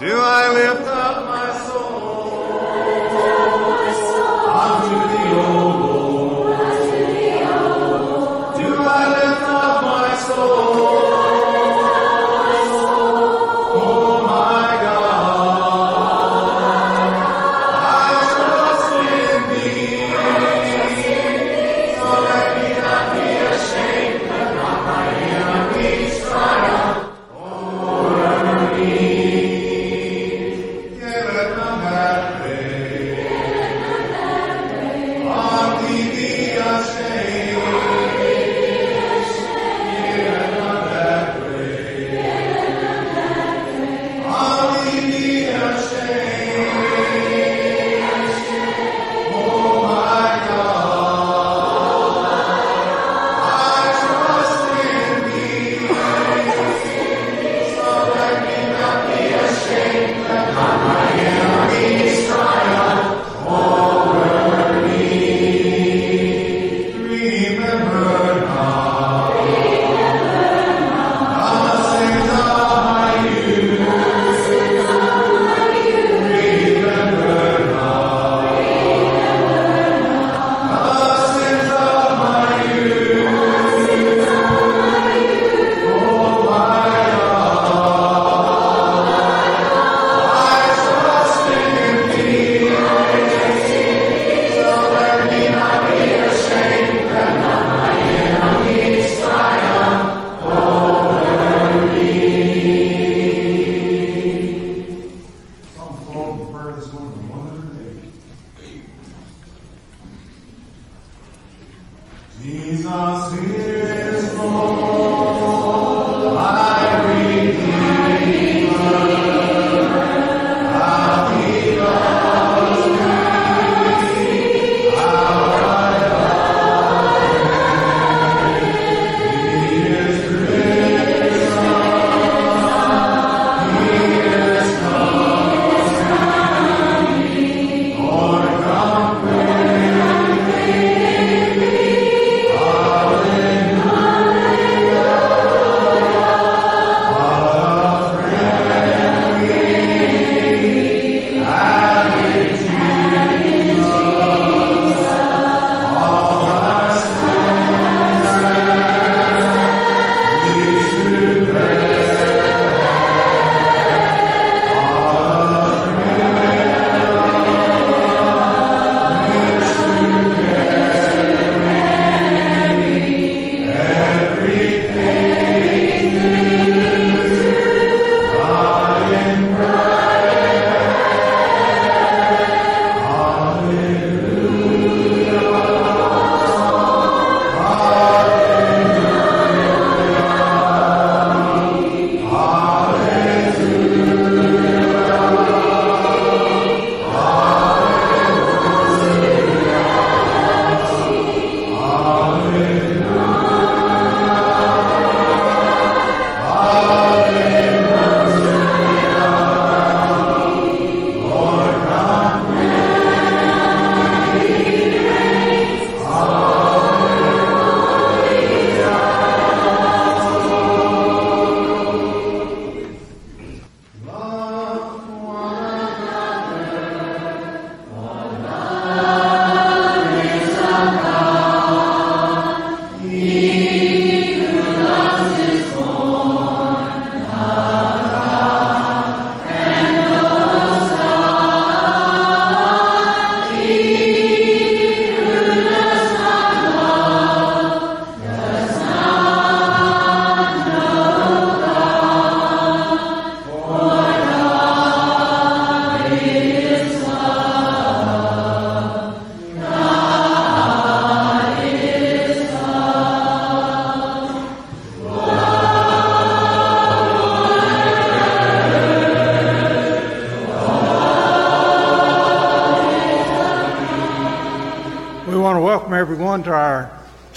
Do 0.00 0.18
I 0.18 0.50
lift 0.54 0.88
up 0.88 1.26
my 1.28 1.66
soul 1.66 1.99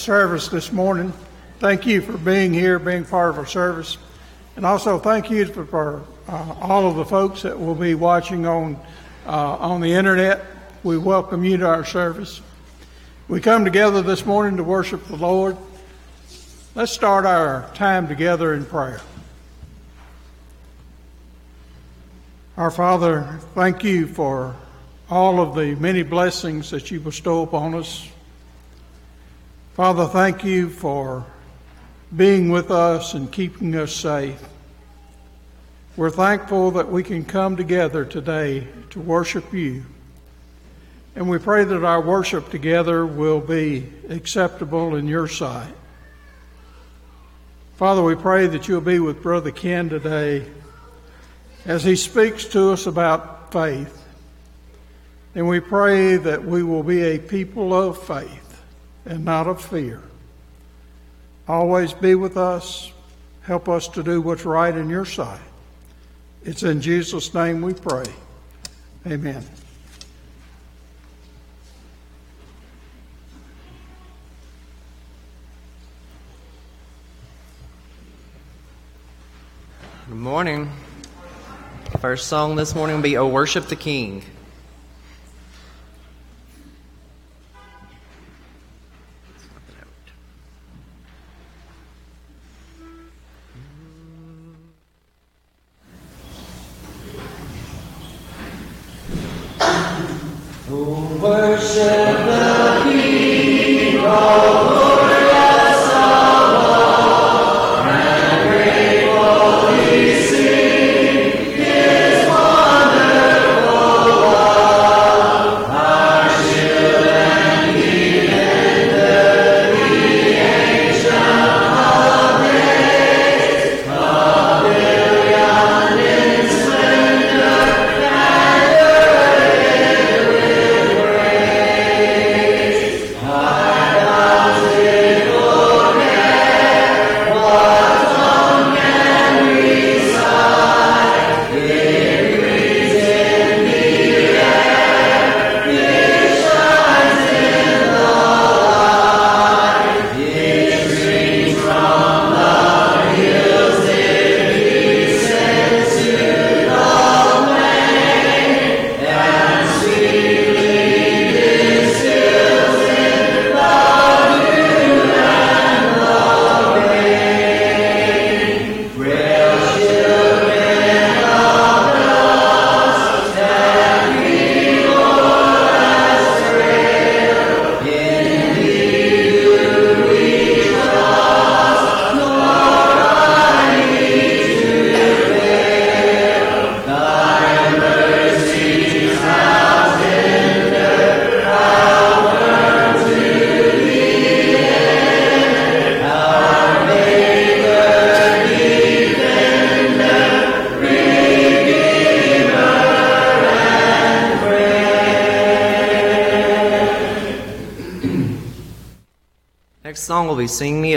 service 0.04 0.50
this 0.50 0.70
morning. 0.74 1.14
Thank 1.60 1.86
you 1.86 2.02
for 2.02 2.18
being 2.18 2.54
here, 2.54 2.78
being 2.78 3.06
part 3.06 3.30
of 3.30 3.38
our 3.38 3.46
service. 3.46 3.98
And 4.58 4.66
also 4.66 5.00
thank 5.00 5.32
you 5.32 5.46
for, 5.46 5.66
for 5.66 6.04
uh, 6.28 6.56
all 6.60 6.90
of 6.90 6.98
the 6.98 7.06
folks 7.06 7.44
that 7.44 7.58
will 7.58 7.74
be 7.74 7.96
watching 7.96 8.46
on, 8.46 8.76
uh, 9.26 9.56
on 9.56 9.80
the 9.80 9.94
internet. 9.94 10.44
We 10.84 10.98
welcome 10.98 11.46
you 11.46 11.56
to 11.56 11.66
our 11.66 11.86
service. 11.86 12.42
We 13.30 13.40
come 13.40 13.64
together 13.64 14.02
this 14.02 14.26
morning 14.26 14.58
to 14.58 14.64
worship 14.66 15.06
the 15.06 15.16
Lord. 15.16 15.56
Let's 16.76 16.92
start 16.92 17.26
our 17.26 17.72
time 17.74 18.10
together 18.10 18.54
in 18.54 18.66
prayer. 18.66 19.00
Our 22.58 22.72
Father, 22.72 23.40
thank 23.56 23.86
you 23.86 24.08
for 24.08 24.54
all 25.10 25.40
of 25.40 25.56
the 25.56 25.76
many 25.76 26.04
blessings 26.04 26.72
that 26.72 26.92
you 26.92 27.00
bestow 27.00 27.44
upon 27.44 27.74
us. 27.74 28.10
Father, 29.74 30.06
thank 30.06 30.44
you 30.44 30.70
for 30.70 31.26
being 32.16 32.52
with 32.52 32.70
us 32.70 33.16
and 33.16 33.32
keeping 33.32 33.76
us 33.76 33.92
safe. 33.92 34.40
We're 35.98 36.12
thankful 36.12 36.70
that 36.72 36.92
we 36.92 37.02
can 37.02 37.26
come 37.26 37.58
together 37.58 38.06
today 38.06 38.68
to 38.92 39.00
worship 39.00 39.52
you. 39.52 39.84
And 41.16 41.28
we 41.28 41.40
pray 41.40 41.64
that 41.64 41.84
our 41.84 42.02
worship 42.02 42.52
together 42.52 43.04
will 43.04 43.40
be 43.40 43.90
acceptable 44.10 44.96
in 44.96 45.08
your 45.08 45.28
sight. 45.28 45.74
Father, 47.76 48.04
we 48.04 48.14
pray 48.14 48.46
that 48.46 48.68
you'll 48.68 48.80
be 48.80 49.00
with 49.00 49.24
Brother 49.24 49.50
Ken 49.50 49.90
today 49.90 50.46
as 51.66 51.84
he 51.84 51.96
speaks 51.96 52.46
to 52.46 52.74
us 52.74 52.86
about 52.86 53.52
faith. 53.52 54.06
And 55.34 55.48
we 55.48 55.60
pray 55.60 56.18
that 56.18 56.46
we 56.46 56.62
will 56.62 56.84
be 56.84 57.02
a 57.02 57.18
people 57.18 57.74
of 57.74 57.98
faith 58.04 58.43
and 59.06 59.26
not 59.26 59.48
of 59.48 59.62
fear. 59.62 60.02
Always 61.48 61.94
be 61.94 62.16
with 62.16 62.38
us. 62.38 62.92
Help 63.42 63.68
us 63.68 63.88
to 63.90 64.04
do 64.04 64.22
what's 64.22 64.46
right 64.46 64.76
in 64.76 64.90
your 64.90 65.06
sight. 65.06 65.42
It's 66.44 66.64
in 66.64 66.82
Jesus' 66.82 67.34
name 67.34 67.62
we 67.62 67.74
pray. 67.74 68.06
Amen. 69.06 69.44
Good 80.08 80.18
morning. 80.18 80.72
First 82.00 82.28
song 82.28 82.56
this 82.56 82.76
morning 82.76 82.98
will 82.98 83.04
be 83.04 83.18
O 83.18 83.28
Worship 83.28 83.68
the 83.68 83.76
King. 83.76 84.24
Next 101.24 101.78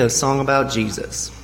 a 0.06 0.11
Song 0.11 0.38
About 0.38 0.70
Jesus. 0.70 1.36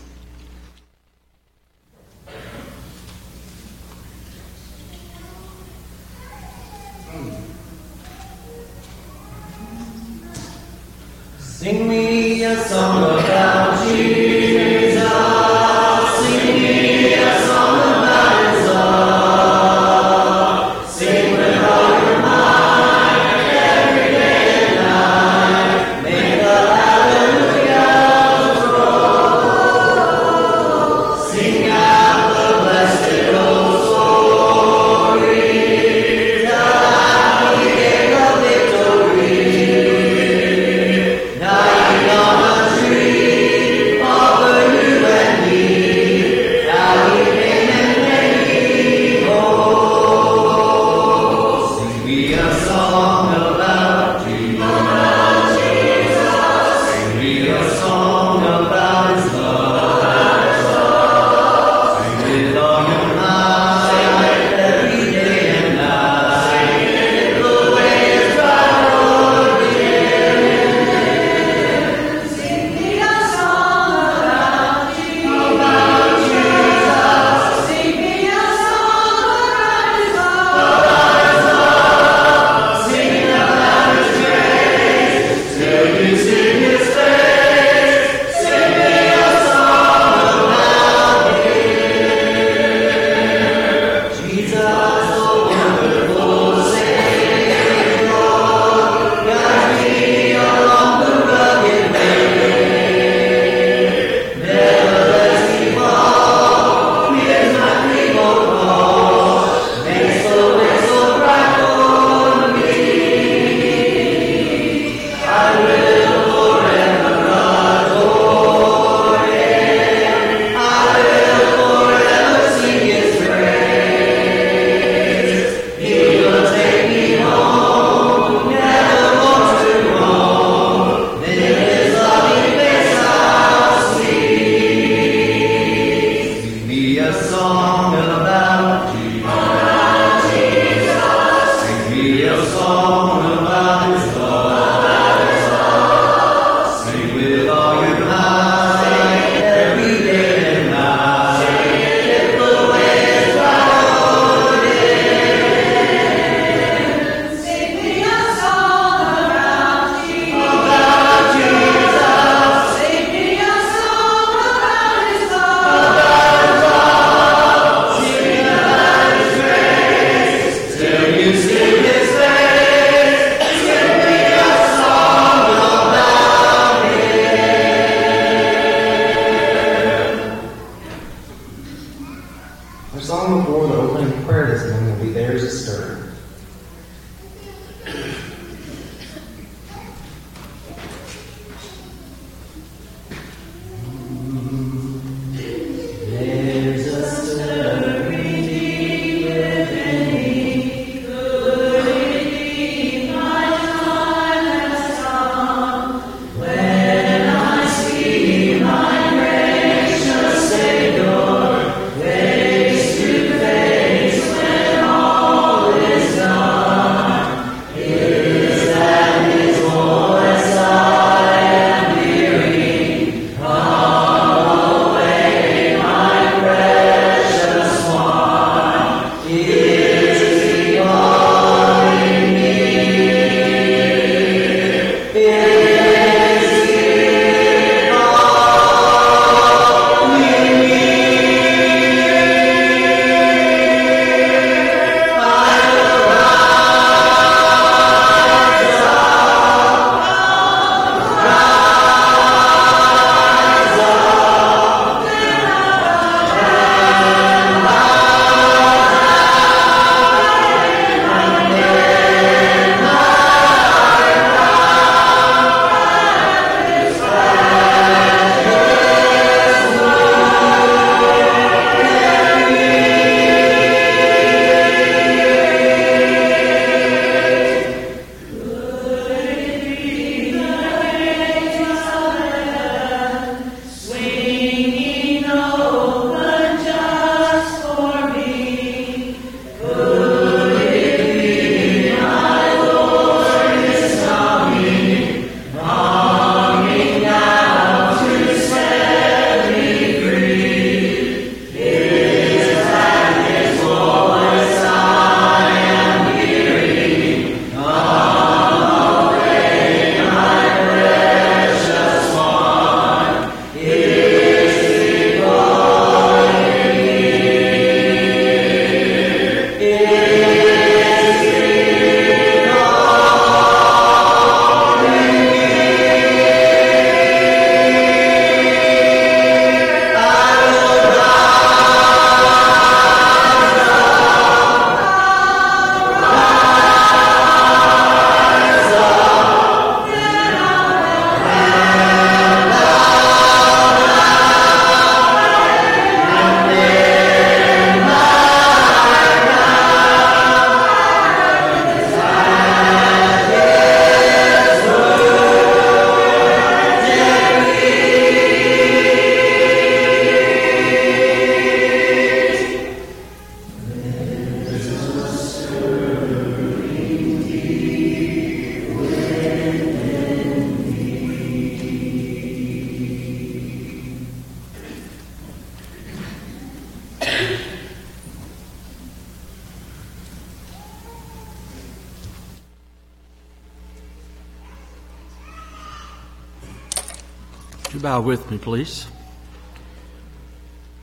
With 388.12 388.30
me, 388.30 388.36
please? 388.36 388.86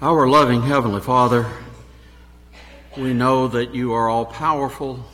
Our 0.02 0.28
loving 0.28 0.64
Heavenly 0.64 1.00
Father, 1.00 1.46
we 2.98 3.14
know 3.14 3.48
that 3.50 3.76
you 3.76 3.94
are 3.94 4.10
all 4.10 4.26
powerful. 4.26 5.06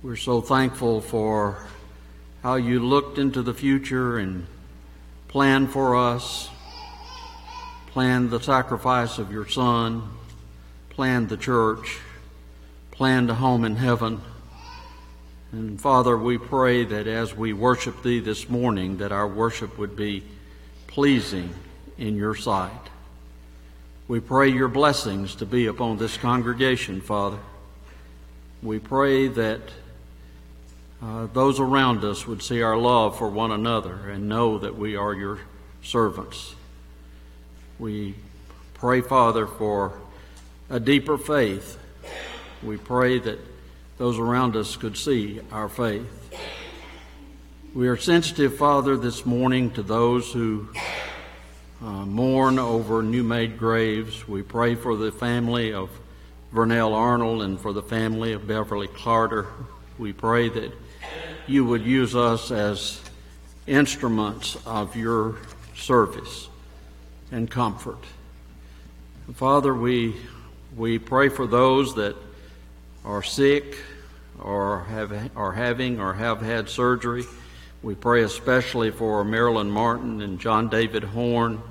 We're 0.00 0.14
so 0.14 0.40
thankful 0.40 1.00
for 1.00 1.66
how 2.44 2.54
you 2.54 2.78
looked 2.78 3.18
into 3.18 3.42
the 3.42 3.52
future 3.52 4.18
and 4.18 4.46
planned 5.26 5.72
for 5.72 5.96
us, 5.96 6.50
planned 7.88 8.30
the 8.30 8.38
sacrifice 8.38 9.18
of 9.18 9.32
your 9.32 9.48
Son, 9.48 10.08
planned 10.88 11.30
the 11.30 11.36
church, 11.36 11.98
planned 12.92 13.28
a 13.28 13.34
home 13.34 13.64
in 13.64 13.74
heaven. 13.74 14.20
And 15.50 15.80
Father, 15.80 16.16
we 16.16 16.38
pray 16.38 16.84
that 16.84 17.08
as 17.08 17.34
we 17.34 17.52
worship 17.52 18.04
Thee 18.04 18.20
this 18.20 18.48
morning, 18.48 18.98
that 18.98 19.10
our 19.10 19.26
worship 19.26 19.78
would 19.78 19.96
be 19.96 20.22
pleasing 20.88 21.54
in 21.96 22.16
Your 22.16 22.34
sight. 22.34 22.72
We 24.08 24.18
pray 24.18 24.48
Your 24.48 24.68
blessings 24.68 25.36
to 25.36 25.46
be 25.46 25.66
upon 25.66 25.98
this 25.98 26.16
congregation, 26.16 27.00
Father. 27.00 27.38
We 28.62 28.80
pray 28.80 29.28
that 29.28 29.60
uh, 31.00 31.28
those 31.32 31.60
around 31.60 32.02
us 32.04 32.26
would 32.26 32.42
see 32.42 32.62
our 32.62 32.76
love 32.76 33.16
for 33.16 33.28
one 33.28 33.52
another 33.52 34.10
and 34.10 34.28
know 34.28 34.58
that 34.58 34.76
we 34.76 34.96
are 34.96 35.14
Your 35.14 35.38
servants. 35.82 36.56
We 37.78 38.16
pray, 38.74 39.00
Father, 39.02 39.46
for 39.46 39.92
a 40.68 40.80
deeper 40.80 41.16
faith. 41.16 41.78
We 42.62 42.76
pray 42.76 43.20
that 43.20 43.38
those 43.98 44.18
around 44.18 44.56
us 44.56 44.76
could 44.76 44.96
see 44.96 45.40
our 45.52 45.68
faith. 45.68 46.17
We 47.74 47.88
are 47.88 47.98
sensitive, 47.98 48.56
Father, 48.56 48.96
this 48.96 49.26
morning 49.26 49.70
to 49.72 49.82
those 49.82 50.32
who 50.32 50.70
uh, 51.84 52.06
mourn 52.06 52.58
over 52.58 53.02
new 53.02 53.22
made 53.22 53.58
graves. 53.58 54.26
We 54.26 54.42
pray 54.42 54.74
for 54.74 54.96
the 54.96 55.12
family 55.12 55.74
of 55.74 55.90
Vernell 56.52 56.94
Arnold 56.94 57.42
and 57.42 57.60
for 57.60 57.74
the 57.74 57.82
family 57.82 58.32
of 58.32 58.48
Beverly 58.48 58.88
Carter. 58.88 59.48
We 59.98 60.14
pray 60.14 60.48
that 60.48 60.72
you 61.46 61.66
would 61.66 61.82
use 61.82 62.16
us 62.16 62.50
as 62.50 63.02
instruments 63.66 64.56
of 64.64 64.96
your 64.96 65.36
service 65.76 66.48
and 67.30 67.50
comfort. 67.50 68.02
Father, 69.34 69.74
we, 69.74 70.16
we 70.74 70.98
pray 70.98 71.28
for 71.28 71.46
those 71.46 71.94
that 71.96 72.16
are 73.04 73.22
sick 73.22 73.76
or 74.40 74.84
have 74.84 75.36
are 75.36 75.52
having 75.52 76.00
or 76.00 76.14
have 76.14 76.40
had 76.40 76.70
surgery. 76.70 77.26
We 77.80 77.94
pray 77.94 78.22
especially 78.22 78.90
for 78.90 79.22
Marilyn 79.22 79.70
Martin 79.70 80.20
and 80.20 80.40
John 80.40 80.68
David 80.68 81.04
Horn, 81.04 81.62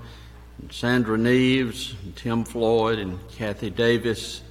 and 0.61 0.71
Sandra 0.71 1.17
Neves, 1.17 2.01
and 2.01 2.15
Tim 2.15 2.45
Floyd, 2.45 2.97
and 2.97 3.19
Kathy 3.31 3.69
Davis, 3.69 4.41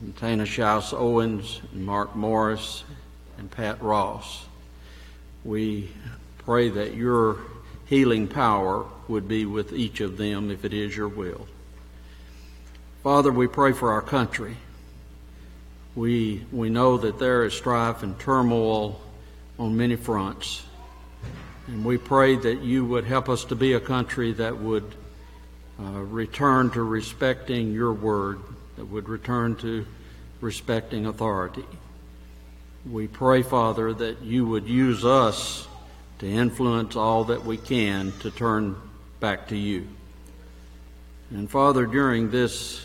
and 0.00 0.16
Tana 0.16 0.42
Schaus 0.42 0.92
Owens, 0.92 1.62
and 1.72 1.86
Mark 1.86 2.16
Morris, 2.16 2.82
and 3.38 3.48
Pat 3.48 3.80
Ross. 3.80 4.44
We 5.44 5.88
pray 6.38 6.68
that 6.70 6.94
your 6.94 7.38
healing 7.86 8.26
power 8.26 8.84
would 9.06 9.28
be 9.28 9.46
with 9.46 9.72
each 9.72 10.00
of 10.00 10.16
them 10.16 10.50
if 10.50 10.64
it 10.64 10.72
is 10.72 10.96
your 10.96 11.08
will. 11.08 11.46
Father, 13.04 13.30
we 13.30 13.46
pray 13.46 13.70
for 13.70 13.92
our 13.92 14.02
country. 14.02 14.56
We, 15.94 16.44
we 16.50 16.70
know 16.70 16.96
that 16.98 17.20
there 17.20 17.44
is 17.44 17.54
strife 17.54 18.02
and 18.02 18.18
turmoil 18.18 19.00
on 19.60 19.76
many 19.76 19.94
fronts. 19.94 20.64
And 21.68 21.84
we 21.84 21.96
pray 21.96 22.36
that 22.36 22.62
you 22.62 22.84
would 22.84 23.04
help 23.04 23.28
us 23.28 23.44
to 23.46 23.54
be 23.54 23.74
a 23.74 23.80
country 23.80 24.32
that 24.32 24.58
would 24.58 24.94
uh, 25.80 26.00
return 26.00 26.70
to 26.70 26.82
respecting 26.82 27.72
your 27.72 27.92
word, 27.92 28.40
that 28.76 28.86
would 28.86 29.08
return 29.08 29.56
to 29.56 29.86
respecting 30.40 31.06
authority. 31.06 31.64
We 32.90 33.06
pray, 33.06 33.42
Father, 33.42 33.92
that 33.94 34.22
you 34.22 34.44
would 34.46 34.66
use 34.66 35.04
us 35.04 35.68
to 36.18 36.28
influence 36.28 36.96
all 36.96 37.24
that 37.24 37.44
we 37.44 37.56
can 37.56 38.12
to 38.20 38.30
turn 38.30 38.76
back 39.20 39.48
to 39.48 39.56
you. 39.56 39.86
And 41.30 41.48
Father, 41.48 41.86
during 41.86 42.30
this 42.30 42.84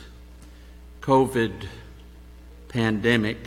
COVID 1.01 1.67
pandemic, 2.69 3.37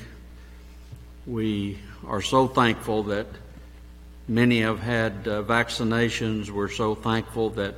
we 1.25 1.79
are 2.07 2.21
so 2.21 2.49
thankful 2.49 3.05
that 3.05 3.27
many 4.31 4.61
have 4.61 4.79
had 4.79 5.13
uh, 5.27 5.43
vaccinations. 5.43 6.51
We're 6.51 6.71
so 6.71 6.95
thankful 6.95 7.51
that 7.51 7.75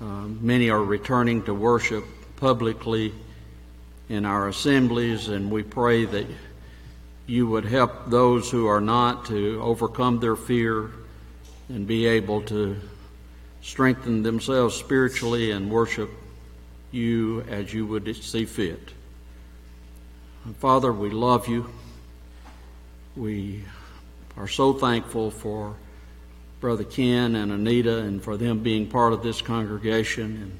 uh, 0.00 0.04
many 0.04 0.68
are 0.68 0.82
returning 0.82 1.44
to 1.44 1.54
worship 1.54 2.04
publicly 2.36 3.14
in 4.08 4.26
our 4.26 4.48
assemblies, 4.48 5.28
and 5.28 5.48
we 5.48 5.62
pray 5.62 6.06
that 6.06 6.26
you 7.28 7.46
would 7.46 7.64
help 7.64 8.10
those 8.10 8.50
who 8.50 8.66
are 8.66 8.80
not 8.80 9.26
to 9.26 9.60
overcome 9.62 10.18
their 10.18 10.34
fear 10.34 10.90
and 11.68 11.86
be 11.86 12.04
able 12.04 12.42
to 12.42 12.76
strengthen 13.62 14.24
themselves 14.24 14.74
spiritually 14.74 15.52
and 15.52 15.70
worship 15.70 16.10
you 16.90 17.42
as 17.42 17.72
you 17.72 17.86
would 17.86 18.16
see 18.16 18.44
fit. 18.44 18.92
Father, 20.58 20.92
we 20.92 21.10
love 21.10 21.46
you. 21.46 21.70
We 23.14 23.62
are 24.40 24.48
so 24.48 24.72
thankful 24.72 25.30
for 25.30 25.76
Brother 26.60 26.84
Ken 26.84 27.36
and 27.36 27.52
Anita 27.52 27.98
and 27.98 28.24
for 28.24 28.38
them 28.38 28.60
being 28.60 28.86
part 28.86 29.12
of 29.12 29.22
this 29.22 29.42
congregation. 29.42 30.24
And 30.24 30.58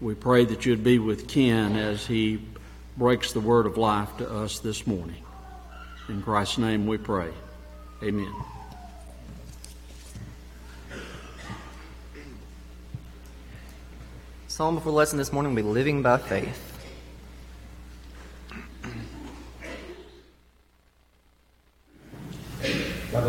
we 0.00 0.14
pray 0.14 0.44
that 0.44 0.64
you'd 0.64 0.84
be 0.84 1.00
with 1.00 1.26
Ken 1.26 1.74
as 1.74 2.06
he 2.06 2.40
breaks 2.96 3.32
the 3.32 3.40
word 3.40 3.66
of 3.66 3.76
life 3.76 4.16
to 4.18 4.30
us 4.30 4.60
this 4.60 4.86
morning. 4.86 5.20
In 6.08 6.22
Christ's 6.22 6.58
name 6.58 6.86
we 6.86 6.96
pray. 6.96 7.30
Amen. 8.04 8.32
Psalm 14.46 14.76
before 14.76 14.92
lesson 14.92 15.18
this 15.18 15.32
morning 15.32 15.56
will 15.56 15.62
be 15.62 15.68
living 15.68 16.02
by 16.02 16.18
faith. 16.18 16.67
I 23.10 23.20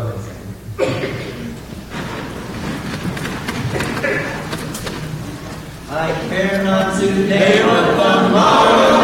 care 6.28 6.62
not 6.64 7.00
to 7.00 7.06
today 7.06 7.64
what 7.64 7.86
tomorrow 7.86 8.99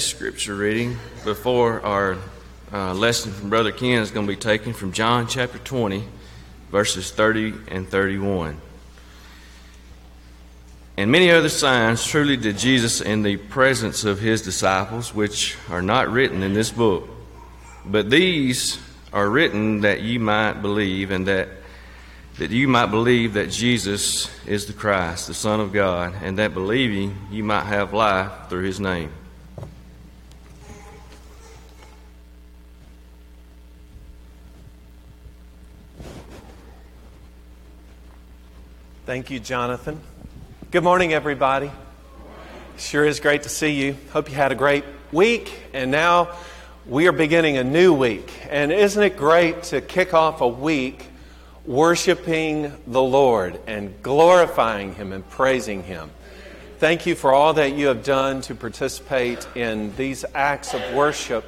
Today's 0.00 0.16
scripture 0.16 0.54
reading 0.54 0.96
before 1.26 1.82
our 1.82 2.16
uh, 2.72 2.94
lesson 2.94 3.32
from 3.32 3.50
Brother 3.50 3.70
Ken 3.70 4.00
is 4.00 4.10
going 4.10 4.26
to 4.26 4.32
be 4.32 4.40
taken 4.40 4.72
from 4.72 4.92
John 4.92 5.26
chapter 5.26 5.58
20, 5.58 6.02
verses 6.70 7.10
30 7.10 7.52
and 7.68 7.86
31. 7.86 8.58
And 10.96 11.10
many 11.12 11.30
other 11.30 11.50
signs 11.50 12.02
truly 12.02 12.38
did 12.38 12.56
Jesus 12.56 13.02
in 13.02 13.22
the 13.22 13.36
presence 13.36 14.04
of 14.04 14.20
his 14.20 14.40
disciples, 14.40 15.14
which 15.14 15.58
are 15.68 15.82
not 15.82 16.08
written 16.08 16.42
in 16.42 16.54
this 16.54 16.70
book. 16.70 17.06
But 17.84 18.08
these 18.08 18.80
are 19.12 19.28
written 19.28 19.82
that 19.82 20.00
ye 20.00 20.16
might 20.16 20.62
believe, 20.62 21.10
and 21.10 21.26
that 21.26 21.48
that 22.38 22.50
you 22.50 22.68
might 22.68 22.86
believe 22.86 23.34
that 23.34 23.50
Jesus 23.50 24.30
is 24.46 24.64
the 24.64 24.72
Christ, 24.72 25.26
the 25.26 25.34
Son 25.34 25.60
of 25.60 25.74
God, 25.74 26.14
and 26.22 26.38
that 26.38 26.54
believing 26.54 27.18
you 27.30 27.44
might 27.44 27.64
have 27.64 27.92
life 27.92 28.48
through 28.48 28.62
his 28.64 28.80
name. 28.80 29.12
Thank 39.10 39.28
you, 39.28 39.40
Jonathan. 39.40 40.00
Good 40.70 40.84
morning, 40.84 41.12
everybody. 41.12 41.72
Sure 42.78 43.04
is 43.04 43.18
great 43.18 43.42
to 43.42 43.48
see 43.48 43.72
you. 43.72 43.96
Hope 44.12 44.28
you 44.28 44.36
had 44.36 44.52
a 44.52 44.54
great 44.54 44.84
week. 45.10 45.52
And 45.72 45.90
now 45.90 46.36
we 46.86 47.08
are 47.08 47.12
beginning 47.12 47.56
a 47.56 47.64
new 47.64 47.92
week. 47.92 48.32
And 48.48 48.70
isn't 48.70 49.02
it 49.02 49.16
great 49.16 49.64
to 49.64 49.80
kick 49.80 50.14
off 50.14 50.42
a 50.42 50.46
week 50.46 51.08
worshiping 51.66 52.72
the 52.86 53.02
Lord 53.02 53.58
and 53.66 54.00
glorifying 54.00 54.94
Him 54.94 55.10
and 55.10 55.28
praising 55.28 55.82
Him? 55.82 56.12
Thank 56.78 57.04
you 57.04 57.16
for 57.16 57.32
all 57.32 57.54
that 57.54 57.72
you 57.72 57.88
have 57.88 58.04
done 58.04 58.42
to 58.42 58.54
participate 58.54 59.44
in 59.56 59.92
these 59.96 60.24
acts 60.36 60.72
of 60.72 60.94
worship. 60.94 61.44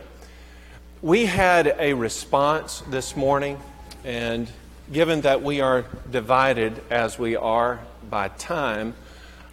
We 1.01 1.27
had 1.27 1.77
a 1.79 1.95
response 1.95 2.83
this 2.89 3.17
morning, 3.17 3.57
and 4.05 4.51
given 4.93 5.23
that 5.23 5.43
we 5.43 5.61
are 5.61 5.85
divided 6.11 6.83
as 6.91 7.19
we 7.19 7.35
are 7.35 7.81
by 8.11 8.29
time, 8.29 8.95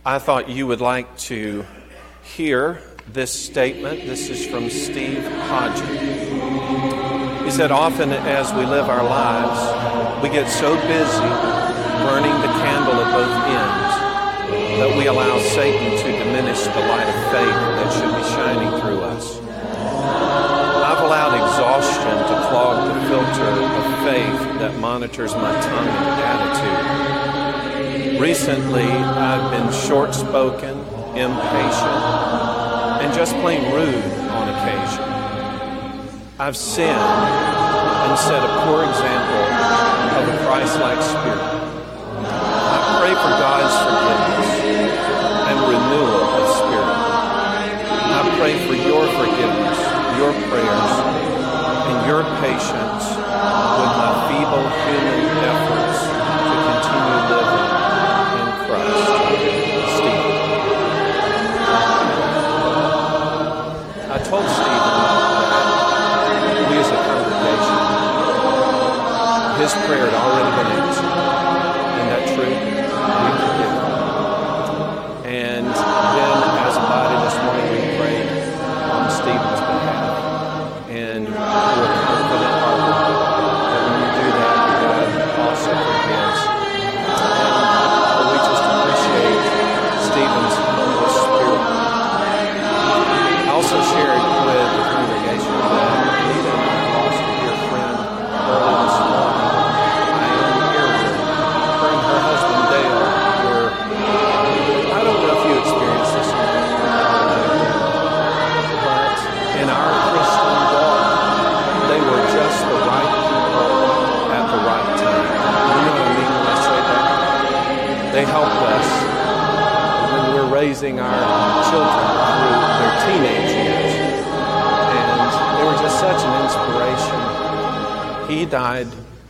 I 0.06 0.20
thought 0.20 0.50
you 0.50 0.68
would 0.68 0.82
like 0.82 1.18
to 1.30 1.66
hear 2.24 2.82
this 3.08 3.32
statement. 3.32 4.06
This 4.06 4.30
is 4.30 4.46
from 4.46 4.70
Steve 4.70 5.24
Hodgen. 5.24 7.46
He 7.46 7.52
said, 7.52 7.72
Often 7.72 8.12
as 8.12 8.54
we 8.54 8.66
live 8.66 8.90
our 8.90 9.04
lives, 9.04 10.22
we 10.22 10.28
get 10.30 10.50
so 10.50 10.76
busy 10.76 11.30
burning 12.04 12.36
the 12.42 12.52
candle 12.60 12.96
at 12.96 13.14
both 13.14 13.32
ends 13.48 13.96
that 14.80 14.92
we 14.98 15.08
allow 15.08 15.40
Satan 15.40 15.98
to 15.98 16.12
diminish 16.24 16.64
the 16.64 16.80
light 16.80 17.08
of 17.08 17.32
faith 17.32 17.79
faith 24.20 24.60
that 24.60 24.78
monitors 24.80 25.34
my 25.34 25.54
tongue 25.62 25.88
and 25.88 26.20
attitude. 26.34 28.20
Recently, 28.20 28.84
I've 28.84 29.50
been 29.52 29.72
short 29.88 30.14
spoken, 30.14 30.78
impatient, 31.16 32.04
and 33.02 33.14
just 33.14 33.34
plain 33.36 33.62
rude 33.72 34.04
on 34.38 34.50
occasion. 34.56 35.04
I've 36.38 36.58
sinned 36.58 36.90
and 36.90 38.20
set 38.20 38.44
a 38.44 38.52
poor 38.66 38.84
example 38.84 39.44
of 40.20 40.24
a 40.34 40.38
Christ 40.46 40.76
like 40.80 41.02
spirit. 41.02 41.40
I 42.28 43.00
pray 43.00 43.14
for 43.24 43.32
God's 43.40 43.76
forgiveness 43.86 44.29
his 69.74 69.86
prayer 69.86 70.10
had 70.10 70.16
already 70.16 70.49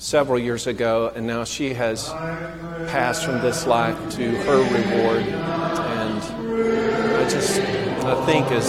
several 0.10 0.40
years 0.40 0.66
ago, 0.66 1.12
and 1.14 1.28
now 1.28 1.44
she 1.44 1.72
has 1.72 2.10
passed 2.90 3.24
from 3.24 3.40
this 3.42 3.68
life 3.68 3.96
to 4.10 4.36
her 4.42 4.58
reward. 4.74 5.22
And 5.22 6.18
I 7.14 7.30
just 7.30 7.62
I 7.62 8.26
think, 8.26 8.48
as 8.50 8.66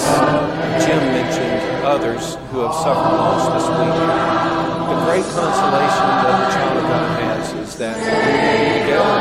Jim 0.84 1.00
mentioned, 1.00 1.86
others 1.86 2.34
who 2.52 2.60
have 2.60 2.74
suffered 2.74 3.16
loss 3.16 3.48
this 3.56 3.64
week, 3.72 3.96
the 4.84 5.00
great 5.08 5.24
consolation 5.32 6.08
that 6.20 6.36
the 6.44 6.52
child 6.52 6.76
of 6.76 6.84
God 6.84 7.20
has 7.24 7.54
is 7.54 7.74
that 7.76 7.96
we 7.96 8.84
together. 8.84 9.16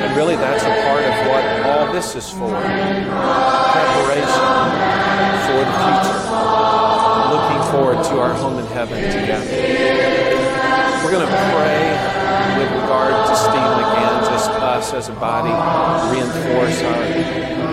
And 0.00 0.16
really, 0.16 0.36
that's 0.36 0.64
a 0.64 0.72
part 0.88 1.04
of 1.04 1.12
what 1.28 1.44
all 1.68 1.92
this 1.92 2.16
is 2.16 2.30
for 2.30 2.56
preparation 3.68 4.48
for 5.44 5.60
the 5.60 5.76
future, 5.84 6.20
looking 7.36 7.60
forward 7.68 8.00
to 8.08 8.18
our 8.18 8.32
home 8.32 8.58
in 8.58 8.66
heaven 8.72 8.96
together. 9.12 9.59
We're 11.10 11.18
going 11.18 11.28
to 11.28 11.50
pray 11.50 11.90
with 12.56 12.70
regard 12.82 13.26
to 13.26 13.34
Stephen 13.34 13.78
again, 13.82 14.22
just 14.30 14.48
us 14.48 14.94
as 14.94 15.08
a 15.08 15.12
body, 15.14 15.50
reinforce 16.14 16.80
our 16.84 17.02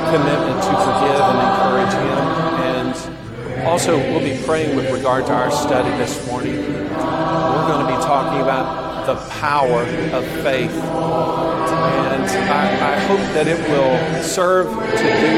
commitment 0.10 0.64
to 0.64 0.74
forgive 0.82 1.22
and 1.22 1.38
encourage 1.46 1.94
him. 1.94 2.18
And 2.66 3.68
also, 3.68 3.96
we'll 3.96 4.22
be 4.22 4.44
praying 4.44 4.76
with 4.76 4.90
regard 4.92 5.28
to 5.28 5.34
our 5.34 5.52
study 5.52 5.96
this 5.98 6.26
morning. 6.26 6.56
We're 6.56 7.68
going 7.68 7.86
to 7.86 7.96
be 7.96 8.02
talking 8.02 8.42
about 8.42 9.06
the 9.06 9.18
power 9.36 9.84
of 9.84 10.26
faith. 10.42 10.72
And 10.72 12.24
I, 12.50 12.96
I 12.96 13.00
hope 13.02 13.20
that 13.36 13.48
it 13.48 13.60
will 13.70 14.24
serve 14.24 14.68
to 14.68 14.98
do 14.98 15.34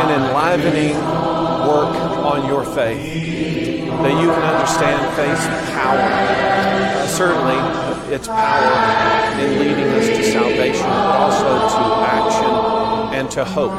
an 0.00 0.22
enlivening 0.22 0.96
work 0.96 1.94
on 2.24 2.48
your 2.48 2.64
faith. 2.64 3.57
That 3.98 4.14
you 4.22 4.30
can 4.30 4.42
understand 4.42 5.02
faith's 5.16 5.46
power. 5.74 7.08
Certainly, 7.08 8.14
its 8.14 8.28
power 8.28 9.40
in 9.40 9.58
leading 9.58 9.88
us 9.88 10.06
to 10.06 10.22
salvation, 10.22 10.86
but 10.86 11.16
also 11.18 11.68
to 11.68 11.82
action 12.06 13.18
and 13.18 13.30
to 13.32 13.44
hope. 13.44 13.72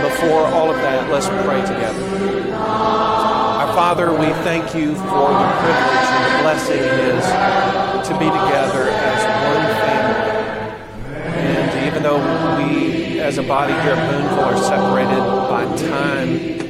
Before 0.00 0.46
all 0.46 0.70
of 0.70 0.76
that, 0.76 1.10
let's 1.10 1.26
pray 1.26 1.60
together. 1.62 2.54
Our 2.54 3.74
Father, 3.74 4.12
we 4.12 4.26
thank 4.44 4.74
you 4.76 4.94
for 4.94 5.28
the 5.34 5.48
privilege 5.58 6.08
and 6.14 6.24
the 6.30 6.42
blessing 6.42 6.78
it 6.78 7.00
is 7.16 7.24
to 8.06 8.12
be 8.18 8.26
together 8.26 8.88
as 8.88 9.22
one 9.50 9.66
family. 9.82 10.36
And 11.26 11.86
even 11.86 12.02
though 12.04 12.22
we, 12.58 13.20
as 13.20 13.38
a 13.38 13.42
body 13.42 13.72
here 13.72 13.94
at 13.94 14.10
Boonville, 14.10 14.44
are 14.44 14.56
separated 14.56 15.24
by 15.50 15.64
time 15.88 16.65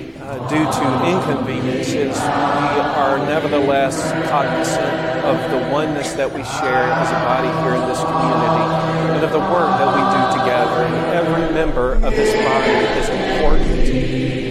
due 0.49 0.65
to 0.65 0.87
inconveniences, 1.07 2.15
we 2.17 2.79
are 3.03 3.19
nevertheless 3.19 4.13
cognizant 4.31 5.25
of 5.25 5.51
the 5.51 5.73
oneness 5.73 6.13
that 6.13 6.33
we 6.33 6.43
share 6.45 6.87
as 6.87 7.11
a 7.11 7.21
body 7.27 7.51
here 7.63 7.75
in 7.75 7.89
this 7.89 7.99
community 7.99 8.67
and 9.15 9.25
of 9.25 9.33
the 9.33 9.41
work 9.51 9.71
that 9.79 9.91
we 9.91 10.03
do 10.07 10.23
together. 10.39 10.87
Every 11.15 11.53
member 11.53 11.95
of 11.95 12.13
this 12.15 12.31
body 12.33 12.73
is 13.01 13.09
important 13.09 13.77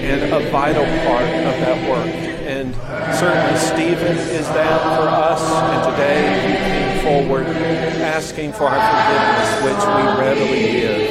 and 0.05 0.34
a 0.34 0.51
vital 0.51 0.86
part 1.08 1.23
of 1.23 1.55
that 1.63 1.89
work. 1.89 2.08
And 2.45 2.75
certainly 3.15 3.58
Stephen 3.58 4.17
is 4.17 4.47
that 4.49 4.81
for 4.99 5.08
us. 5.08 5.41
And 5.41 5.91
today 5.91 6.21
he 6.45 6.53
came 6.55 7.03
forward 7.03 7.47
asking 8.03 8.53
for 8.53 8.65
our 8.65 8.77
forgiveness, 8.77 9.49
which 9.63 9.81
we 9.95 10.03
readily 10.21 10.62
give. 10.79 11.10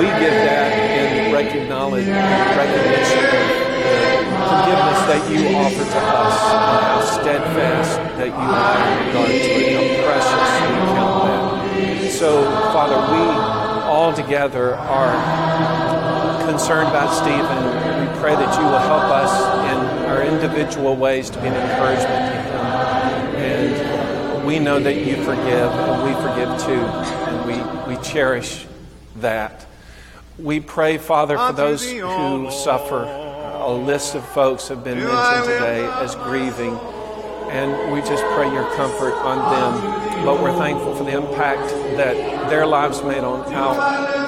We 0.00 0.06
give 0.18 0.36
that 0.48 0.72
in 0.74 1.32
recognition 1.32 3.24
of 3.24 3.69
that 5.10 5.28
you 5.28 5.56
offer 5.56 5.74
to 5.74 5.98
us 5.98 6.38
and 6.54 6.84
how 6.86 7.00
steadfast 7.20 7.96
that 8.16 8.28
you 8.28 8.32
are 8.32 8.78
in 8.86 9.06
regard 9.08 9.26
to 9.26 9.34
it, 9.34 9.74
how 9.74 9.86
precious 10.06 10.50
we 10.62 10.76
count 10.94 11.18
that. 11.26 12.12
So, 12.12 12.44
Father, 12.70 12.94
we 13.10 13.22
all 13.90 14.12
together 14.12 14.76
are 14.76 16.46
concerned 16.46 16.88
about 16.90 17.12
Stephen. 17.12 17.58
We 18.00 18.20
pray 18.20 18.36
that 18.36 18.56
you 18.56 18.64
will 18.64 18.78
help 18.78 19.02
us 19.10 19.32
in 19.72 19.78
our 20.06 20.22
individual 20.22 20.94
ways 20.94 21.28
to 21.30 21.40
be 21.40 21.48
an 21.48 21.54
encouragement 21.54 22.32
to 22.32 22.40
him. 22.46 22.66
And 23.42 24.46
we 24.46 24.60
know 24.60 24.78
that 24.78 24.94
you 24.94 25.16
forgive, 25.24 25.72
and 25.72 26.04
we 26.04 26.14
forgive 26.22 26.56
too, 26.62 26.84
and 26.84 27.46
we, 27.46 27.96
we 27.96 28.00
cherish 28.04 28.64
that. 29.16 29.66
We 30.38 30.60
pray, 30.60 30.98
Father, 30.98 31.36
for 31.36 31.52
those 31.52 31.90
who 31.90 32.48
suffer. 32.52 33.19
A 33.70 33.72
list 33.72 34.16
of 34.16 34.24
folks 34.24 34.66
have 34.66 34.82
been 34.82 34.98
mentioned 34.98 35.44
today 35.44 35.88
as 36.02 36.16
grieving, 36.16 36.76
and 37.50 37.92
we 37.92 38.00
just 38.00 38.24
pray 38.34 38.50
your 38.52 38.68
comfort 38.74 39.14
on 39.14 39.38
them. 39.54 40.24
But 40.24 40.42
we're 40.42 40.58
thankful 40.58 40.96
for 40.96 41.04
the 41.04 41.16
impact 41.16 41.70
that 41.96 42.16
their 42.50 42.66
lives 42.66 43.00
made 43.04 43.22
on 43.22 43.42
our 43.54 44.19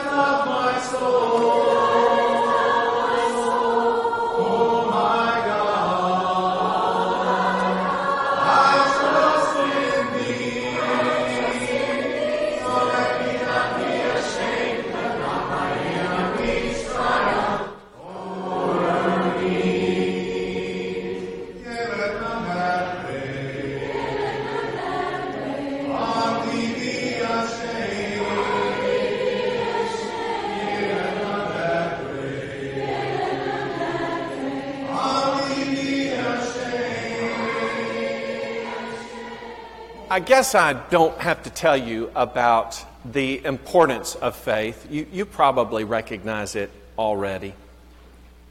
I 40.12 40.20
guess 40.20 40.54
I 40.54 40.74
don't 40.74 41.18
have 41.22 41.44
to 41.44 41.50
tell 41.50 41.74
you 41.74 42.10
about 42.14 42.84
the 43.02 43.42
importance 43.46 44.14
of 44.14 44.36
faith. 44.36 44.86
You, 44.90 45.06
you 45.10 45.24
probably 45.24 45.84
recognize 45.84 46.54
it 46.54 46.70
already, 46.98 47.54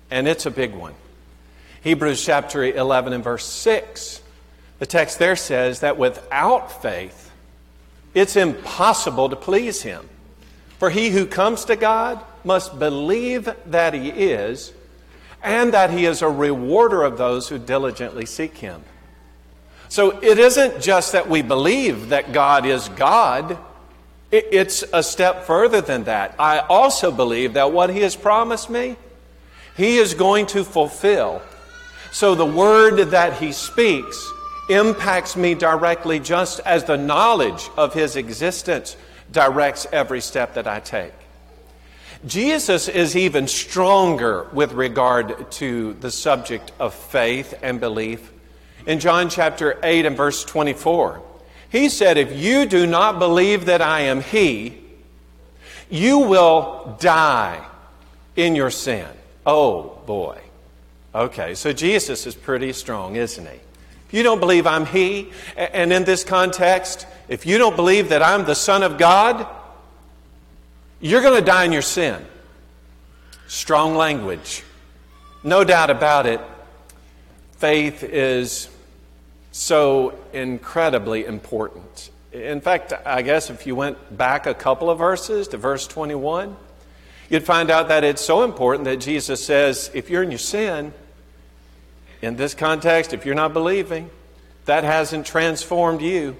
and 0.10 0.28
it's 0.28 0.47
a 0.47 0.50
big 0.50 0.74
one. 0.74 0.95
Hebrews 1.84 2.26
chapter 2.26 2.63
11 2.63 3.13
and 3.13 3.24
verse 3.24 3.45
6, 3.45 4.24
the 4.80 4.88
text 4.88 5.19
there 5.19 5.36
says 5.36 5.82
that 5.82 6.00
without 6.00 6.82
faith, 6.82 7.32
it's 8.15 8.36
impossible 8.36 9.30
to 9.30 9.36
please 9.36 9.84
Him. 9.84 10.10
For 10.80 10.89
he 10.89 11.12
who 11.12 11.28
comes 11.28 11.65
to 11.65 11.76
God 11.76 12.26
must 12.43 12.80
believe 12.80 13.47
that 13.67 13.93
He 13.93 14.10
is, 14.10 14.74
and 15.43 15.76
that 15.76 15.91
He 15.91 16.08
is 16.08 16.24
a 16.24 16.28
rewarder 16.28 17.04
of 17.04 17.19
those 17.19 17.50
who 17.50 17.60
diligently 17.60 18.26
seek 18.26 18.58
Him. 18.58 18.82
So 19.91 20.21
it 20.21 20.39
isn't 20.39 20.82
just 20.82 21.12
that 21.12 21.30
we 21.30 21.41
believe 21.41 22.10
that 22.10 22.32
God 22.32 22.65
is 22.65 22.88
God. 22.88 23.58
It's 24.32 24.86
a 24.93 25.04
step 25.04 25.43
further 25.43 25.82
than 25.82 26.06
that. 26.06 26.34
I 26.39 26.60
also 26.60 27.12
believe 27.12 27.56
that 27.56 27.73
what 27.73 27.89
He 27.89 27.99
has 27.99 28.15
promised 28.15 28.69
me, 28.69 28.95
He 29.75 29.97
is 29.97 30.13
going 30.13 30.45
to 30.45 30.63
fulfill. 30.63 31.41
So 32.13 32.36
the 32.36 32.45
word 32.45 33.10
that 33.10 33.34
He 33.34 33.51
speaks 33.51 34.32
impacts 34.69 35.36
me 35.36 35.56
directly 35.56 36.21
just 36.21 36.62
as 36.62 36.86
the 36.86 36.95
knowledge 36.95 37.69
of 37.75 37.93
His 37.93 38.15
existence 38.15 38.95
directs 39.34 39.88
every 39.91 40.21
step 40.21 40.54
that 40.54 40.67
I 40.67 40.80
take. 40.80 41.12
Jesus 42.25 42.88
is 42.88 43.17
even 43.17 43.45
stronger 43.45 44.47
with 44.54 44.71
regard 44.71 45.51
to 45.51 45.95
the 45.95 46.12
subject 46.12 46.71
of 46.80 46.93
faith 46.93 47.54
and 47.62 47.82
belief 47.82 48.31
in 48.86 49.00
John 49.00 49.30
chapter 49.30 49.80
8 49.84 50.06
and 50.06 50.17
verse 50.17 50.44
24. 50.44 51.22
He 51.70 51.89
said, 51.89 52.17
If 52.17 52.38
you 52.38 52.65
do 52.65 52.86
not 52.86 53.20
believe 53.20 53.65
that 53.65 53.82
I 53.82 54.02
am 54.02 54.22
He, 54.22 54.78
you 55.89 56.20
will 56.20 56.98
die 57.00 57.65
in 58.36 58.56
your 58.56 58.72
sin. 58.72 59.08
Oh, 59.46 60.02
boy. 60.06 60.39
Okay, 61.13 61.56
so 61.56 61.74
Jesus 61.74 62.26
is 62.26 62.36
pretty 62.36 62.72
strong, 62.74 63.15
isn't 63.15 63.46
he? 63.46 63.60
If 64.08 64.13
you 64.13 64.24
don't 64.24 64.39
believe 64.39 64.65
I'm 64.65 64.86
He, 64.86 65.32
and 65.56 65.91
in 65.91 66.04
this 66.04 66.24
context, 66.24 67.06
if 67.28 67.46
you 67.46 67.58
don't 67.58 67.76
believe 67.76 68.10
that 68.10 68.22
I'm 68.22 68.46
the 68.46 68.56
Son 68.56 68.84
of 68.84 68.98
God, 68.98 69.48
you're 71.02 71.22
going 71.22 71.39
to 71.39 71.46
die 71.46 71.65
in 71.65 71.72
your 71.72 71.82
sin. 71.82 72.26
Strong 73.48 73.96
language. 73.96 74.63
No 75.44 75.63
doubt 75.63 75.89
about 75.89 76.26
it. 76.26 76.39
Faith 77.58 78.04
is 78.04 78.70
so 79.52 80.18
incredibly 80.34 81.26
important. 81.26 82.10
In 82.32 82.62
fact, 82.62 82.94
I 83.06 83.22
guess 83.22 83.50
if 83.50 83.68
you 83.68 83.76
went 83.76 84.18
back 84.18 84.46
a 84.46 84.54
couple 84.54 84.90
of 84.90 84.98
verses 84.98 85.50
to 85.50 85.58
verse 85.58 85.86
21, 85.86 86.56
you'd 87.30 87.44
find 87.44 87.70
out 87.70 87.90
that 87.90 88.04
it's 88.04 88.22
so 88.22 88.44
important 88.44 88.86
that 88.86 88.98
Jesus 88.98 89.46
says, 89.46 89.92
if 89.94 90.10
you're 90.10 90.24
in 90.24 90.32
your 90.32 90.38
sin, 90.38 90.94
in 92.22 92.38
this 92.38 92.54
context, 92.54 93.14
if 93.14 93.26
you're 93.26 93.36
not 93.36 93.52
believing, 93.52 94.10
that 94.66 94.84
hasn't 94.84 95.26
transformed 95.26 96.02
you, 96.02 96.36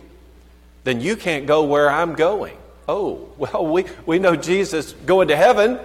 then 0.84 1.02
you 1.02 1.16
can't 1.16 1.46
go 1.46 1.64
where 1.64 1.90
I'm 1.90 2.14
going. 2.14 2.58
Oh, 2.88 3.30
well, 3.38 3.66
we, 3.66 3.86
we 4.06 4.20
know 4.20 4.36
Jesus 4.36 4.94
going 4.94 5.28
to 5.28 5.36
heaven. 5.36 5.80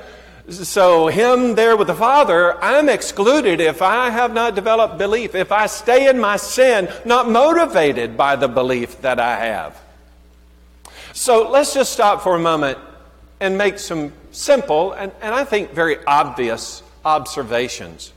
So, 0.49 1.09
him 1.09 1.57
there 1.57 1.77
with 1.77 1.89
the 1.89 1.95
Father, 1.95 2.63
I'm 2.63 2.89
excluded 2.89 3.61
if 3.61 3.83
I 3.83 4.11
have 4.11 4.33
not 4.33 4.55
developed 4.55 4.97
belief, 4.97 5.35
if 5.35 5.51
I 5.51 5.67
stay 5.67 6.09
in 6.09 6.21
my 6.21 6.37
sin, 6.37 6.89
not 7.05 7.29
motivated 7.29 8.17
by 8.17 8.37
the 8.37 8.47
belief 8.47 9.01
that 9.01 9.19
I 9.19 9.45
have. 9.45 9.77
So, 11.13 11.51
let's 11.51 11.75
just 11.75 11.93
stop 11.93 12.23
for 12.23 12.37
a 12.37 12.39
moment 12.39 12.79
and 13.41 13.59
make 13.59 13.81
some 13.81 14.13
simple 14.31 14.93
and, 14.93 15.11
and 15.21 15.35
I 15.35 15.45
think 15.45 15.73
very 15.73 15.99
obvious 16.05 16.83
observations. 17.05 18.13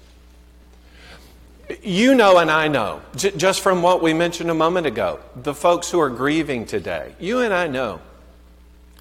You 1.81 2.15
know, 2.15 2.37
and 2.37 2.49
I 2.49 2.67
know, 2.67 3.01
j- 3.15 3.31
just 3.31 3.61
from 3.61 3.81
what 3.81 4.01
we 4.01 4.13
mentioned 4.13 4.49
a 4.49 4.55
moment 4.55 4.87
ago, 4.87 5.19
the 5.35 5.53
folks 5.53 5.89
who 5.89 5.99
are 5.99 6.09
grieving 6.09 6.65
today, 6.65 7.13
you 7.19 7.39
and 7.39 7.53
I 7.53 7.67
know 7.67 8.01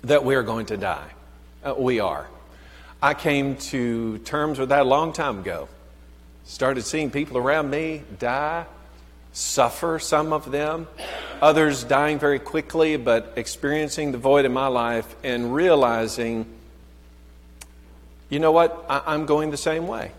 that 0.02 0.24
we 0.24 0.34
are 0.34 0.42
going 0.42 0.66
to 0.66 0.76
die. 0.76 1.10
Uh, 1.64 1.74
we 1.76 2.00
are. 2.00 2.26
I 3.00 3.14
came 3.14 3.56
to 3.56 4.18
terms 4.18 4.58
with 4.58 4.70
that 4.70 4.80
a 4.80 4.88
long 4.88 5.12
time 5.12 5.38
ago. 5.38 5.68
Started 6.44 6.82
seeing 6.82 7.10
people 7.12 7.38
around 7.38 7.70
me 7.70 8.02
die, 8.18 8.66
suffer, 9.32 10.00
some 10.00 10.32
of 10.32 10.50
them, 10.50 10.88
others 11.40 11.84
dying 11.84 12.18
very 12.18 12.40
quickly, 12.40 12.96
but 12.96 13.34
experiencing 13.36 14.10
the 14.10 14.18
void 14.18 14.44
in 14.44 14.52
my 14.52 14.66
life 14.66 15.14
and 15.22 15.54
realizing, 15.54 16.44
you 18.30 18.40
know 18.40 18.50
what, 18.50 18.84
I- 18.88 19.02
I'm 19.06 19.26
going 19.26 19.52
the 19.52 19.56
same 19.56 19.86
way. 19.86 20.10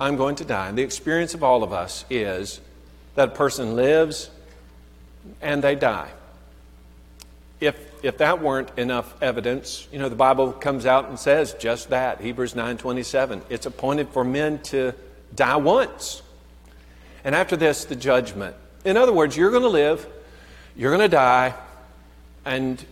I'm 0.00 0.16
going 0.16 0.36
to 0.36 0.44
die. 0.44 0.68
And 0.68 0.78
the 0.78 0.82
experience 0.82 1.34
of 1.34 1.42
all 1.42 1.62
of 1.62 1.72
us 1.72 2.06
is 2.08 2.60
that 3.14 3.28
a 3.28 3.32
person 3.32 3.76
lives 3.76 4.30
and 5.42 5.62
they 5.62 5.74
die. 5.74 6.10
If, 7.60 7.85
if 8.02 8.18
that 8.18 8.42
weren't 8.42 8.70
enough 8.78 9.14
evidence, 9.22 9.88
you 9.92 9.98
know, 9.98 10.08
the 10.08 10.16
Bible 10.16 10.52
comes 10.52 10.86
out 10.86 11.08
and 11.08 11.18
says 11.18 11.54
just 11.54 11.90
that. 11.90 12.20
Hebrews 12.20 12.54
9.27. 12.54 13.42
It's 13.48 13.66
appointed 13.66 14.08
for 14.08 14.24
men 14.24 14.60
to 14.64 14.92
die 15.34 15.56
once. 15.56 16.22
And 17.24 17.34
after 17.34 17.56
this, 17.56 17.84
the 17.84 17.96
judgment. 17.96 18.56
In 18.84 18.96
other 18.96 19.12
words, 19.12 19.36
you're 19.36 19.50
going 19.50 19.62
to 19.62 19.68
live, 19.68 20.06
you're 20.76 20.90
going 20.90 21.08
to 21.08 21.14
die, 21.14 21.54
and 22.44 22.82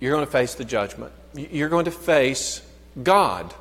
you're 0.00 0.12
going 0.12 0.24
to 0.24 0.30
face 0.30 0.54
the 0.54 0.64
judgment. 0.64 1.12
You're 1.34 1.68
going 1.68 1.84
to 1.84 1.90
face 1.90 2.62
God. 3.02 3.54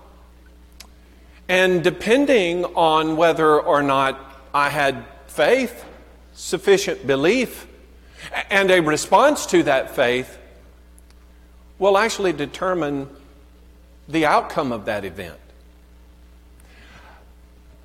And 1.49 1.83
depending 1.83 2.63
on 2.63 3.17
whether 3.17 3.59
or 3.59 3.83
not 3.83 4.19
I 4.53 4.69
had 4.69 5.05
faith, 5.27 5.85
sufficient 6.33 7.05
belief, 7.05 7.67
and 8.49 8.71
a 8.71 8.79
response 8.79 9.45
to 9.47 9.63
that 9.63 9.95
faith 9.95 10.37
will 11.81 11.97
actually 11.97 12.31
determine 12.31 13.09
the 14.07 14.23
outcome 14.27 14.71
of 14.71 14.85
that 14.85 15.03
event. 15.03 15.39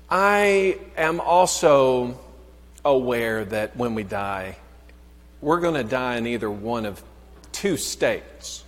I 0.07 0.77
am 0.95 1.19
also 1.19 2.19
aware 2.85 3.43
that 3.43 3.75
when 3.75 3.95
we 3.95 4.03
die, 4.03 4.57
we're 5.41 5.59
going 5.59 5.73
to 5.73 5.83
die 5.83 6.17
in 6.17 6.27
either 6.27 6.49
one 6.49 6.85
of 6.85 7.01
two 7.51 7.75
states. 7.75 8.63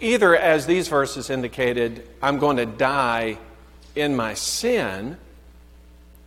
Either, 0.00 0.34
as 0.36 0.66
these 0.66 0.88
verses 0.88 1.30
indicated, 1.30 2.04
I'm 2.20 2.40
going 2.40 2.56
to 2.56 2.66
die 2.66 3.38
in 3.94 4.16
my 4.16 4.34
sin, 4.34 5.16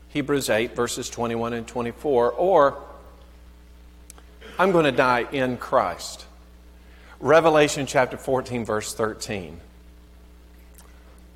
Hebrews 0.08 0.50
8, 0.50 0.78
verses 0.78 1.10
21 1.10 1.52
and 1.52 1.68
24, 1.68 2.32
or 2.32 2.82
I'm 4.58 4.72
going 4.72 4.86
to 4.86 4.94
die 4.94 5.28
in 5.30 5.58
Christ. 5.58 6.26
Revelation 7.20 7.86
chapter 7.86 8.18
14, 8.18 8.64
verse 8.64 8.94
13. 8.94 9.60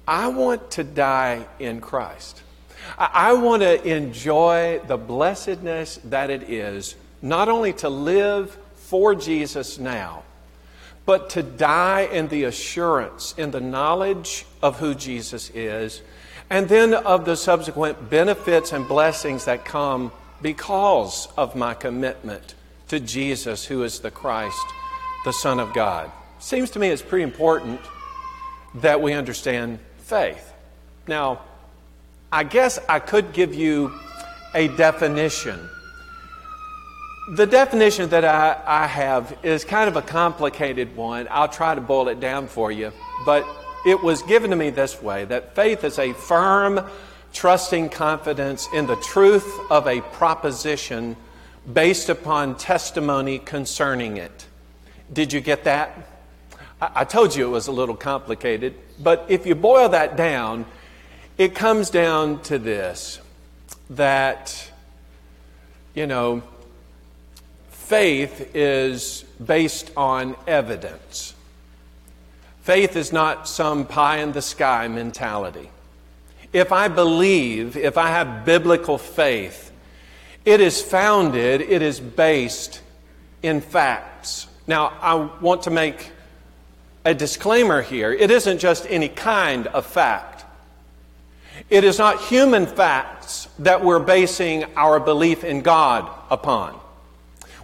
I 0.08 0.28
want 0.28 0.72
to 0.72 0.84
die 0.84 1.46
in 1.60 1.82
Christ. 1.82 2.42
I 2.98 3.34
want 3.34 3.64
to 3.64 3.82
enjoy 3.84 4.82
the 4.88 4.98
blessedness 4.98 6.00
that 6.06 6.30
it 6.30 6.50
is 6.50 6.96
not 7.22 7.50
only 7.50 7.74
to 7.74 7.90
live 7.90 8.58
for 8.76 9.16
Jesus 9.16 9.80
now, 9.80 10.24
but 11.06 11.30
to 11.32 11.44
die 11.44 12.02
in 12.02 12.28
the 12.30 12.46
assurance, 12.46 13.34
in 13.38 13.52
the 13.52 13.62
knowledge 13.62 14.46
of 14.62 14.80
who 14.80 14.96
Jesus 14.96 15.50
is, 15.50 16.02
and 16.50 16.70
then 16.70 16.94
of 16.94 17.26
the 17.26 17.36
subsequent 17.36 18.10
benefits 18.10 18.72
and 18.72 18.88
blessings 18.88 19.46
that 19.46 19.66
come 19.66 20.12
because 20.42 21.28
of 21.38 21.56
my 21.56 21.74
commitment 21.74 22.56
to 22.90 23.00
Jesus, 23.00 23.66
who 23.66 23.84
is 23.84 24.00
the 24.00 24.12
Christ, 24.12 24.66
the 25.24 25.34
Son 25.34 25.60
of 25.60 25.74
God. 25.74 26.12
Seems 26.40 26.70
to 26.72 26.80
me 26.80 26.90
it's 26.90 27.02
pretty 27.02 27.24
important 27.24 27.80
that 28.76 29.02
we 29.02 29.14
understand 29.14 29.80
faith. 30.00 30.52
Now, 31.08 31.42
I 32.32 32.44
guess 32.44 32.80
I 32.90 33.00
could 33.00 33.34
give 33.34 33.54
you 33.54 33.94
a 34.54 34.68
definition. 34.70 35.70
The 37.36 37.46
definition 37.46 38.10
that 38.10 38.26
I, 38.26 38.60
I 38.66 38.88
have 38.88 39.38
is 39.44 39.64
kind 39.64 39.88
of 39.88 39.96
a 39.96 40.02
complicated 40.02 40.96
one. 40.96 41.28
I'll 41.32 41.48
try 41.48 41.74
to 41.74 41.82
boil 41.82 42.10
it 42.10 42.20
down 42.20 42.48
for 42.48 42.72
you. 42.72 42.92
But 43.26 43.48
it 43.86 44.02
was 44.02 44.22
given 44.24 44.50
to 44.50 44.56
me 44.56 44.70
this 44.70 45.02
way 45.02 45.26
that 45.26 45.56
faith 45.56 45.84
is 45.84 46.00
a 46.00 46.14
firm, 46.14 46.82
trusting 47.32 47.90
confidence 47.90 48.68
in 48.74 48.88
the 48.88 48.96
truth 48.98 49.48
of 49.70 49.88
a 49.88 50.02
proposition 50.02 51.16
based 51.72 52.10
upon 52.10 52.58
testimony 52.58 53.40
concerning 53.40 54.18
it. 54.18 54.46
Did 55.12 55.34
you 55.34 55.42
get 55.42 55.66
that? 55.66 56.10
I, 56.82 57.06
told 57.06 57.36
you 57.36 57.46
it 57.46 57.50
was 57.50 57.68
a 57.68 57.72
little 57.72 57.96
complicated, 57.96 58.76
but 59.00 59.26
if 59.30 59.46
you 59.46 59.56
boil 59.56 59.90
that 59.90 60.18
down, 60.18 60.66
it 61.38 61.56
comes 61.56 61.90
down 61.90 62.42
to 62.44 62.60
this 62.60 63.20
that, 63.92 64.72
you 65.94 66.08
know, 66.08 66.44
faith 67.70 68.56
is 68.56 69.24
based 69.44 69.92
on 69.96 70.36
evidence. 70.46 71.34
Faith 72.64 72.96
is 72.96 73.14
not 73.14 73.48
some 73.48 73.86
pie 73.86 74.18
in 74.18 74.32
the 74.32 74.42
sky 74.42 74.88
mentality. 74.88 75.70
If 76.52 76.72
I 76.72 76.88
believe, 76.88 77.78
if 77.78 77.98
I 77.98 78.10
have 78.10 78.46
biblical 78.46 78.98
faith, 78.98 79.72
it 80.46 80.60
is 80.60 80.82
founded, 80.82 81.62
it 81.62 81.82
is 81.82 82.00
based 82.00 82.82
in 83.42 83.62
facts. 83.62 84.13
Now, 84.66 84.94
I 85.02 85.16
want 85.42 85.64
to 85.64 85.72
make 85.72 86.12
a 87.06 87.14
disclaimer 87.14 87.82
here. 87.82 88.14
It 88.14 88.32
isn't 88.32 88.60
just 88.60 88.86
any 88.90 89.10
kind 89.10 89.68
of 89.68 89.86
fact. 89.86 90.46
It 91.70 91.84
is 91.84 92.00
not 92.00 92.22
human 92.22 92.66
facts 92.66 93.48
that 93.60 93.84
we're 93.84 94.00
basing 94.00 94.66
our 94.76 95.00
belief 95.00 95.44
in 95.44 95.62
God 95.62 96.10
upon. 96.30 96.80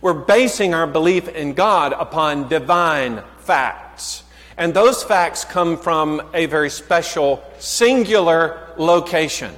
We're 0.01 0.13
basing 0.13 0.73
our 0.73 0.87
belief 0.87 1.27
in 1.27 1.53
God 1.53 1.93
upon 1.93 2.47
divine 2.47 3.23
facts. 3.39 4.23
And 4.57 4.73
those 4.73 5.03
facts 5.03 5.45
come 5.45 5.77
from 5.77 6.21
a 6.33 6.45
very 6.45 6.69
special, 6.69 7.43
singular 7.59 8.73
location. 8.77 9.55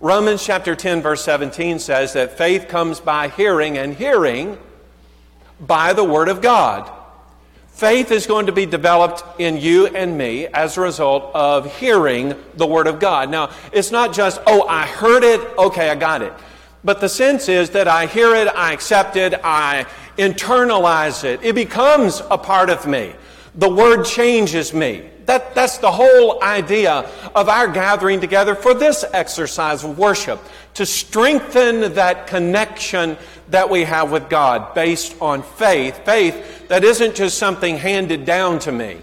Romans 0.00 0.44
chapter 0.44 0.76
10, 0.76 1.02
verse 1.02 1.24
17 1.24 1.78
says 1.78 2.12
that 2.12 2.36
faith 2.36 2.68
comes 2.68 3.00
by 3.00 3.28
hearing, 3.28 3.78
and 3.78 3.94
hearing 3.94 4.58
by 5.60 5.92
the 5.92 6.04
Word 6.04 6.28
of 6.28 6.40
God. 6.40 6.90
Faith 7.68 8.10
is 8.10 8.26
going 8.26 8.46
to 8.46 8.52
be 8.52 8.66
developed 8.66 9.22
in 9.40 9.56
you 9.56 9.86
and 9.86 10.18
me 10.18 10.48
as 10.48 10.76
a 10.76 10.80
result 10.80 11.30
of 11.34 11.78
hearing 11.78 12.34
the 12.56 12.66
Word 12.66 12.88
of 12.88 12.98
God. 12.98 13.30
Now, 13.30 13.50
it's 13.72 13.92
not 13.92 14.12
just, 14.12 14.40
oh, 14.46 14.66
I 14.66 14.84
heard 14.84 15.22
it, 15.22 15.40
okay, 15.56 15.88
I 15.88 15.94
got 15.94 16.22
it. 16.22 16.32
But 16.82 17.00
the 17.00 17.08
sense 17.08 17.48
is 17.48 17.70
that 17.70 17.86
I 17.86 18.06
hear 18.06 18.34
it, 18.34 18.48
I 18.48 18.72
accept 18.72 19.16
it, 19.16 19.34
I 19.44 19.86
internalize 20.16 21.22
it. 21.22 21.40
It 21.44 21.54
becomes 21.54 22.20
a 22.30 22.36
part 22.36 22.68
of 22.68 22.86
me. 22.86 23.12
The 23.54 23.68
Word 23.68 24.04
changes 24.04 24.74
me. 24.74 25.08
That, 25.28 25.54
that's 25.54 25.76
the 25.76 25.92
whole 25.92 26.42
idea 26.42 27.06
of 27.34 27.50
our 27.50 27.68
gathering 27.68 28.18
together 28.18 28.54
for 28.54 28.72
this 28.72 29.04
exercise 29.12 29.84
of 29.84 29.98
worship 29.98 30.40
to 30.72 30.86
strengthen 30.86 31.92
that 31.96 32.28
connection 32.28 33.18
that 33.50 33.68
we 33.68 33.84
have 33.84 34.10
with 34.10 34.30
God 34.30 34.72
based 34.74 35.14
on 35.20 35.42
faith. 35.42 36.02
Faith 36.06 36.68
that 36.68 36.82
isn't 36.82 37.14
just 37.14 37.36
something 37.36 37.76
handed 37.76 38.24
down 38.24 38.58
to 38.60 38.72
me, 38.72 39.02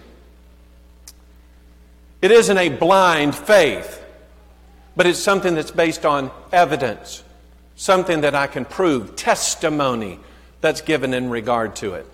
it 2.23 2.31
isn't 2.31 2.57
a 2.57 2.69
blind 2.69 3.35
faith, 3.35 4.03
but 4.95 5.05
it's 5.05 5.19
something 5.19 5.53
that's 5.53 5.69
based 5.69 6.07
on 6.07 6.31
evidence, 6.51 7.23
something 7.75 8.21
that 8.21 8.33
I 8.33 8.47
can 8.47 8.65
prove, 8.65 9.15
testimony 9.15 10.19
that's 10.59 10.81
given 10.81 11.13
in 11.13 11.29
regard 11.29 11.75
to 11.77 11.93
it. 11.93 12.07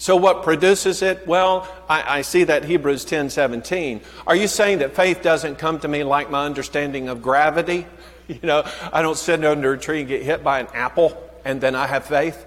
So, 0.00 0.14
what 0.14 0.44
produces 0.44 1.02
it? 1.02 1.26
Well, 1.26 1.68
I, 1.88 2.18
I, 2.18 2.22
see 2.22 2.44
that 2.44 2.64
Hebrews 2.64 3.04
10 3.04 3.30
17. 3.30 4.00
Are 4.28 4.36
you 4.36 4.46
saying 4.46 4.78
that 4.78 4.94
faith 4.94 5.22
doesn't 5.22 5.56
come 5.56 5.80
to 5.80 5.88
me 5.88 6.04
like 6.04 6.30
my 6.30 6.46
understanding 6.46 7.08
of 7.08 7.20
gravity? 7.22 7.86
You 8.28 8.40
know, 8.42 8.62
I 8.92 9.00
don't 9.00 9.16
sit 9.16 9.42
under 9.42 9.72
a 9.72 9.78
tree 9.78 10.00
and 10.00 10.06
get 10.06 10.20
hit 10.20 10.44
by 10.44 10.60
an 10.60 10.66
apple 10.74 11.16
and 11.46 11.62
then 11.62 11.74
I 11.74 11.86
have 11.86 12.04
faith. 12.04 12.44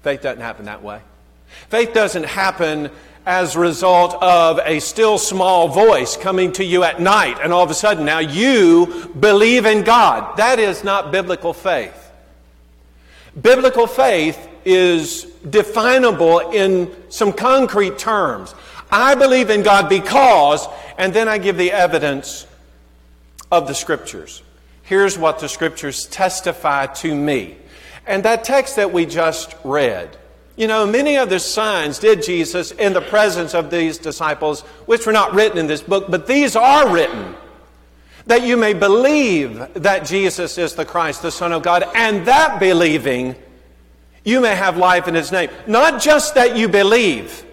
Faith 0.00 0.22
doesn't 0.22 0.40
happen 0.40 0.64
that 0.64 0.82
way. 0.82 1.02
Faith 1.68 1.92
doesn't 1.92 2.24
happen 2.24 2.90
as 3.26 3.54
a 3.54 3.60
result 3.60 4.14
of 4.22 4.60
a 4.64 4.80
still 4.80 5.18
small 5.18 5.68
voice 5.68 6.16
coming 6.16 6.52
to 6.52 6.64
you 6.64 6.84
at 6.84 7.02
night 7.02 7.36
and 7.42 7.52
all 7.52 7.62
of 7.62 7.70
a 7.70 7.74
sudden 7.74 8.06
now 8.06 8.20
you 8.20 9.10
believe 9.20 9.66
in 9.66 9.84
God. 9.84 10.38
That 10.38 10.58
is 10.58 10.82
not 10.84 11.12
biblical 11.12 11.52
faith. 11.52 12.10
Biblical 13.38 13.86
faith 13.86 14.48
is 14.64 15.24
definable 15.48 16.50
in 16.50 16.90
some 17.08 17.32
concrete 17.32 17.98
terms. 17.98 18.54
I 18.90 19.14
believe 19.14 19.50
in 19.50 19.62
God 19.62 19.88
because, 19.88 20.66
and 20.98 21.14
then 21.14 21.28
I 21.28 21.38
give 21.38 21.56
the 21.56 21.72
evidence 21.72 22.46
of 23.50 23.66
the 23.68 23.74
Scriptures. 23.74 24.42
Here's 24.82 25.16
what 25.16 25.38
the 25.38 25.48
Scriptures 25.48 26.06
testify 26.06 26.86
to 26.86 27.14
me. 27.14 27.56
And 28.06 28.24
that 28.24 28.44
text 28.44 28.76
that 28.76 28.92
we 28.92 29.06
just 29.06 29.54
read, 29.62 30.16
you 30.56 30.66
know, 30.66 30.86
many 30.86 31.16
of 31.16 31.30
the 31.30 31.38
signs 31.38 31.98
did 31.98 32.22
Jesus 32.22 32.72
in 32.72 32.92
the 32.92 33.00
presence 33.00 33.54
of 33.54 33.70
these 33.70 33.98
disciples, 33.98 34.62
which 34.86 35.06
were 35.06 35.12
not 35.12 35.32
written 35.32 35.58
in 35.58 35.66
this 35.66 35.82
book, 35.82 36.06
but 36.08 36.26
these 36.26 36.56
are 36.56 36.92
written 36.92 37.36
that 38.26 38.42
you 38.42 38.56
may 38.56 38.74
believe 38.74 39.66
that 39.74 40.06
Jesus 40.06 40.58
is 40.58 40.74
the 40.74 40.84
Christ, 40.84 41.22
the 41.22 41.30
Son 41.30 41.52
of 41.52 41.62
God, 41.62 41.84
and 41.94 42.26
that 42.26 42.60
believing 42.60 43.34
you 44.24 44.40
may 44.40 44.54
have 44.54 44.76
life 44.76 45.08
in 45.08 45.14
His 45.14 45.32
name. 45.32 45.50
Not 45.66 46.00
just 46.00 46.34
that 46.34 46.56
you 46.56 46.68
believe, 46.68 47.44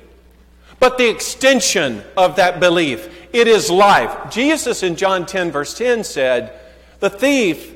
but 0.80 0.98
the 0.98 1.10
extension 1.10 2.04
of 2.16 2.36
that 2.36 2.60
belief. 2.60 3.14
It 3.34 3.48
is 3.48 3.70
life. 3.70 4.32
Jesus 4.32 4.84
in 4.84 4.96
John 4.96 5.26
10, 5.26 5.52
verse 5.52 5.78
10 5.78 6.04
said, 6.04 6.60
The 7.00 7.10
thief 7.10 7.76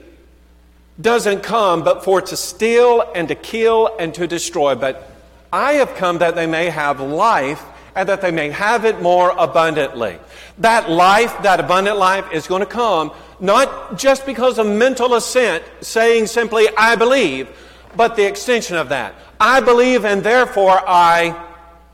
doesn't 1.00 1.42
come 1.42 1.84
but 1.84 2.04
for 2.04 2.22
to 2.22 2.38
steal 2.38 3.04
and 3.16 3.28
to 3.28 3.36
kill 3.36 3.96
and 4.00 4.14
to 4.16 4.28
destroy. 4.28 4.76
But 4.76 5.10
I 5.52 5.74
have 5.74 5.96
come 5.96 6.20
that 6.20 6.36
they 6.36 6.48
may 6.48 6.70
have 6.70 7.00
life 7.00 7.64
and 7.96 8.08
that 8.08 8.22
they 8.22 8.32
may 8.32 8.50
have 8.52 8.86
it 8.86 9.02
more 9.02 9.34
abundantly. 9.38 10.18
That 10.60 10.90
life, 10.90 11.42
that 11.44 11.60
abundant 11.60 11.98
life, 11.98 12.32
is 12.32 12.48
going 12.48 12.62
to 12.62 12.66
come 12.66 13.12
not 13.40 13.98
just 13.98 14.26
because 14.26 14.60
of 14.60 14.68
mental 14.68 15.16
assent, 15.16 15.64
saying 15.82 16.28
simply, 16.28 16.68
I 16.78 16.96
believe, 16.96 17.50
but 17.96 18.16
the 18.16 18.28
extension 18.28 18.78
of 18.78 18.90
that. 18.90 19.16
I 19.40 19.60
believe 19.60 20.06
and 20.06 20.24
therefore 20.24 20.80
I 20.88 21.48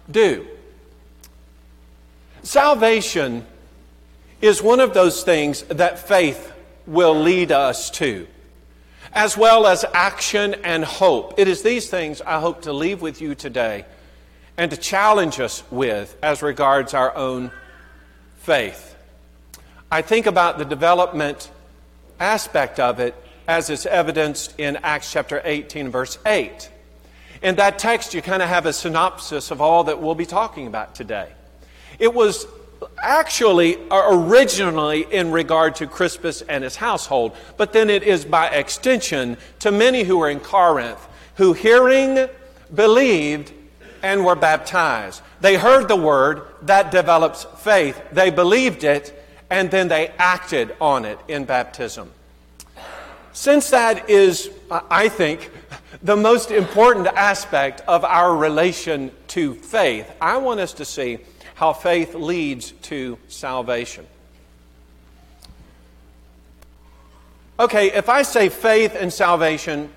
do. 0.09 0.47
Salvation 2.43 3.45
is 4.41 4.61
one 4.61 4.79
of 4.79 4.93
those 4.93 5.23
things 5.23 5.63
that 5.63 5.99
faith 5.99 6.53
will 6.85 7.15
lead 7.15 7.51
us 7.51 7.89
to, 7.91 8.27
as 9.11 9.35
well 9.35 9.67
as 9.67 9.83
action 9.93 10.53
and 10.63 10.85
hope. 10.85 11.33
It 11.37 11.47
is 11.47 11.61
these 11.61 11.89
things 11.89 12.21
I 12.21 12.39
hope 12.39 12.61
to 12.63 12.73
leave 12.73 13.01
with 13.01 13.21
you 13.21 13.35
today 13.35 13.85
and 14.57 14.71
to 14.71 14.77
challenge 14.77 15.39
us 15.39 15.63
with 15.71 16.15
as 16.23 16.41
regards 16.41 16.93
our 16.93 17.15
own 17.15 17.51
faith. 18.37 18.95
I 19.91 20.01
think 20.01 20.25
about 20.25 20.57
the 20.57 20.65
development 20.65 21.49
aspect 22.19 22.79
of 22.79 22.99
it 22.99 23.15
as 23.47 23.69
is 23.69 23.85
evidenced 23.85 24.59
in 24.59 24.77
Acts 24.77 25.11
chapter 25.11 25.41
18, 25.43 25.89
verse 25.89 26.17
8. 26.25 26.69
In 27.41 27.55
that 27.55 27.79
text, 27.79 28.13
you 28.13 28.21
kind 28.21 28.41
of 28.41 28.49
have 28.49 28.65
a 28.65 28.73
synopsis 28.73 29.51
of 29.51 29.61
all 29.61 29.85
that 29.85 30.01
we'll 30.01 30.15
be 30.15 30.25
talking 30.25 30.67
about 30.67 30.95
today. 30.95 31.31
It 31.99 32.13
was 32.13 32.47
actually 33.01 33.77
uh, 33.89 34.09
originally 34.09 35.01
in 35.11 35.31
regard 35.31 35.75
to 35.75 35.87
Crispus 35.87 36.41
and 36.41 36.63
his 36.63 36.75
household, 36.75 37.35
but 37.57 37.73
then 37.73 37.89
it 37.89 38.03
is 38.03 38.25
by 38.25 38.49
extension 38.49 39.37
to 39.59 39.71
many 39.71 40.03
who 40.03 40.17
were 40.17 40.29
in 40.29 40.39
Corinth 40.39 41.07
who, 41.37 41.53
hearing, 41.53 42.27
believed, 42.73 43.53
and 44.03 44.25
were 44.25 44.35
baptized. 44.35 45.21
They 45.39 45.55
heard 45.55 45.87
the 45.87 45.95
word, 45.95 46.41
that 46.63 46.91
develops 46.91 47.45
faith. 47.59 48.01
They 48.11 48.31
believed 48.31 48.83
it, 48.83 49.13
and 49.49 49.69
then 49.69 49.87
they 49.87 50.09
acted 50.17 50.75
on 50.81 51.05
it 51.05 51.19
in 51.27 51.45
baptism. 51.45 52.11
Since 53.37 53.69
that 53.69 54.09
is, 54.09 54.49
I 54.71 55.09
think, 55.09 55.51
the 56.01 56.15
most 56.15 56.49
important 56.49 57.05
aspect 57.05 57.81
of 57.87 58.03
our 58.03 58.35
relation 58.35 59.11
to 59.27 59.53
faith, 59.53 60.11
I 60.19 60.37
want 60.37 60.59
us 60.59 60.73
to 60.73 60.85
see 60.85 61.19
how 61.53 61.73
faith 61.73 62.15
leads 62.15 62.71
to 62.71 63.19
salvation. 63.27 64.07
Okay, 67.59 67.91
if 67.91 68.09
I 68.09 68.23
say 68.23 68.49
faith 68.49 68.95
and 68.99 69.13
salvation, 69.13 69.91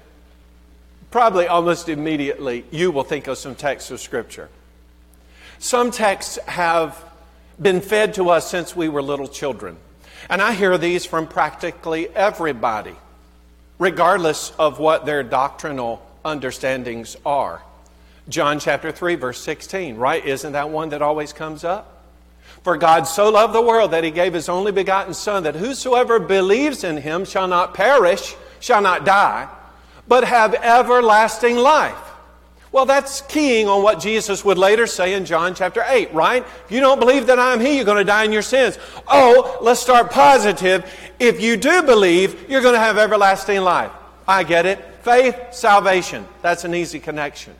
probably 1.10 1.46
almost 1.46 1.88
immediately 1.88 2.66
you 2.70 2.90
will 2.90 3.04
think 3.04 3.26
of 3.26 3.38
some 3.38 3.54
texts 3.54 3.90
of 3.90 4.00
Scripture. 4.00 4.50
Some 5.58 5.90
texts 5.90 6.38
have 6.46 7.02
been 7.58 7.80
fed 7.80 8.12
to 8.14 8.28
us 8.28 8.50
since 8.50 8.76
we 8.76 8.90
were 8.90 9.00
little 9.00 9.28
children. 9.28 9.78
And 10.28 10.42
I 10.42 10.52
hear 10.52 10.76
these 10.76 11.06
from 11.06 11.26
practically 11.26 12.14
everybody, 12.14 12.96
regardless 13.80 14.52
of 14.58 14.78
what 14.78 15.06
their 15.06 15.24
doctrinal 15.24 16.06
understandings 16.24 17.16
are. 17.26 17.62
John 18.28 18.60
chapter 18.60 18.92
3, 18.92 19.16
verse 19.16 19.40
16, 19.40 19.96
right? 19.96 20.24
Isn't 20.24 20.52
that 20.52 20.70
one 20.70 20.90
that 20.90 21.02
always 21.02 21.32
comes 21.32 21.64
up? 21.64 22.04
For 22.62 22.76
God 22.76 23.04
so 23.04 23.30
loved 23.30 23.54
the 23.54 23.62
world 23.62 23.92
that 23.92 24.04
he 24.04 24.10
gave 24.10 24.34
his 24.34 24.50
only 24.50 24.70
begotten 24.70 25.14
Son, 25.14 25.44
that 25.44 25.54
whosoever 25.54 26.20
believes 26.20 26.84
in 26.84 26.98
him 26.98 27.24
shall 27.24 27.48
not 27.48 27.72
perish, 27.72 28.36
shall 28.60 28.82
not 28.82 29.06
die, 29.06 29.48
but 30.06 30.24
have 30.24 30.54
everlasting 30.54 31.56
life. 31.56 31.96
Well, 32.72 32.86
that's 32.86 33.22
keying 33.22 33.66
on 33.66 33.82
what 33.82 33.98
Jesus 33.98 34.44
would 34.44 34.56
later 34.56 34.86
say 34.86 35.14
in 35.14 35.24
John 35.24 35.56
chapter 35.56 35.82
8, 35.84 36.14
right? 36.14 36.44
If 36.64 36.70
you 36.70 36.80
don't 36.80 37.00
believe 37.00 37.26
that 37.26 37.38
I'm 37.38 37.58
He, 37.58 37.76
you're 37.76 37.84
going 37.84 37.98
to 37.98 38.04
die 38.04 38.24
in 38.24 38.32
your 38.32 38.42
sins. 38.42 38.78
Oh, 39.08 39.58
let's 39.60 39.80
start 39.80 40.12
positive. 40.12 40.88
If 41.18 41.40
you 41.40 41.56
do 41.56 41.82
believe, 41.82 42.48
you're 42.48 42.62
going 42.62 42.74
to 42.74 42.80
have 42.80 42.96
everlasting 42.96 43.62
life. 43.62 43.90
I 44.26 44.44
get 44.44 44.66
it. 44.66 44.78
Faith, 45.02 45.36
salvation. 45.50 46.26
That's 46.42 46.64
an 46.64 46.74
easy 46.74 47.00
connection. 47.00 47.54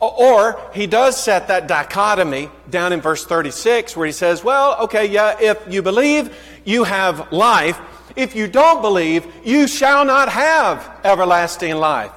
Or 0.00 0.60
he 0.72 0.86
does 0.86 1.22
set 1.22 1.48
that 1.48 1.66
dichotomy 1.66 2.50
down 2.70 2.92
in 2.92 3.00
verse 3.00 3.26
36 3.26 3.96
where 3.96 4.06
he 4.06 4.12
says, 4.12 4.42
well, 4.42 4.76
okay, 4.84 5.06
yeah, 5.06 5.36
if 5.40 5.72
you 5.72 5.82
believe, 5.82 6.34
you 6.64 6.84
have 6.84 7.30
life. 7.32 7.78
If 8.16 8.34
you 8.34 8.48
don't 8.48 8.80
believe, 8.80 9.26
you 9.44 9.66
shall 9.66 10.04
not 10.04 10.30
have 10.30 11.00
everlasting 11.04 11.76
life. 11.76 12.10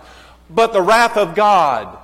But 0.50 0.74
the 0.74 0.82
wrath 0.82 1.18
of 1.18 1.36
God 1.36 1.98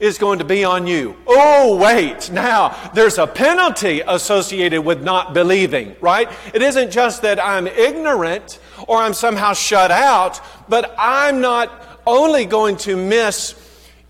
is 0.00 0.18
going 0.18 0.40
to 0.40 0.44
be 0.44 0.64
on 0.64 0.86
you. 0.86 1.16
Oh, 1.26 1.76
wait. 1.76 2.30
Now, 2.30 2.90
there's 2.92 3.18
a 3.18 3.26
penalty 3.26 4.02
associated 4.06 4.82
with 4.82 5.02
not 5.02 5.32
believing, 5.32 5.94
right? 6.00 6.28
It 6.52 6.60
isn't 6.60 6.90
just 6.90 7.22
that 7.22 7.42
I'm 7.42 7.68
ignorant 7.68 8.58
or 8.88 8.98
I'm 8.98 9.14
somehow 9.14 9.52
shut 9.52 9.90
out, 9.90 10.40
but 10.68 10.94
I'm 10.98 11.40
not 11.40 12.00
only 12.04 12.46
going 12.46 12.78
to 12.78 12.96
miss 12.96 13.54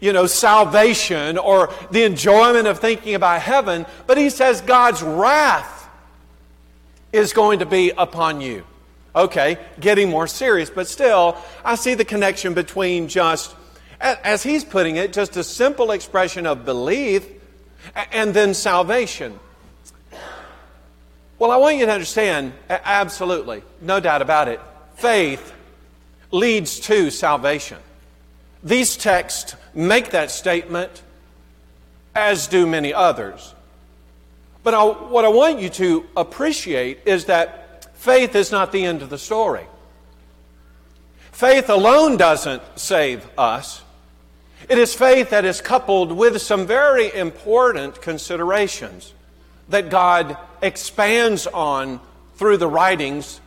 you 0.02 0.12
know, 0.12 0.26
salvation 0.26 1.38
or 1.38 1.72
the 1.92 2.02
enjoyment 2.02 2.66
of 2.66 2.80
thinking 2.80 3.14
about 3.14 3.40
heaven, 3.40 3.86
but 4.08 4.18
he 4.18 4.30
says 4.30 4.60
God's 4.60 5.00
wrath 5.00 5.88
is 7.12 7.32
going 7.32 7.60
to 7.60 7.66
be 7.66 7.92
upon 7.96 8.40
you. 8.40 8.64
Okay, 9.14 9.58
getting 9.78 10.08
more 10.08 10.26
serious, 10.26 10.70
but 10.70 10.88
still, 10.88 11.36
I 11.64 11.74
see 11.76 11.94
the 11.94 12.04
connection 12.04 12.54
between 12.54 13.08
just, 13.08 13.54
as 14.02 14.42
he's 14.42 14.64
putting 14.64 14.96
it, 14.96 15.12
just 15.12 15.36
a 15.36 15.44
simple 15.44 15.92
expression 15.92 16.46
of 16.46 16.64
belief 16.64 17.26
and 18.12 18.34
then 18.34 18.52
salvation. 18.52 19.38
Well, 21.38 21.50
I 21.50 21.56
want 21.56 21.76
you 21.76 21.86
to 21.86 21.92
understand, 21.92 22.52
absolutely, 22.68 23.62
no 23.80 24.00
doubt 24.00 24.22
about 24.22 24.48
it, 24.48 24.60
faith 24.96 25.52
leads 26.30 26.80
to 26.80 27.10
salvation. 27.10 27.78
These 28.62 28.96
texts 28.96 29.56
make 29.74 30.10
that 30.10 30.30
statement, 30.30 31.02
as 32.14 32.46
do 32.46 32.66
many 32.66 32.92
others. 32.94 33.54
But 34.62 34.74
I, 34.74 34.84
what 34.84 35.24
I 35.24 35.28
want 35.28 35.60
you 35.60 35.68
to 35.70 36.06
appreciate 36.16 37.00
is 37.06 37.24
that 37.24 37.96
faith 37.96 38.36
is 38.36 38.52
not 38.52 38.70
the 38.70 38.84
end 38.84 39.02
of 39.02 39.10
the 39.10 39.18
story. 39.18 39.66
Faith 41.32 41.68
alone 41.70 42.16
doesn't 42.16 42.62
save 42.76 43.26
us. 43.36 43.82
It 44.68 44.78
is 44.78 44.94
faith 44.94 45.30
that 45.30 45.44
is 45.44 45.60
coupled 45.60 46.12
with 46.12 46.40
some 46.40 46.66
very 46.66 47.12
important 47.12 48.00
considerations 48.00 49.12
that 49.68 49.90
God 49.90 50.36
expands 50.60 51.46
on 51.46 52.00
through 52.36 52.58
the 52.58 52.68
writings 52.68 53.40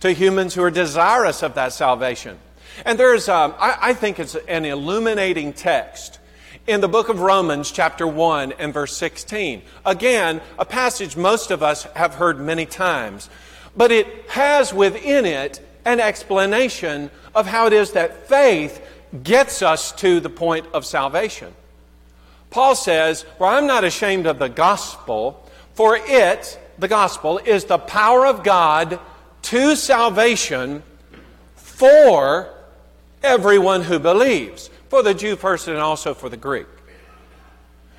to 0.00 0.12
humans 0.12 0.54
who 0.54 0.62
are 0.62 0.70
desirous 0.70 1.42
of 1.42 1.54
that 1.54 1.72
salvation. 1.72 2.38
And 2.84 2.98
there's, 2.98 3.28
um, 3.28 3.54
I, 3.58 3.78
I 3.80 3.94
think 3.94 4.18
it's 4.18 4.34
an 4.34 4.64
illuminating 4.64 5.52
text 5.52 6.18
in 6.66 6.80
the 6.80 6.88
book 6.88 7.08
of 7.08 7.20
Romans, 7.20 7.70
chapter 7.70 8.06
1 8.06 8.52
and 8.52 8.74
verse 8.74 8.96
16. 8.96 9.62
Again, 9.84 10.40
a 10.58 10.64
passage 10.64 11.16
most 11.16 11.50
of 11.50 11.62
us 11.62 11.84
have 11.94 12.14
heard 12.14 12.40
many 12.40 12.66
times 12.66 13.30
but 13.76 13.92
it 13.92 14.06
has 14.30 14.72
within 14.72 15.26
it 15.26 15.60
an 15.84 16.00
explanation 16.00 17.10
of 17.34 17.46
how 17.46 17.66
it 17.66 17.72
is 17.72 17.92
that 17.92 18.28
faith 18.28 18.80
gets 19.22 19.62
us 19.62 19.92
to 19.92 20.20
the 20.20 20.30
point 20.30 20.66
of 20.72 20.84
salvation. 20.84 21.54
Paul 22.50 22.74
says, 22.74 23.22
For 23.38 23.46
I'm 23.46 23.66
not 23.66 23.84
ashamed 23.84 24.26
of 24.26 24.38
the 24.38 24.48
gospel, 24.48 25.44
for 25.74 25.98
it, 26.00 26.58
the 26.78 26.88
gospel, 26.88 27.38
is 27.38 27.64
the 27.64 27.78
power 27.78 28.26
of 28.26 28.42
God 28.42 28.98
to 29.42 29.76
salvation 29.76 30.82
for 31.54 32.48
everyone 33.22 33.82
who 33.82 33.98
believes, 33.98 34.70
for 34.88 35.02
the 35.02 35.14
Jew 35.14 35.36
first 35.36 35.68
and 35.68 35.78
also 35.78 36.14
for 36.14 36.28
the 36.28 36.36
Greek. 36.36 36.66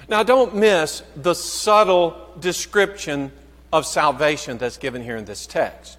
Now, 0.10 0.24
don't 0.24 0.55
miss 0.55 1.03
the 1.16 1.36
subtle 1.36 2.16
description 2.39 3.32
of 3.74 3.86
salvation 3.86 4.58
that's 4.58 4.78
given 4.78 5.03
here 5.03 5.18
in 5.18 5.26
this 5.26 5.45
text. 5.45 5.97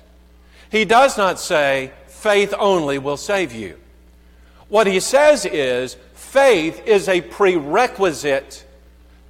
He 0.70 0.84
does 0.84 1.18
not 1.18 1.38
say 1.38 1.92
faith 2.06 2.54
only 2.58 2.98
will 2.98 3.16
save 3.16 3.52
you. 3.52 3.78
What 4.68 4.86
he 4.86 5.00
says 5.00 5.44
is 5.46 5.96
faith 6.14 6.86
is 6.86 7.08
a 7.08 7.20
prerequisite 7.20 8.66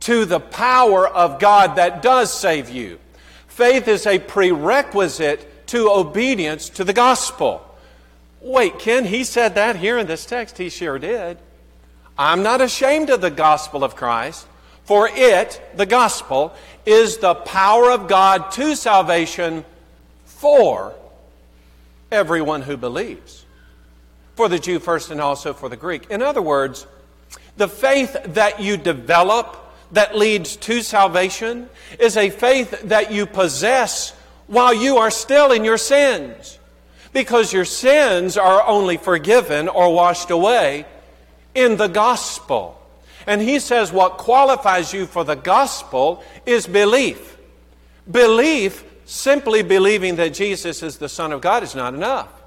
to 0.00 0.24
the 0.24 0.40
power 0.40 1.06
of 1.06 1.38
God 1.38 1.76
that 1.76 2.02
does 2.02 2.32
save 2.32 2.70
you. 2.70 2.98
Faith 3.46 3.88
is 3.88 4.06
a 4.06 4.18
prerequisite 4.18 5.66
to 5.68 5.90
obedience 5.90 6.68
to 6.70 6.84
the 6.84 6.92
gospel. 6.92 7.64
Wait, 8.40 8.78
Ken, 8.78 9.04
he 9.04 9.24
said 9.24 9.54
that 9.56 9.76
here 9.76 9.98
in 9.98 10.06
this 10.06 10.24
text. 10.24 10.58
He 10.58 10.68
sure 10.70 10.98
did. 10.98 11.38
I'm 12.16 12.42
not 12.42 12.60
ashamed 12.60 13.10
of 13.10 13.20
the 13.20 13.30
gospel 13.30 13.84
of 13.84 13.96
Christ. 13.96 14.46
For 14.84 15.08
it, 15.12 15.60
the 15.74 15.86
gospel, 15.86 16.54
is 16.86 17.18
the 17.18 17.34
power 17.34 17.90
of 17.90 18.08
God 18.08 18.50
to 18.52 18.74
salvation 18.74 19.64
for 20.24 20.94
everyone 22.10 22.62
who 22.62 22.76
believes. 22.76 23.44
For 24.38 24.48
the 24.48 24.60
Jew 24.60 24.78
first 24.78 25.10
and 25.10 25.20
also 25.20 25.52
for 25.52 25.68
the 25.68 25.76
Greek. 25.76 26.12
In 26.12 26.22
other 26.22 26.40
words, 26.40 26.86
the 27.56 27.66
faith 27.66 28.16
that 28.22 28.60
you 28.60 28.76
develop 28.76 29.56
that 29.90 30.16
leads 30.16 30.54
to 30.58 30.80
salvation 30.80 31.68
is 31.98 32.16
a 32.16 32.30
faith 32.30 32.82
that 32.84 33.10
you 33.10 33.26
possess 33.26 34.12
while 34.46 34.72
you 34.72 34.98
are 34.98 35.10
still 35.10 35.50
in 35.50 35.64
your 35.64 35.76
sins. 35.76 36.60
Because 37.12 37.52
your 37.52 37.64
sins 37.64 38.36
are 38.36 38.64
only 38.64 38.96
forgiven 38.96 39.66
or 39.66 39.92
washed 39.92 40.30
away 40.30 40.86
in 41.56 41.76
the 41.76 41.88
gospel. 41.88 42.80
And 43.26 43.42
he 43.42 43.58
says 43.58 43.90
what 43.90 44.18
qualifies 44.18 44.92
you 44.92 45.06
for 45.06 45.24
the 45.24 45.34
gospel 45.34 46.22
is 46.46 46.64
belief. 46.68 47.36
Belief, 48.08 48.84
simply 49.04 49.64
believing 49.64 50.14
that 50.14 50.32
Jesus 50.32 50.84
is 50.84 50.98
the 50.98 51.08
Son 51.08 51.32
of 51.32 51.40
God, 51.40 51.64
is 51.64 51.74
not 51.74 51.92
enough. 51.92 52.37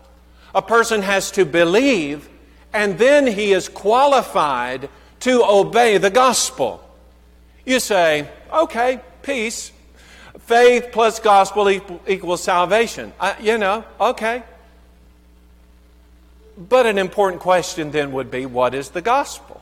A 0.53 0.61
person 0.61 1.01
has 1.01 1.31
to 1.31 1.45
believe, 1.45 2.27
and 2.73 2.97
then 2.97 3.27
he 3.27 3.53
is 3.53 3.69
qualified 3.69 4.89
to 5.21 5.43
obey 5.43 5.97
the 5.97 6.09
gospel. 6.09 6.83
You 7.65 7.79
say, 7.79 8.27
okay, 8.51 8.99
peace. 9.21 9.71
Faith 10.39 10.89
plus 10.91 11.19
gospel 11.19 11.69
equals 11.69 12.43
salvation. 12.43 13.13
you 13.39 13.57
know, 13.57 13.85
okay. 13.99 14.43
But 16.57 16.85
an 16.85 16.97
important 16.97 17.41
question 17.41 17.91
then 17.91 18.11
would 18.11 18.29
be 18.29 18.45
what 18.45 18.73
is 18.73 18.89
the 18.89 19.01
gospel? 19.01 19.61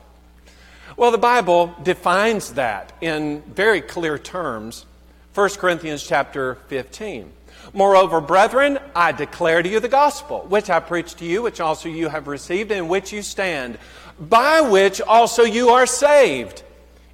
Well, 0.97 1.11
the 1.11 1.17
Bible 1.17 1.73
defines 1.83 2.53
that 2.53 2.91
in 2.99 3.41
very 3.41 3.81
clear 3.81 4.17
terms. 4.17 4.85
1 5.33 5.49
Corinthians 5.51 6.03
chapter 6.05 6.55
15. 6.67 7.31
Moreover, 7.73 8.19
brethren, 8.19 8.79
I 8.95 9.11
declare 9.11 9.61
to 9.61 9.69
you 9.69 9.79
the 9.79 9.87
gospel, 9.87 10.45
which 10.49 10.69
I 10.69 10.79
preached 10.79 11.19
to 11.19 11.25
you, 11.25 11.41
which 11.41 11.59
also 11.59 11.89
you 11.89 12.09
have 12.09 12.27
received, 12.27 12.71
in 12.71 12.87
which 12.87 13.13
you 13.13 13.21
stand, 13.21 13.77
by 14.19 14.61
which 14.61 15.01
also 15.01 15.43
you 15.43 15.69
are 15.69 15.85
saved. 15.85 16.63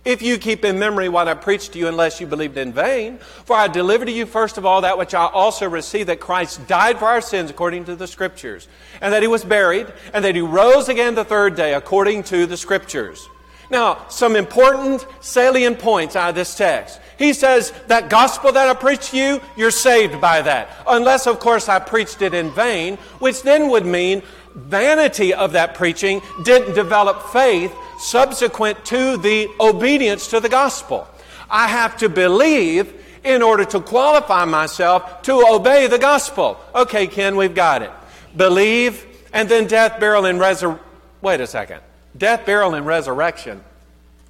If 0.06 0.22
you 0.22 0.38
keep 0.38 0.64
in 0.64 0.78
memory 0.78 1.10
what 1.10 1.28
I 1.28 1.34
preached 1.34 1.74
to 1.74 1.80
you, 1.80 1.88
unless 1.88 2.22
you 2.22 2.28
believed 2.28 2.58
in 2.58 2.72
vain. 2.72 3.18
For 3.18 3.56
I 3.56 3.68
delivered 3.68 4.06
to 4.06 4.12
you 4.12 4.28
first 4.28 4.60
of 4.60 4.66
all 4.66 4.82
that 4.82 5.00
which 5.00 5.16
I 5.16 5.26
also 5.26 5.68
received, 5.68 6.10
that 6.10 6.20
Christ 6.20 6.68
died 6.68 7.00
for 7.00 7.06
our 7.06 7.22
sins 7.22 7.50
according 7.50 7.86
to 7.86 7.96
the 7.96 8.08
Scriptures, 8.08 8.68
and 9.02 9.12
that 9.12 9.24
he 9.24 9.28
was 9.28 9.44
buried, 9.44 9.88
and 10.14 10.24
that 10.24 10.36
he 10.36 10.42
rose 10.42 10.90
again 10.90 11.16
the 11.16 11.26
third 11.26 11.56
day 11.56 11.74
according 11.74 12.24
to 12.26 12.46
the 12.46 12.56
Scriptures. 12.56 13.28
Now, 13.70 14.06
some 14.10 14.36
important 14.36 15.06
salient 15.22 15.80
points 15.80 16.16
out 16.16 16.30
of 16.30 16.36
this 16.36 16.56
text. 16.56 17.00
He 17.18 17.34
says, 17.34 17.72
that 17.88 18.10
gospel 18.10 18.52
that 18.52 18.68
I 18.68 18.74
preached 18.74 19.12
to 19.12 19.18
you, 19.18 19.42
you're 19.56 19.72
saved 19.72 20.20
by 20.20 20.42
that. 20.42 20.70
Unless, 20.88 21.28
of 21.28 21.40
course, 21.40 21.70
I 21.70 21.80
preached 21.80 22.22
it 22.22 22.34
in 22.34 22.52
vain, 22.52 22.98
which 23.20 23.42
then 23.42 23.70
would 23.70 23.86
mean 23.86 24.22
vanity 24.54 25.34
of 25.34 25.54
that 25.54 25.76
preaching 25.76 26.22
didn't 26.44 26.76
develop 26.76 27.22
faith 27.30 27.74
subsequent 28.00 28.84
to 28.86 29.18
the 29.18 29.50
obedience 29.60 30.28
to 30.30 30.40
the 30.40 30.50
gospel. 30.50 31.08
I 31.50 31.68
have 31.68 31.98
to 31.98 32.10
believe 32.10 32.94
in 33.24 33.42
order 33.42 33.66
to 33.66 33.80
qualify 33.80 34.46
myself 34.46 35.22
to 35.24 35.46
obey 35.50 35.88
the 35.88 35.98
gospel. 35.98 36.60
Okay, 36.74 37.08
Ken, 37.08 37.36
we've 37.36 37.56
got 37.56 37.82
it. 37.82 37.92
Believe, 38.36 39.06
and 39.34 39.50
then 39.50 39.68
death, 39.68 40.00
burial, 40.00 40.26
and 40.26 40.40
resurrection. 40.40 40.84
Wait 41.22 41.42
a 41.42 41.48
second. 41.48 41.82
Death, 42.18 42.46
burial, 42.46 42.74
and 42.74 42.86
resurrection. 42.86 43.64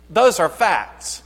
Those 0.09 0.39
are 0.39 0.49
facts. 0.49 1.23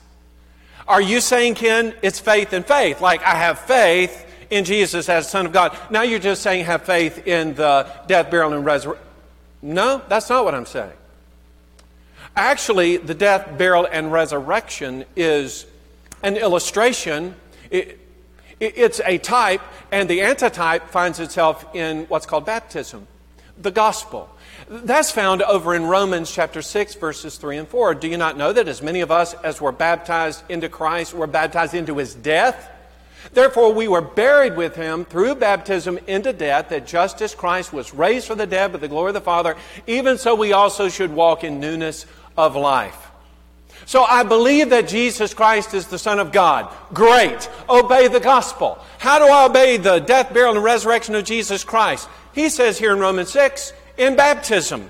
Are 0.87 1.01
you 1.01 1.21
saying, 1.21 1.55
Ken, 1.55 1.93
it's 2.01 2.19
faith 2.19 2.53
and 2.53 2.65
faith? 2.65 2.99
Like, 2.99 3.23
I 3.23 3.35
have 3.35 3.59
faith 3.59 4.25
in 4.49 4.65
Jesus 4.65 5.07
as 5.07 5.29
Son 5.29 5.45
of 5.45 5.51
God. 5.51 5.77
Now 5.89 6.01
you're 6.01 6.19
just 6.19 6.41
saying 6.41 6.65
have 6.65 6.83
faith 6.83 7.27
in 7.27 7.53
the 7.55 7.87
death, 8.07 8.31
burial, 8.31 8.53
and 8.53 8.65
resurrection. 8.65 9.05
No, 9.61 10.01
that's 10.07 10.29
not 10.29 10.45
what 10.45 10.55
I'm 10.55 10.65
saying. 10.65 10.91
Actually, 12.35 12.97
the 12.97 13.13
death, 13.13 13.57
burial, 13.57 13.87
and 13.91 14.11
resurrection 14.11 15.05
is 15.15 15.65
an 16.23 16.37
illustration. 16.37 17.35
It, 17.69 17.99
it's 18.59 18.99
a 19.05 19.17
type, 19.17 19.61
and 19.91 20.09
the 20.09 20.21
antitype 20.21 20.89
finds 20.89 21.19
itself 21.19 21.75
in 21.75 22.05
what's 22.05 22.25
called 22.25 22.45
baptism, 22.45 23.07
the 23.57 23.71
gospel. 23.71 24.29
That's 24.71 25.09
found 25.09 25.41
over 25.41 25.73
in 25.73 25.85
Romans 25.85 26.31
chapter 26.31 26.61
6, 26.61 26.93
verses 26.95 27.37
3 27.37 27.57
and 27.57 27.67
4. 27.67 27.95
Do 27.95 28.07
you 28.07 28.17
not 28.17 28.37
know 28.37 28.53
that 28.53 28.67
as 28.67 28.83
many 28.83 29.01
of 29.01 29.09
us 29.09 29.33
as 29.33 29.59
were 29.59 29.71
baptized 29.71 30.43
into 30.47 30.69
Christ 30.69 31.15
were 31.15 31.25
baptized 31.25 31.73
into 31.73 31.97
his 31.97 32.13
death? 32.13 32.69
Therefore, 33.33 33.73
we 33.73 33.87
were 33.87 34.01
buried 34.01 34.55
with 34.55 34.75
him 34.75 35.05
through 35.05 35.35
baptism 35.35 35.97
into 36.05 36.33
death, 36.33 36.69
that 36.69 36.85
just 36.85 37.19
as 37.23 37.33
Christ 37.33 37.73
was 37.73 37.95
raised 37.95 38.27
from 38.27 38.37
the 38.37 38.45
dead 38.45 38.71
by 38.71 38.77
the 38.77 38.87
glory 38.87 39.09
of 39.09 39.15
the 39.15 39.21
Father, 39.21 39.55
even 39.87 40.19
so 40.19 40.35
we 40.35 40.53
also 40.53 40.87
should 40.87 41.11
walk 41.11 41.43
in 41.43 41.59
newness 41.59 42.05
of 42.37 42.55
life. 42.55 43.07
So 43.87 44.03
I 44.03 44.21
believe 44.21 44.69
that 44.69 44.87
Jesus 44.87 45.33
Christ 45.33 45.73
is 45.73 45.87
the 45.87 45.97
Son 45.97 46.19
of 46.19 46.31
God. 46.31 46.71
Great. 46.93 47.49
Obey 47.67 48.07
the 48.07 48.19
gospel. 48.19 48.77
How 48.99 49.17
do 49.17 49.25
I 49.25 49.45
obey 49.45 49.77
the 49.77 49.97
death, 49.97 50.31
burial, 50.31 50.53
and 50.53 50.63
resurrection 50.63 51.15
of 51.15 51.25
Jesus 51.25 51.63
Christ? 51.63 52.07
He 52.33 52.49
says 52.49 52.77
here 52.77 52.93
in 52.93 52.99
Romans 52.99 53.31
6, 53.31 53.73
in 53.99 54.15
baptism. 54.15 54.89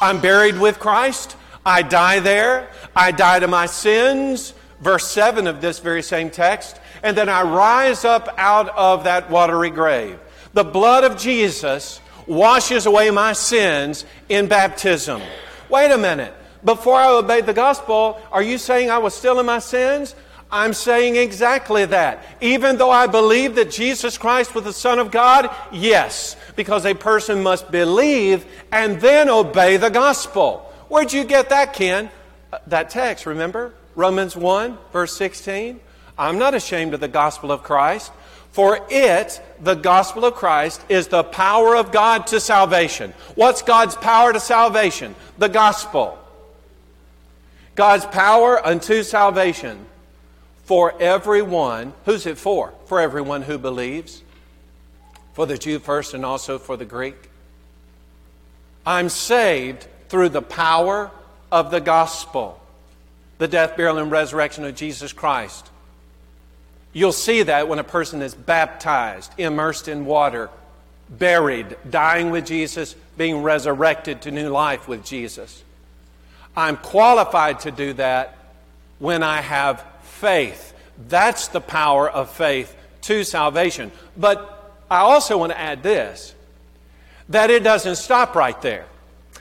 I'm 0.00 0.20
buried 0.20 0.58
with 0.58 0.78
Christ. 0.78 1.36
I 1.64 1.82
die 1.82 2.18
there. 2.18 2.68
I 2.94 3.12
die 3.12 3.38
to 3.38 3.48
my 3.48 3.66
sins. 3.66 4.52
Verse 4.80 5.06
7 5.06 5.46
of 5.46 5.60
this 5.60 5.78
very 5.78 6.02
same 6.02 6.28
text. 6.28 6.80
And 7.04 7.16
then 7.16 7.28
I 7.28 7.42
rise 7.42 8.04
up 8.04 8.28
out 8.36 8.68
of 8.70 9.04
that 9.04 9.30
watery 9.30 9.70
grave. 9.70 10.18
The 10.52 10.64
blood 10.64 11.04
of 11.04 11.16
Jesus 11.16 12.00
washes 12.26 12.86
away 12.86 13.10
my 13.10 13.32
sins 13.32 14.04
in 14.28 14.48
baptism. 14.48 15.22
Wait 15.68 15.90
a 15.90 15.98
minute. 15.98 16.34
Before 16.64 16.96
I 16.96 17.08
obeyed 17.08 17.46
the 17.46 17.54
gospel, 17.54 18.20
are 18.30 18.42
you 18.42 18.58
saying 18.58 18.90
I 18.90 18.98
was 18.98 19.14
still 19.14 19.40
in 19.40 19.46
my 19.46 19.58
sins? 19.58 20.14
I'm 20.50 20.74
saying 20.74 21.16
exactly 21.16 21.86
that. 21.86 22.24
Even 22.40 22.76
though 22.76 22.90
I 22.90 23.06
believe 23.06 23.54
that 23.54 23.70
Jesus 23.70 24.18
Christ 24.18 24.54
was 24.54 24.64
the 24.64 24.72
Son 24.72 24.98
of 24.98 25.10
God, 25.10 25.50
yes, 25.72 26.36
because 26.56 26.84
a 26.86 26.94
person 26.94 27.42
must 27.42 27.70
believe 27.70 28.44
and 28.70 29.00
then 29.00 29.28
obey 29.28 29.76
the 29.76 29.90
gospel. 29.90 30.58
Where'd 30.88 31.12
you 31.12 31.24
get 31.24 31.48
that, 31.48 31.72
Ken? 31.72 32.10
Uh, 32.52 32.58
that 32.66 32.90
text, 32.90 33.26
remember? 33.26 33.72
Romans 33.94 34.36
1, 34.36 34.78
verse 34.92 35.16
16. 35.16 35.80
I'm 36.18 36.38
not 36.38 36.54
ashamed 36.54 36.94
of 36.94 37.00
the 37.00 37.08
gospel 37.08 37.50
of 37.50 37.62
Christ, 37.62 38.12
for 38.52 38.86
it, 38.90 39.40
the 39.60 39.74
gospel 39.74 40.26
of 40.26 40.34
Christ, 40.34 40.84
is 40.88 41.08
the 41.08 41.24
power 41.24 41.74
of 41.74 41.90
God 41.90 42.26
to 42.28 42.40
salvation. 42.40 43.14
What's 43.34 43.62
God's 43.62 43.96
power 43.96 44.32
to 44.32 44.40
salvation? 44.40 45.14
The 45.38 45.48
gospel. 45.48 46.18
God's 47.74 48.04
power 48.04 48.64
unto 48.64 49.02
salvation 49.02 49.86
for 50.64 50.94
everyone. 51.00 51.94
Who's 52.04 52.26
it 52.26 52.36
for? 52.36 52.74
For 52.86 53.00
everyone 53.00 53.42
who 53.42 53.56
believes. 53.56 54.22
For 55.34 55.46
the 55.46 55.56
Jew 55.56 55.78
first 55.78 56.14
and 56.14 56.24
also 56.24 56.58
for 56.58 56.76
the 56.76 56.84
Greek. 56.84 57.16
I'm 58.84 59.08
saved 59.08 59.86
through 60.08 60.30
the 60.30 60.42
power 60.42 61.10
of 61.50 61.70
the 61.70 61.80
gospel, 61.80 62.60
the 63.38 63.48
death, 63.48 63.76
burial, 63.76 63.98
and 63.98 64.10
resurrection 64.10 64.64
of 64.64 64.74
Jesus 64.74 65.12
Christ. 65.12 65.70
You'll 66.92 67.12
see 67.12 67.44
that 67.44 67.68
when 67.68 67.78
a 67.78 67.84
person 67.84 68.20
is 68.20 68.34
baptized, 68.34 69.32
immersed 69.38 69.88
in 69.88 70.04
water, 70.04 70.50
buried, 71.08 71.76
dying 71.88 72.30
with 72.30 72.46
Jesus, 72.46 72.94
being 73.16 73.42
resurrected 73.42 74.22
to 74.22 74.30
new 74.30 74.48
life 74.48 74.88
with 74.88 75.04
Jesus. 75.04 75.62
I'm 76.56 76.76
qualified 76.76 77.60
to 77.60 77.70
do 77.70 77.94
that 77.94 78.36
when 78.98 79.22
I 79.22 79.40
have 79.40 79.84
faith. 80.02 80.74
That's 81.08 81.48
the 81.48 81.60
power 81.60 82.10
of 82.10 82.30
faith 82.30 82.76
to 83.02 83.24
salvation. 83.24 83.90
But 84.16 84.51
I 84.92 84.98
also 84.98 85.38
want 85.38 85.52
to 85.52 85.58
add 85.58 85.82
this 85.82 86.34
that 87.30 87.50
it 87.50 87.64
doesn't 87.64 87.96
stop 87.96 88.34
right 88.34 88.60
there. 88.60 88.84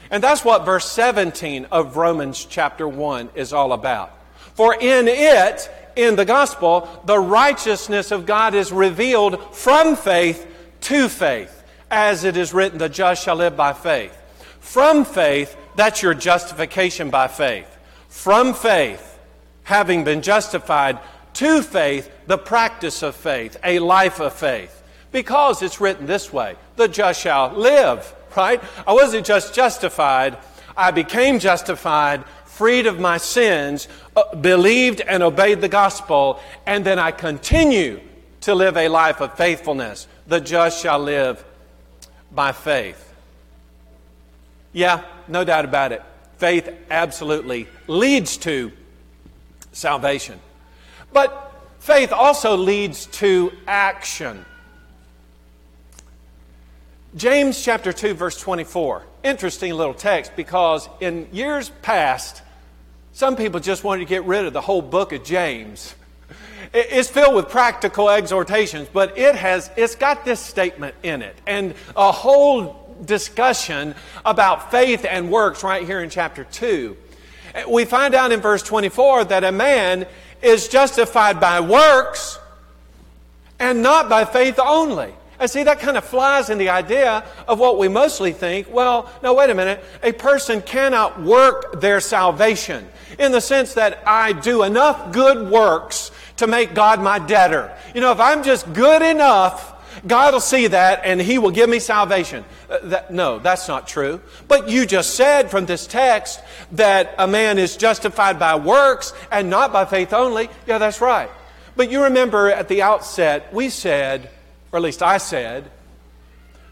And 0.09 0.23
that's 0.23 0.45
what 0.45 0.63
verse 0.63 0.89
17 0.89 1.65
of 1.65 1.97
Romans 1.97 2.45
chapter 2.45 2.87
1 2.87 3.31
is 3.35 3.51
all 3.51 3.73
about. 3.73 4.17
For 4.53 4.73
in 4.73 5.09
it, 5.09 5.69
in 5.97 6.15
the 6.15 6.23
gospel, 6.23 6.87
the 7.03 7.19
righteousness 7.19 8.11
of 8.11 8.25
God 8.25 8.55
is 8.55 8.71
revealed 8.71 9.53
from 9.53 9.97
faith 9.97 10.47
to 10.81 11.09
faith. 11.09 11.63
As 11.89 12.23
it 12.23 12.37
is 12.37 12.53
written, 12.53 12.77
the 12.77 12.87
just 12.87 13.21
shall 13.21 13.35
live 13.35 13.57
by 13.57 13.73
faith. 13.73 14.17
From 14.61 15.03
faith, 15.03 15.57
that's 15.75 16.01
your 16.01 16.13
justification 16.13 17.09
by 17.09 17.27
faith. 17.27 17.67
From 18.07 18.53
faith, 18.53 19.19
having 19.63 20.05
been 20.05 20.21
justified, 20.21 20.97
to 21.33 21.61
faith, 21.61 22.09
the 22.27 22.37
practice 22.37 23.03
of 23.03 23.17
faith, 23.17 23.57
a 23.65 23.79
life 23.79 24.21
of 24.21 24.31
faith. 24.31 24.80
Because 25.11 25.61
it's 25.61 25.81
written 25.81 26.05
this 26.05 26.31
way 26.31 26.55
the 26.75 26.87
just 26.87 27.21
shall 27.21 27.51
live, 27.51 28.13
right? 28.35 28.61
I 28.87 28.93
wasn't 28.93 29.25
just 29.25 29.53
justified, 29.53 30.37
I 30.75 30.91
became 30.91 31.39
justified, 31.39 32.23
freed 32.45 32.85
of 32.85 32.99
my 32.99 33.17
sins, 33.17 33.87
uh, 34.15 34.35
believed 34.35 35.01
and 35.01 35.23
obeyed 35.23 35.61
the 35.61 35.67
gospel, 35.69 36.39
and 36.65 36.85
then 36.85 36.99
I 36.99 37.11
continue 37.11 37.99
to 38.41 38.55
live 38.55 38.77
a 38.77 38.87
life 38.87 39.21
of 39.21 39.35
faithfulness. 39.35 40.07
The 40.27 40.39
just 40.39 40.81
shall 40.81 40.99
live 40.99 41.43
by 42.31 42.51
faith. 42.51 43.13
Yeah, 44.73 45.03
no 45.27 45.43
doubt 45.43 45.65
about 45.65 45.91
it. 45.91 46.01
Faith 46.37 46.69
absolutely 46.89 47.67
leads 47.87 48.37
to 48.37 48.71
salvation. 49.73 50.39
But 51.13 51.53
faith 51.79 52.11
also 52.11 52.55
leads 52.55 53.05
to 53.07 53.51
action. 53.67 54.45
James 57.15 57.61
chapter 57.61 57.91
2 57.91 58.13
verse 58.13 58.39
24. 58.39 59.03
Interesting 59.23 59.73
little 59.73 59.93
text 59.93 60.33
because 60.37 60.87
in 61.01 61.27
years 61.33 61.69
past 61.81 62.41
some 63.11 63.35
people 63.35 63.59
just 63.59 63.83
wanted 63.83 63.99
to 63.99 64.09
get 64.09 64.23
rid 64.23 64.45
of 64.45 64.53
the 64.53 64.61
whole 64.61 64.81
book 64.81 65.11
of 65.11 65.21
James. 65.21 65.93
It's 66.73 67.09
filled 67.09 67.35
with 67.35 67.49
practical 67.49 68.09
exhortations, 68.09 68.87
but 68.93 69.17
it 69.17 69.35
has 69.35 69.69
it's 69.75 69.95
got 69.95 70.23
this 70.23 70.39
statement 70.39 70.95
in 71.03 71.21
it 71.21 71.35
and 71.45 71.73
a 71.97 72.13
whole 72.13 72.95
discussion 73.03 73.93
about 74.23 74.71
faith 74.71 75.05
and 75.07 75.29
works 75.29 75.65
right 75.65 75.85
here 75.85 75.99
in 76.01 76.09
chapter 76.09 76.45
2. 76.45 76.95
We 77.67 77.83
find 77.83 78.15
out 78.15 78.31
in 78.31 78.39
verse 78.39 78.63
24 78.63 79.25
that 79.25 79.43
a 79.43 79.51
man 79.51 80.07
is 80.41 80.69
justified 80.69 81.41
by 81.41 81.59
works 81.59 82.39
and 83.59 83.83
not 83.83 84.07
by 84.07 84.23
faith 84.23 84.59
only. 84.59 85.13
I 85.41 85.47
see 85.47 85.63
that 85.63 85.79
kind 85.79 85.97
of 85.97 86.05
flies 86.05 86.51
in 86.51 86.59
the 86.59 86.69
idea 86.69 87.25
of 87.47 87.57
what 87.57 87.79
we 87.79 87.87
mostly 87.87 88.31
think. 88.31 88.71
Well, 88.71 89.11
no, 89.23 89.33
wait 89.33 89.49
a 89.49 89.55
minute. 89.55 89.83
A 90.03 90.11
person 90.11 90.61
cannot 90.61 91.19
work 91.19 91.81
their 91.81 91.99
salvation 91.99 92.87
in 93.17 93.31
the 93.31 93.41
sense 93.41 93.73
that 93.73 94.03
I 94.05 94.33
do 94.33 94.61
enough 94.61 95.11
good 95.11 95.49
works 95.49 96.11
to 96.37 96.45
make 96.45 96.75
God 96.75 97.01
my 97.01 97.17
debtor. 97.17 97.75
You 97.95 98.01
know, 98.01 98.11
if 98.11 98.19
I'm 98.19 98.43
just 98.43 98.71
good 98.71 99.01
enough, 99.01 99.73
God 100.05 100.33
will 100.33 100.41
see 100.41 100.67
that 100.67 101.01
and 101.05 101.19
He 101.19 101.39
will 101.39 101.49
give 101.49 101.71
me 101.71 101.79
salvation. 101.79 102.45
Uh, 102.69 102.77
that, 102.83 103.11
no, 103.11 103.39
that's 103.39 103.67
not 103.67 103.87
true. 103.87 104.21
But 104.47 104.69
you 104.69 104.85
just 104.85 105.15
said 105.15 105.49
from 105.49 105.65
this 105.65 105.87
text 105.87 106.39
that 106.73 107.15
a 107.17 107.27
man 107.27 107.57
is 107.57 107.77
justified 107.77 108.37
by 108.37 108.57
works 108.57 109.11
and 109.31 109.49
not 109.49 109.73
by 109.73 109.85
faith 109.85 110.13
only. 110.13 110.51
Yeah, 110.67 110.77
that's 110.77 111.01
right. 111.01 111.31
But 111.75 111.89
you 111.89 112.03
remember 112.03 112.51
at 112.51 112.67
the 112.67 112.83
outset, 112.83 113.51
we 113.51 113.69
said, 113.69 114.29
or 114.71 114.77
at 114.77 114.83
least 114.83 115.03
I 115.03 115.17
said, 115.17 115.69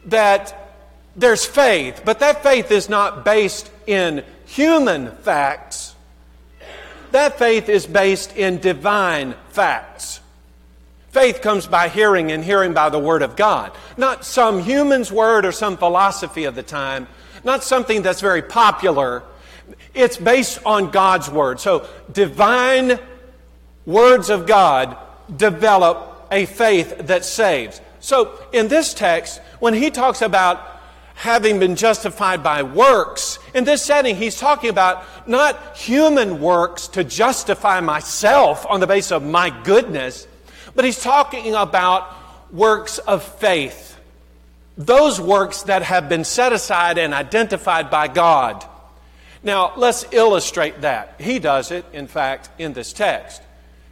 that 0.06 0.74
there's 1.16 1.46
faith, 1.46 2.02
but 2.06 2.20
that 2.20 2.44
faith 2.44 2.72
is 2.72 2.90
not 2.90 3.26
based 3.26 3.70
in 3.86 4.24
human 4.46 5.12
facts. 5.18 5.96
That 7.12 7.38
faith 7.38 7.70
is 7.70 7.86
based 7.86 8.36
in 8.38 8.60
divine 8.60 9.36
facts. 9.50 10.22
Faith 11.10 11.42
comes 11.42 11.66
by 11.66 11.90
hearing, 11.90 12.32
and 12.32 12.44
hearing 12.44 12.74
by 12.74 12.90
the 12.90 13.00
Word 13.00 13.24
of 13.24 13.36
God. 13.36 13.72
Not 13.98 14.24
some 14.24 14.62
human's 14.62 15.12
word 15.12 15.44
or 15.44 15.52
some 15.52 15.76
philosophy 15.76 16.46
of 16.46 16.54
the 16.54 16.64
time, 16.64 17.08
not 17.44 17.64
something 17.64 18.04
that's 18.04 18.22
very 18.22 18.44
popular. 18.44 19.24
It's 19.96 20.18
based 20.18 20.60
on 20.66 20.92
God's 20.92 21.30
Word. 21.30 21.60
So, 21.60 21.88
divine 22.12 23.00
words 23.86 24.30
of 24.30 24.46
God 24.46 24.98
develop 25.36 26.28
a 26.32 26.46
faith 26.46 27.08
that 27.08 27.26
saves. 27.26 27.82
So, 28.00 28.40
in 28.54 28.68
this 28.68 28.94
text, 28.94 29.42
when 29.60 29.74
he 29.74 29.92
talks 29.92 30.22
about 30.22 30.82
having 31.16 31.60
been 31.60 31.76
justified 31.76 32.42
by 32.42 32.64
works, 32.64 33.40
in 33.54 33.66
this 33.66 33.84
setting, 33.84 34.16
he's 34.16 34.40
talking 34.40 34.70
about 34.70 35.06
not 35.28 35.76
human 35.76 36.40
works 36.40 36.88
to 36.90 37.04
justify 37.04 37.82
myself 37.82 38.66
on 38.68 38.80
the 38.80 38.88
basis 38.88 39.12
of 39.12 39.24
my 39.24 39.50
goodness, 39.64 40.28
but 40.76 40.86
he's 40.86 41.02
talking 41.02 41.54
about 41.56 42.16
works 42.54 43.00
of 43.00 43.24
faith. 43.24 43.98
Those 44.78 45.20
works 45.20 45.64
that 45.64 45.82
have 45.82 46.08
been 46.08 46.24
set 46.24 46.54
aside 46.54 46.98
and 46.98 47.14
identified 47.14 47.90
by 47.92 48.08
God. 48.08 48.66
Now, 49.44 49.74
let's 49.76 50.06
illustrate 50.12 50.82
that. 50.82 51.16
He 51.20 51.40
does 51.40 51.72
it, 51.72 51.86
in 51.92 52.08
fact, 52.08 52.50
in 52.58 52.74
this 52.74 52.94
text. 52.94 53.42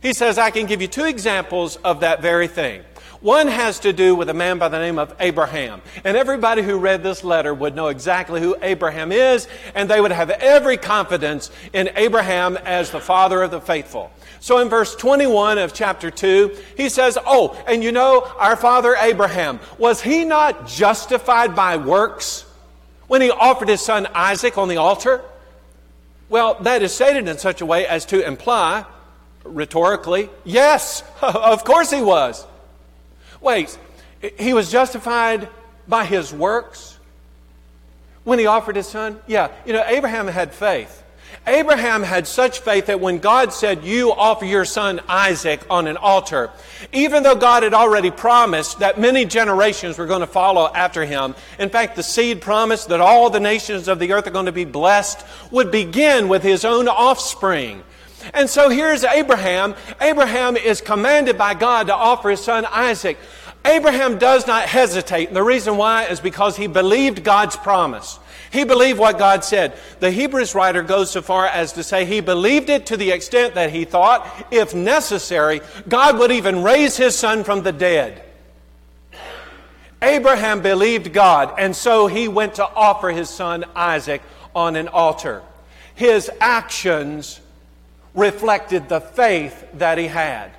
He 0.02 0.14
says, 0.14 0.38
I 0.38 0.52
can 0.52 0.66
give 0.66 0.82
you 0.82 0.88
two 0.88 1.06
examples 1.06 1.76
of 1.78 2.02
that 2.02 2.22
very 2.22 2.48
thing. 2.48 2.84
One 3.20 3.48
has 3.48 3.80
to 3.80 3.94
do 3.94 4.16
with 4.16 4.30
a 4.30 4.34
man 4.34 4.60
by 4.60 4.68
the 4.68 4.78
name 4.78 5.00
of 5.00 5.16
Abraham. 5.20 5.82
And 6.04 6.16
everybody 6.16 6.62
who 6.62 6.78
read 6.78 7.02
this 7.02 7.24
letter 7.24 7.52
would 7.52 7.76
know 7.76 7.88
exactly 7.88 8.40
who 8.40 8.56
Abraham 8.62 9.12
is, 9.12 9.48
and 9.74 9.90
they 9.90 10.00
would 10.00 10.12
have 10.12 10.30
every 10.30 10.78
confidence 10.78 11.50
in 11.74 11.90
Abraham 11.96 12.58
as 12.58 12.92
the 12.92 13.00
father 13.00 13.42
of 13.42 13.50
the 13.50 13.60
faithful. 13.60 14.12
So 14.40 14.60
in 14.60 14.70
verse 14.70 14.96
21 14.96 15.58
of 15.58 15.74
chapter 15.74 16.12
2, 16.12 16.56
he 16.78 16.90
says, 16.90 17.18
Oh, 17.26 17.60
and 17.68 17.84
you 17.84 17.92
know, 17.92 18.32
our 18.38 18.56
father 18.56 18.96
Abraham, 18.96 19.60
was 19.80 20.00
he 20.00 20.24
not 20.24 20.68
justified 20.68 21.56
by 21.56 21.78
works 21.78 22.46
when 23.08 23.22
he 23.22 23.32
offered 23.32 23.70
his 23.70 23.82
son 23.82 24.08
Isaac 24.14 24.60
on 24.60 24.68
the 24.68 24.78
altar? 24.78 25.24
Well, 26.30 26.56
that 26.62 26.84
is 26.84 26.94
stated 26.94 27.28
in 27.28 27.40
such 27.40 27.62
a 27.62 27.66
way 27.66 27.88
as 27.88 28.06
to 28.08 28.26
imply, 28.26 28.86
rhetorically, 29.48 30.30
yes, 30.44 31.04
of 31.22 31.64
course 31.64 31.92
he 31.92 32.02
was. 32.02 32.46
Wait, 33.42 33.78
he 34.38 34.54
was 34.54 34.72
justified 34.72 35.50
by 35.88 36.06
his 36.06 36.34
works 36.34 36.98
when 38.24 38.40
he 38.40 38.46
offered 38.46 38.76
his 38.76 38.88
son? 38.88 39.20
Yeah, 39.26 39.50
you 39.66 39.74
know, 39.74 39.84
Abraham 39.86 40.28
had 40.28 40.54
faith. 40.54 41.04
Abraham 41.46 42.04
had 42.04 42.28
such 42.28 42.60
faith 42.60 42.88
that 42.88 43.00
when 43.00 43.20
God 43.20 43.54
said, 43.54 43.86
You 43.86 44.12
offer 44.12 44.44
your 44.44 44.66
son 44.66 45.00
Isaac 45.08 45.62
on 45.70 45.88
an 45.88 45.96
altar, 45.96 46.50
even 46.92 47.24
though 47.24 47.36
God 47.36 47.64
had 47.64 47.74
already 47.74 48.12
promised 48.12 48.80
that 48.80 49.00
many 49.00 49.24
generations 49.24 49.98
were 49.98 50.06
going 50.06 50.20
to 50.20 50.28
follow 50.28 50.70
after 50.74 51.06
him, 51.06 51.36
in 51.58 51.70
fact, 51.70 51.96
the 51.96 52.04
seed 52.04 52.42
promised 52.42 52.90
that 52.90 53.00
all 53.00 53.30
the 53.30 53.40
nations 53.40 53.88
of 53.88 53.98
the 53.98 54.12
earth 54.12 54.28
are 54.28 54.32
going 54.32 54.48
to 54.48 54.52
be 54.52 54.66
blessed, 54.66 55.26
would 55.50 55.72
begin 55.72 56.28
with 56.28 56.44
his 56.44 56.66
own 56.66 56.90
offspring. 56.90 57.82
And 58.34 58.50
so 58.50 58.70
here's 58.70 59.04
Abraham. 59.04 59.76
Abraham 60.02 60.58
is 60.58 60.82
commanded 60.82 61.38
by 61.38 61.54
God 61.54 61.88
to 61.88 61.96
offer 61.96 62.30
his 62.30 62.44
son 62.44 62.66
Isaac. 62.70 63.18
Abraham 63.66 64.18
does 64.18 64.48
not 64.48 64.64
hesitate, 64.64 65.28
and 65.28 65.36
the 65.36 65.44
reason 65.44 65.78
why 65.78 66.06
is 66.06 66.20
because 66.20 66.56
he 66.56 66.68
believed 66.68 67.24
God's 67.24 67.58
promise. 67.58 68.20
He 68.50 68.64
believed 68.64 68.98
what 68.98 69.18
God 69.18 69.44
said. 69.44 69.78
The 70.00 70.10
Hebrews 70.10 70.56
writer 70.56 70.82
goes 70.82 71.12
so 71.12 71.22
far 71.22 71.46
as 71.46 71.74
to 71.74 71.84
say 71.84 72.06
he 72.06 72.22
believed 72.22 72.70
it 72.70 72.86
to 72.88 72.98
the 72.98 73.12
extent 73.12 73.56
that 73.56 73.72
he 73.72 73.84
thought, 73.84 74.28
if 74.52 74.74
necessary, 74.74 75.62
God 75.88 76.18
would 76.20 76.32
even 76.32 76.64
raise 76.64 76.96
his 76.96 77.18
son 77.18 77.44
from 77.44 77.64
the 77.64 77.74
dead. 77.74 78.24
Abraham 80.02 80.62
believed 80.62 81.12
God, 81.12 81.56
and 81.58 81.76
so 81.76 82.08
he 82.08 82.28
went 82.28 82.56
to 82.56 82.66
offer 82.66 83.10
his 83.10 83.30
son 83.30 83.66
Isaac 83.76 84.22
on 84.56 84.76
an 84.76 84.88
altar. 84.88 85.42
His 85.96 86.30
actions 86.40 87.42
reflected 88.18 88.90
the 88.90 89.00
faith 89.00 89.66
that 89.76 89.98
he 89.98 90.08
had. 90.08 90.52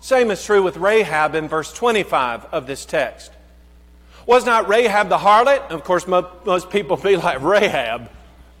Same 0.00 0.30
is 0.30 0.42
true 0.42 0.62
with 0.62 0.76
Rahab 0.78 1.34
in 1.34 1.48
verse 1.48 1.72
25 1.72 2.46
of 2.46 2.66
this 2.66 2.84
text. 2.86 3.30
Was 4.24 4.46
not 4.46 4.66
Rahab 4.66 5.08
the 5.08 5.18
harlot? 5.18 5.70
Of 5.70 5.84
course, 5.84 6.06
most 6.08 6.70
people 6.70 6.96
be 6.96 7.16
like, 7.16 7.42
Rahab, 7.42 8.10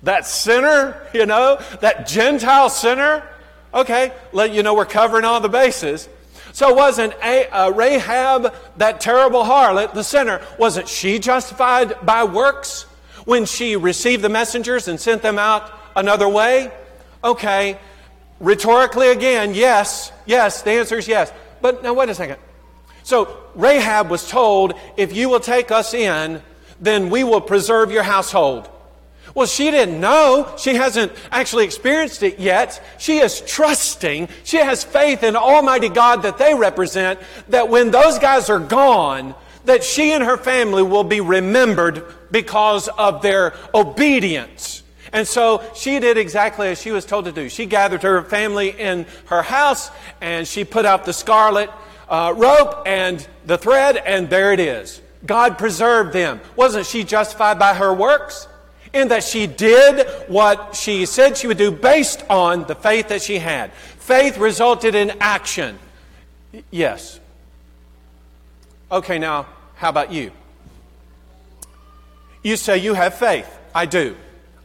that 0.02 0.26
sinner, 0.26 1.00
you 1.12 1.26
know, 1.26 1.58
that 1.80 2.06
Gentile 2.06 2.68
sinner. 2.68 3.26
Okay, 3.74 4.12
let 4.32 4.52
you 4.52 4.62
know 4.62 4.74
we're 4.74 4.84
covering 4.84 5.24
all 5.24 5.40
the 5.40 5.48
bases. 5.48 6.08
So 6.52 6.72
wasn't 6.72 7.14
a, 7.22 7.48
uh, 7.48 7.70
Rahab 7.70 8.54
that 8.76 9.00
terrible 9.00 9.42
harlot, 9.42 9.94
the 9.94 10.04
sinner, 10.04 10.40
wasn't 10.58 10.88
she 10.88 11.18
justified 11.18 11.94
by 12.04 12.24
works 12.24 12.82
when 13.24 13.44
she 13.44 13.76
received 13.76 14.22
the 14.22 14.28
messengers 14.28 14.86
and 14.86 15.00
sent 15.00 15.22
them 15.22 15.38
out 15.38 15.70
another 15.96 16.28
way? 16.28 16.70
Okay, 17.24 17.78
rhetorically 18.40 19.08
again, 19.08 19.54
yes, 19.54 20.12
yes, 20.26 20.62
the 20.62 20.72
answer 20.72 20.98
is 20.98 21.08
yes. 21.08 21.32
But 21.60 21.82
now 21.82 21.94
wait 21.94 22.08
a 22.08 22.14
second. 22.14 22.38
So 23.02 23.36
Rahab 23.54 24.10
was 24.10 24.28
told, 24.28 24.74
if 24.96 25.14
you 25.14 25.28
will 25.28 25.40
take 25.40 25.70
us 25.70 25.94
in, 25.94 26.42
then 26.80 27.10
we 27.10 27.24
will 27.24 27.40
preserve 27.40 27.90
your 27.90 28.02
household. 28.02 28.68
Well, 29.34 29.46
she 29.46 29.70
didn't 29.70 30.00
know. 30.00 30.54
She 30.56 30.74
hasn't 30.74 31.12
actually 31.30 31.64
experienced 31.64 32.22
it 32.22 32.38
yet. 32.38 32.82
She 32.98 33.18
is 33.18 33.42
trusting. 33.42 34.28
She 34.44 34.56
has 34.56 34.82
faith 34.82 35.22
in 35.22 35.36
Almighty 35.36 35.88
God 35.88 36.22
that 36.22 36.38
they 36.38 36.54
represent, 36.54 37.20
that 37.48 37.68
when 37.68 37.90
those 37.90 38.18
guys 38.18 38.48
are 38.48 38.58
gone, 38.58 39.34
that 39.66 39.84
she 39.84 40.12
and 40.12 40.24
her 40.24 40.36
family 40.36 40.82
will 40.82 41.04
be 41.04 41.20
remembered 41.20 42.04
because 42.30 42.88
of 42.88 43.20
their 43.20 43.54
obedience. 43.74 44.82
And 45.12 45.26
so 45.26 45.62
she 45.74 45.98
did 46.00 46.18
exactly 46.18 46.68
as 46.68 46.80
she 46.80 46.90
was 46.90 47.04
told 47.04 47.26
to 47.26 47.32
do. 47.32 47.48
She 47.48 47.66
gathered 47.66 48.02
her 48.02 48.22
family 48.22 48.70
in 48.70 49.06
her 49.26 49.42
house 49.42 49.90
and 50.20 50.46
she 50.46 50.64
put 50.64 50.84
out 50.84 51.04
the 51.04 51.12
scarlet 51.12 51.70
uh, 52.08 52.32
rope 52.36 52.82
and 52.86 53.26
the 53.46 53.58
thread, 53.58 53.96
and 53.96 54.30
there 54.30 54.52
it 54.52 54.60
is. 54.60 55.00
God 55.24 55.58
preserved 55.58 56.12
them. 56.12 56.40
Wasn't 56.54 56.86
she 56.86 57.04
justified 57.04 57.58
by 57.58 57.74
her 57.74 57.92
works? 57.92 58.48
In 58.92 59.08
that 59.08 59.24
she 59.24 59.46
did 59.46 60.06
what 60.28 60.74
she 60.76 61.04
said 61.06 61.36
she 61.36 61.46
would 61.46 61.58
do 61.58 61.70
based 61.70 62.24
on 62.30 62.64
the 62.66 62.74
faith 62.74 63.08
that 63.08 63.22
she 63.22 63.38
had. 63.38 63.72
Faith 63.72 64.38
resulted 64.38 64.94
in 64.94 65.12
action. 65.20 65.78
Yes. 66.70 67.20
Okay, 68.90 69.18
now, 69.18 69.46
how 69.74 69.90
about 69.90 70.12
you? 70.12 70.30
You 72.42 72.56
say 72.56 72.78
you 72.78 72.94
have 72.94 73.14
faith. 73.14 73.48
I 73.74 73.86
do. 73.86 74.16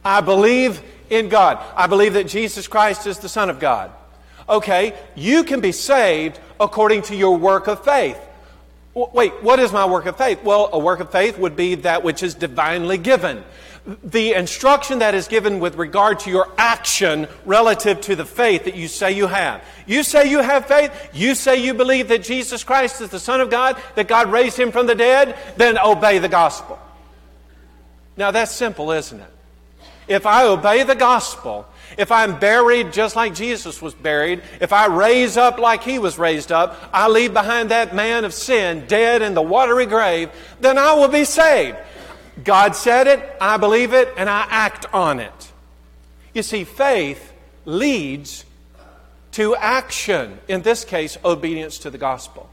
I 0.04 0.20
believe 0.20 0.82
in 1.10 1.28
God. 1.28 1.64
I 1.76 1.86
believe 1.86 2.14
that 2.14 2.26
Jesus 2.26 2.66
Christ 2.66 3.06
is 3.06 3.18
the 3.18 3.28
Son 3.28 3.50
of 3.50 3.60
God. 3.60 3.92
Okay, 4.48 4.94
you 5.14 5.44
can 5.44 5.60
be 5.60 5.72
saved 5.72 6.38
according 6.58 7.02
to 7.02 7.16
your 7.16 7.36
work 7.36 7.68
of 7.68 7.84
faith. 7.84 8.18
Wait, 8.94 9.32
what 9.42 9.58
is 9.58 9.72
my 9.72 9.86
work 9.86 10.06
of 10.06 10.18
faith? 10.18 10.42
Well, 10.42 10.68
a 10.72 10.78
work 10.78 11.00
of 11.00 11.10
faith 11.10 11.38
would 11.38 11.56
be 11.56 11.76
that 11.76 12.02
which 12.02 12.22
is 12.22 12.34
divinely 12.34 12.98
given. 12.98 13.42
The 14.04 14.34
instruction 14.34 14.98
that 14.98 15.14
is 15.14 15.28
given 15.28 15.58
with 15.58 15.76
regard 15.76 16.20
to 16.20 16.30
your 16.30 16.48
action 16.58 17.26
relative 17.46 18.00
to 18.02 18.14
the 18.14 18.24
faith 18.24 18.64
that 18.64 18.76
you 18.76 18.88
say 18.88 19.12
you 19.12 19.26
have. 19.26 19.64
You 19.86 20.02
say 20.02 20.30
you 20.30 20.40
have 20.40 20.66
faith, 20.66 20.92
you 21.14 21.34
say 21.34 21.64
you 21.64 21.74
believe 21.74 22.08
that 22.08 22.22
Jesus 22.22 22.62
Christ 22.64 23.00
is 23.00 23.08
the 23.08 23.18
Son 23.18 23.40
of 23.40 23.50
God, 23.50 23.80
that 23.94 24.08
God 24.08 24.30
raised 24.30 24.58
him 24.58 24.70
from 24.70 24.86
the 24.86 24.94
dead, 24.94 25.36
then 25.56 25.78
obey 25.78 26.18
the 26.18 26.28
gospel. 26.28 26.78
Now 28.16 28.30
that's 28.30 28.52
simple, 28.52 28.92
isn't 28.92 29.18
it? 29.18 29.30
If 30.08 30.26
I 30.26 30.46
obey 30.46 30.82
the 30.82 30.94
gospel, 30.94 31.66
if 31.96 32.10
I'm 32.10 32.38
buried 32.38 32.92
just 32.92 33.16
like 33.16 33.34
Jesus 33.34 33.80
was 33.80 33.94
buried, 33.94 34.42
if 34.60 34.72
I 34.72 34.86
raise 34.86 35.36
up 35.36 35.58
like 35.58 35.82
he 35.82 35.98
was 35.98 36.18
raised 36.18 36.50
up, 36.50 36.76
I 36.92 37.08
leave 37.08 37.32
behind 37.32 37.70
that 37.70 37.94
man 37.94 38.24
of 38.24 38.34
sin 38.34 38.86
dead 38.86 39.22
in 39.22 39.34
the 39.34 39.42
watery 39.42 39.86
grave, 39.86 40.30
then 40.60 40.78
I 40.78 40.94
will 40.94 41.08
be 41.08 41.24
saved. 41.24 41.76
God 42.42 42.74
said 42.74 43.06
it, 43.06 43.36
I 43.40 43.58
believe 43.58 43.92
it, 43.92 44.12
and 44.16 44.28
I 44.28 44.46
act 44.48 44.86
on 44.92 45.20
it. 45.20 45.52
You 46.34 46.42
see, 46.42 46.64
faith 46.64 47.32
leads 47.64 48.44
to 49.32 49.54
action. 49.56 50.38
In 50.48 50.62
this 50.62 50.84
case, 50.84 51.18
obedience 51.24 51.78
to 51.78 51.90
the 51.90 51.98
gospel. 51.98 52.48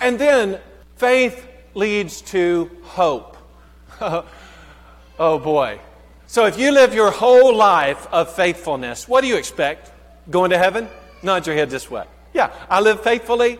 And 0.00 0.18
then 0.18 0.58
faith 0.96 1.46
leads 1.74 2.22
to 2.22 2.70
hope. 2.82 3.36
oh 4.00 4.24
boy. 5.38 5.78
So 6.32 6.46
if 6.46 6.58
you 6.58 6.72
live 6.72 6.94
your 6.94 7.10
whole 7.10 7.54
life 7.54 8.06
of 8.10 8.34
faithfulness, 8.34 9.06
what 9.06 9.20
do 9.20 9.26
you 9.26 9.36
expect? 9.36 9.92
Going 10.30 10.48
to 10.48 10.56
heaven? 10.56 10.88
Nod 11.22 11.46
your 11.46 11.54
head 11.54 11.68
this 11.68 11.90
way. 11.90 12.06
Yeah, 12.32 12.50
I 12.70 12.80
live 12.80 13.02
faithfully. 13.02 13.58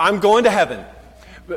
I'm 0.00 0.18
going 0.18 0.42
to 0.42 0.50
heaven. 0.50 0.84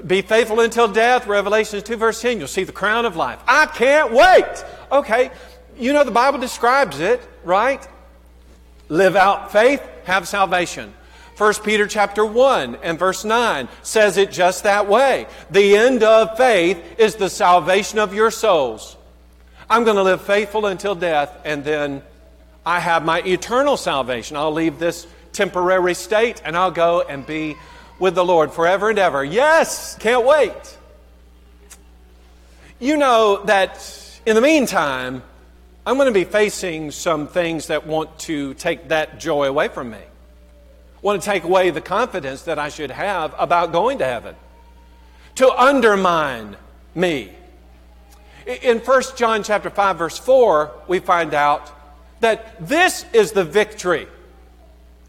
Be 0.06 0.22
faithful 0.22 0.60
until 0.60 0.88
death, 0.88 1.26
Revelation 1.26 1.82
2, 1.82 1.96
verse 1.96 2.22
10. 2.22 2.38
You'll 2.38 2.48
see 2.48 2.64
the 2.64 2.72
crown 2.72 3.08
of 3.08 3.16
life. 3.16 3.40
I 3.48 3.66
can't 3.66 4.14
wait. 4.14 4.64
Okay, 4.92 5.32
you 5.80 5.94
know 5.94 6.04
the 6.04 6.12
Bible 6.12 6.38
describes 6.38 7.00
it, 7.00 7.28
right? 7.44 7.82
Live 8.88 9.16
out 9.16 9.52
faith, 9.52 9.82
have 10.04 10.28
salvation. 10.28 10.94
1 11.40 11.54
Peter 11.64 11.88
chapter 11.88 12.24
1 12.24 12.76
and 12.84 13.00
verse 13.00 13.26
9 13.26 13.68
says 13.82 14.18
it 14.18 14.32
just 14.32 14.66
that 14.66 14.88
way. 14.88 15.26
The 15.50 15.76
end 15.76 16.04
of 16.04 16.38
faith 16.38 17.00
is 17.00 17.16
the 17.16 17.32
salvation 17.32 17.98
of 17.98 18.14
your 18.14 18.30
souls. 18.30 18.96
I'm 19.72 19.86
going 19.86 19.96
to 19.96 20.04
live 20.04 20.22
faithful 20.22 20.66
until 20.66 20.96
death, 20.96 21.34
and 21.46 21.64
then 21.64 22.04
I 22.66 22.82
have 22.82 23.06
my 23.06 23.22
eternal 23.22 23.78
salvation. 23.78 24.36
I'll 24.36 24.52
leave 24.52 24.80
this 24.80 25.08
temporary 25.32 25.94
state 25.94 26.42
and 26.44 26.58
I'll 26.58 26.72
go 26.72 27.00
and 27.02 27.26
be 27.26 27.56
with 27.98 28.14
the 28.14 28.26
Lord 28.26 28.52
forever 28.52 28.90
and 28.90 29.00
ever. 29.00 29.24
Yes, 29.24 29.96
can't 29.98 30.26
wait. 30.26 30.78
You 32.82 32.98
know 32.98 33.44
that 33.46 34.20
in 34.26 34.36
the 34.36 34.42
meantime, 34.42 35.24
I'm 35.86 35.96
going 35.96 36.08
to 36.08 36.20
be 36.20 36.26
facing 36.26 36.92
some 36.92 37.30
things 37.30 37.68
that 37.68 37.88
want 37.88 38.20
to 38.20 38.54
take 38.56 38.90
that 38.90 39.22
joy 39.22 39.48
away 39.48 39.70
from 39.70 39.90
me. 39.90 40.02
Want 41.02 41.22
to 41.22 41.26
take 41.26 41.46
away 41.46 41.70
the 41.70 41.80
confidence 41.80 42.42
that 42.42 42.60
I 42.60 42.68
should 42.68 42.92
have 42.92 43.34
about 43.40 43.72
going 43.72 44.00
to 44.00 44.06
heaven. 44.06 44.36
To 45.36 45.50
undermine 45.50 46.58
me. 46.94 47.32
In 48.46 48.80
1 48.80 49.04
John 49.16 49.44
chapter 49.44 49.70
5 49.70 49.98
verse 49.98 50.18
4, 50.18 50.72
we 50.88 51.00
find 51.00 51.34
out 51.34 51.72
that 52.22 52.68
this 52.68 53.06
is 53.14 53.32
the 53.32 53.44
victory 53.44 54.08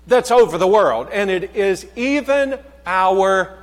that's 0.07 0.31
over 0.31 0.59
the 0.59 0.67
world 0.67 1.09
and 1.13 1.31
it 1.31 1.55
is 1.57 1.87
even 1.97 2.59
our 2.85 3.57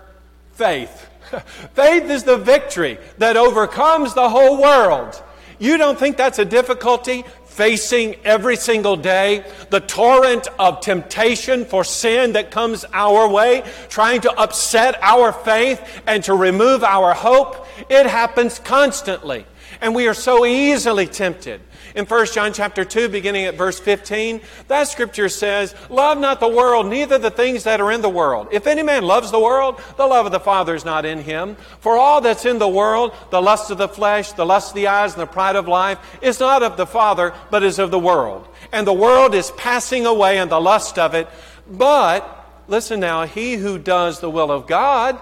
faith. 0.53 1.07
faith 1.73 2.09
is 2.09 2.23
the 2.23 2.37
victory 2.37 2.97
that 3.17 3.37
overcomes 3.37 4.13
the 4.13 4.29
whole 4.29 4.61
world. 4.61 5.21
You 5.59 5.77
don't 5.77 5.99
think 5.99 6.17
that's 6.17 6.39
a 6.39 6.45
difficulty 6.45 7.25
facing 7.45 8.15
every 8.23 8.55
single 8.55 8.95
day? 8.95 9.43
The 9.69 9.81
torrent 9.81 10.47
of 10.57 10.79
temptation 10.79 11.65
for 11.65 11.83
sin 11.83 12.31
that 12.33 12.51
comes 12.51 12.85
our 12.93 13.27
way, 13.27 13.63
trying 13.89 14.21
to 14.21 14.31
upset 14.31 14.97
our 15.01 15.33
faith 15.33 16.01
and 16.07 16.23
to 16.23 16.33
remove 16.33 16.83
our 16.85 17.13
hope? 17.13 17.67
It 17.89 18.05
happens 18.05 18.59
constantly. 18.59 19.45
And 19.81 19.95
we 19.95 20.07
are 20.07 20.13
so 20.13 20.45
easily 20.45 21.07
tempted. 21.07 21.61
In 21.95 22.05
1 22.05 22.25
John 22.27 22.53
chapter 22.53 22.85
2, 22.85 23.09
beginning 23.09 23.45
at 23.45 23.55
verse 23.55 23.79
15, 23.79 24.41
that 24.67 24.87
scripture 24.87 25.29
says, 25.29 25.73
Love 25.89 26.17
not 26.17 26.39
the 26.39 26.47
world, 26.47 26.87
neither 26.87 27.17
the 27.17 27.31
things 27.31 27.63
that 27.63 27.81
are 27.81 27.91
in 27.91 28.01
the 28.01 28.09
world. 28.09 28.49
If 28.51 28.67
any 28.67 28.83
man 28.83 29.03
loves 29.03 29.31
the 29.31 29.39
world, 29.39 29.81
the 29.97 30.05
love 30.05 30.25
of 30.25 30.31
the 30.31 30.39
Father 30.39 30.75
is 30.75 30.85
not 30.85 31.05
in 31.05 31.19
him. 31.19 31.55
For 31.79 31.97
all 31.97 32.21
that's 32.21 32.45
in 32.45 32.59
the 32.59 32.67
world, 32.67 33.13
the 33.31 33.41
lust 33.41 33.71
of 33.71 33.77
the 33.77 33.87
flesh, 33.87 34.33
the 34.33 34.45
lust 34.45 34.71
of 34.71 34.75
the 34.75 34.87
eyes, 34.87 35.13
and 35.13 35.21
the 35.21 35.27
pride 35.27 35.55
of 35.55 35.67
life, 35.67 35.97
is 36.21 36.39
not 36.39 36.61
of 36.61 36.77
the 36.77 36.85
Father, 36.85 37.33
but 37.49 37.63
is 37.63 37.79
of 37.79 37.89
the 37.89 37.99
world. 37.99 38.47
And 38.71 38.85
the 38.85 38.93
world 38.93 39.33
is 39.33 39.51
passing 39.51 40.05
away 40.05 40.37
and 40.37 40.51
the 40.51 40.61
lust 40.61 40.99
of 40.99 41.15
it. 41.15 41.27
But, 41.69 42.63
listen 42.67 42.99
now, 42.99 43.25
he 43.25 43.55
who 43.55 43.79
does 43.79 44.19
the 44.19 44.29
will 44.29 44.51
of 44.51 44.67
God 44.67 45.19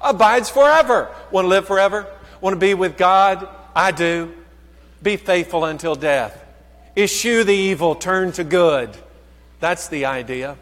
abides 0.00 0.50
forever. 0.50 1.10
Want 1.30 1.44
to 1.44 1.48
live 1.48 1.66
forever? 1.66 2.06
Want 2.40 2.54
to 2.54 2.60
be 2.60 2.74
with 2.74 2.98
God? 2.98 3.48
I 3.76 3.90
do. 3.90 4.32
Be 5.02 5.18
faithful 5.18 5.66
until 5.66 5.94
death. 5.94 6.42
Eschew 6.96 7.44
the 7.44 7.54
evil, 7.54 7.94
turn 7.94 8.32
to 8.32 8.42
good. 8.42 8.96
That's 9.60 9.88
the 9.88 10.06
idea. 10.06 10.56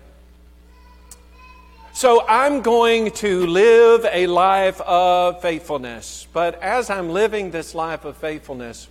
So 1.92 2.26
I'm 2.26 2.60
going 2.62 3.12
to 3.12 3.46
live 3.46 4.04
a 4.10 4.26
life 4.26 4.80
of 4.80 5.40
faithfulness. 5.40 6.26
But 6.32 6.60
as 6.60 6.90
I'm 6.90 7.10
living 7.10 7.52
this 7.52 7.72
life 7.72 8.04
of 8.04 8.16
faithfulness, 8.16 8.88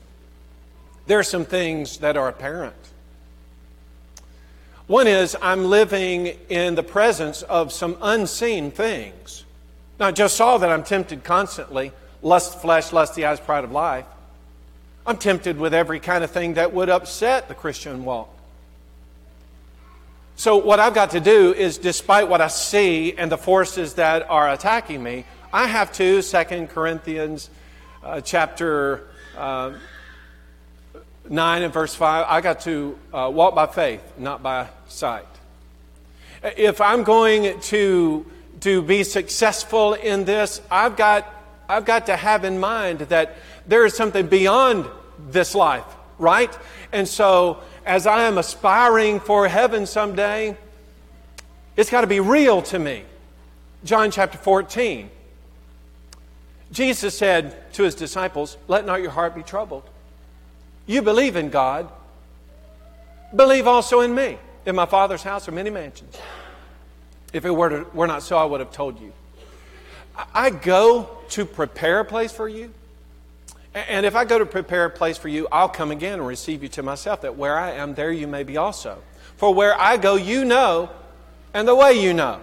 there 1.05 1.19
are 1.19 1.23
some 1.23 1.43
things 1.43 1.97
that 1.97 2.15
are 2.15 2.29
apparent. 2.29 2.75
One 4.87 5.07
is 5.07 5.35
I'm 5.41 5.65
living 5.65 6.37
in 6.47 6.75
the 6.75 6.83
presence 6.83 7.41
of 7.41 7.73
some 7.73 7.97
unseen 8.01 8.71
things. 8.71 9.43
Now, 9.99 10.07
I 10.07 10.11
just 10.11 10.37
saw 10.37 10.57
that 10.59 10.69
I'm 10.69 10.83
tempted 10.83 11.25
constantly 11.25 11.91
lust 12.21 12.61
flesh, 12.61 12.93
lust 12.93 13.15
the 13.15 13.25
eyes, 13.25 13.41
pride 13.41 13.65
of 13.65 13.71
life. 13.73 14.05
I'm 15.05 15.17
tempted 15.17 15.57
with 15.57 15.73
every 15.73 15.99
kind 15.99 16.23
of 16.23 16.31
thing 16.31 16.53
that 16.53 16.73
would 16.73 16.89
upset 16.89 17.47
the 17.47 17.55
Christian 17.55 18.05
walk. 18.05 18.29
So, 20.35 20.57
what 20.57 20.79
I've 20.79 20.95
got 20.95 21.11
to 21.11 21.19
do 21.19 21.53
is, 21.53 21.77
despite 21.77 22.27
what 22.27 22.41
I 22.41 22.47
see 22.47 23.13
and 23.13 23.31
the 23.31 23.37
forces 23.37 23.95
that 23.95 24.29
are 24.29 24.49
attacking 24.49 25.03
me, 25.03 25.25
I 25.51 25.67
have 25.67 25.91
to, 25.93 26.21
2 26.21 26.67
Corinthians 26.67 27.49
uh, 28.03 28.21
chapter 28.21 29.07
uh, 29.37 29.73
9 31.29 31.61
and 31.61 31.73
verse 31.73 31.93
5, 31.93 32.25
I 32.27 32.41
got 32.41 32.61
to 32.61 32.97
uh, 33.13 33.29
walk 33.33 33.55
by 33.55 33.67
faith, 33.67 34.01
not 34.17 34.41
by 34.41 34.67
sight. 34.87 35.25
If 36.43 36.81
I'm 36.81 37.03
going 37.03 37.59
to, 37.61 38.25
to 38.61 38.81
be 38.81 39.03
successful 39.03 39.93
in 39.93 40.25
this, 40.25 40.61
I've 40.69 40.97
got, 40.97 41.31
I've 41.67 41.85
got 41.85 42.07
to 42.07 42.15
have 42.15 42.43
in 42.43 42.59
mind 42.59 42.99
that 42.99 43.35
there 43.67 43.85
is 43.85 43.95
something 43.95 44.27
beyond 44.27 44.85
this 45.29 45.55
life, 45.55 45.85
right? 46.17 46.55
And 46.91 47.07
so, 47.07 47.61
as 47.85 48.07
I 48.07 48.23
am 48.23 48.37
aspiring 48.37 49.19
for 49.19 49.47
heaven 49.47 49.85
someday, 49.85 50.57
it's 51.75 51.89
got 51.89 52.01
to 52.01 52.07
be 52.07 52.19
real 52.19 52.61
to 52.63 52.79
me. 52.79 53.03
John 53.83 54.11
chapter 54.11 54.37
14. 54.37 55.09
Jesus 56.71 57.17
said 57.17 57.71
to 57.73 57.83
his 57.83 57.95
disciples, 57.95 58.57
Let 58.67 58.85
not 58.85 59.01
your 59.01 59.11
heart 59.11 59.35
be 59.35 59.43
troubled. 59.43 59.83
You 60.85 61.01
believe 61.01 61.35
in 61.35 61.49
God, 61.49 61.89
believe 63.35 63.67
also 63.67 64.01
in 64.01 64.13
me. 64.13 64.37
In 64.65 64.75
my 64.75 64.85
Father's 64.85 65.23
house 65.23 65.47
are 65.47 65.51
many 65.51 65.69
mansions. 65.69 66.17
If 67.33 67.45
it 67.45 67.51
were, 67.51 67.69
to, 67.69 67.87
were 67.93 68.07
not 68.07 68.23
so, 68.23 68.37
I 68.37 68.45
would 68.45 68.59
have 68.59 68.71
told 68.71 68.99
you. 68.99 69.11
I 70.33 70.49
go 70.49 71.09
to 71.29 71.45
prepare 71.45 71.99
a 71.99 72.05
place 72.05 72.31
for 72.31 72.47
you. 72.47 72.71
And 73.73 74.05
if 74.05 74.15
I 74.15 74.23
go 74.25 74.37
to 74.37 74.45
prepare 74.45 74.85
a 74.85 74.89
place 74.89 75.17
for 75.17 75.29
you, 75.29 75.47
I'll 75.51 75.69
come 75.69 75.89
again 75.89 76.19
and 76.19 76.27
receive 76.27 76.61
you 76.61 76.69
to 76.69 76.83
myself, 76.83 77.21
that 77.21 77.37
where 77.37 77.57
I 77.57 77.71
am, 77.71 77.95
there 77.95 78.11
you 78.11 78.27
may 78.27 78.43
be 78.43 78.57
also. 78.57 79.01
For 79.37 79.53
where 79.53 79.79
I 79.79 79.97
go, 79.97 80.15
you 80.15 80.45
know, 80.45 80.91
and 81.53 81.67
the 81.67 81.75
way 81.75 81.93
you 81.93 82.13
know. 82.13 82.39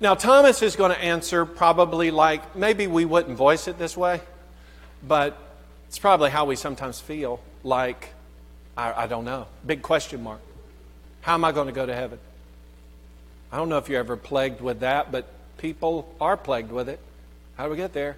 Now, 0.00 0.16
Thomas 0.16 0.62
is 0.62 0.74
going 0.74 0.90
to 0.90 0.98
answer 0.98 1.46
probably 1.46 2.10
like 2.10 2.56
maybe 2.56 2.88
we 2.88 3.04
wouldn't 3.04 3.36
voice 3.36 3.68
it 3.68 3.78
this 3.78 3.96
way, 3.96 4.20
but 5.06 5.38
it's 5.86 5.98
probably 6.00 6.30
how 6.30 6.44
we 6.44 6.56
sometimes 6.56 6.98
feel 6.98 7.40
like, 7.62 8.08
I, 8.76 9.04
I 9.04 9.06
don't 9.06 9.24
know. 9.24 9.46
Big 9.64 9.80
question 9.80 10.24
mark. 10.24 10.40
How 11.20 11.34
am 11.34 11.44
I 11.44 11.52
going 11.52 11.68
to 11.68 11.72
go 11.72 11.86
to 11.86 11.94
heaven? 11.94 12.18
I 13.52 13.58
don't 13.58 13.68
know 13.68 13.78
if 13.78 13.88
you're 13.88 14.00
ever 14.00 14.16
plagued 14.16 14.60
with 14.60 14.80
that, 14.80 15.12
but 15.12 15.28
people 15.62 16.14
are 16.20 16.36
plagued 16.36 16.70
with 16.70 16.90
it. 16.90 17.00
How 17.56 17.64
do 17.64 17.70
we 17.70 17.76
get 17.78 17.94
there? 17.94 18.16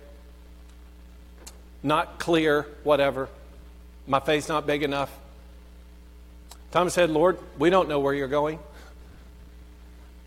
not 1.84 2.18
clear, 2.18 2.66
whatever. 2.82 3.28
My 4.06 4.18
faith's 4.18 4.48
not 4.48 4.66
big 4.66 4.82
enough. 4.82 5.14
Thomas 6.72 6.94
said, 6.94 7.10
Lord, 7.10 7.38
we 7.58 7.70
don't 7.70 7.88
know 7.88 8.00
where 8.00 8.14
you're 8.14 8.26
going. 8.26 8.58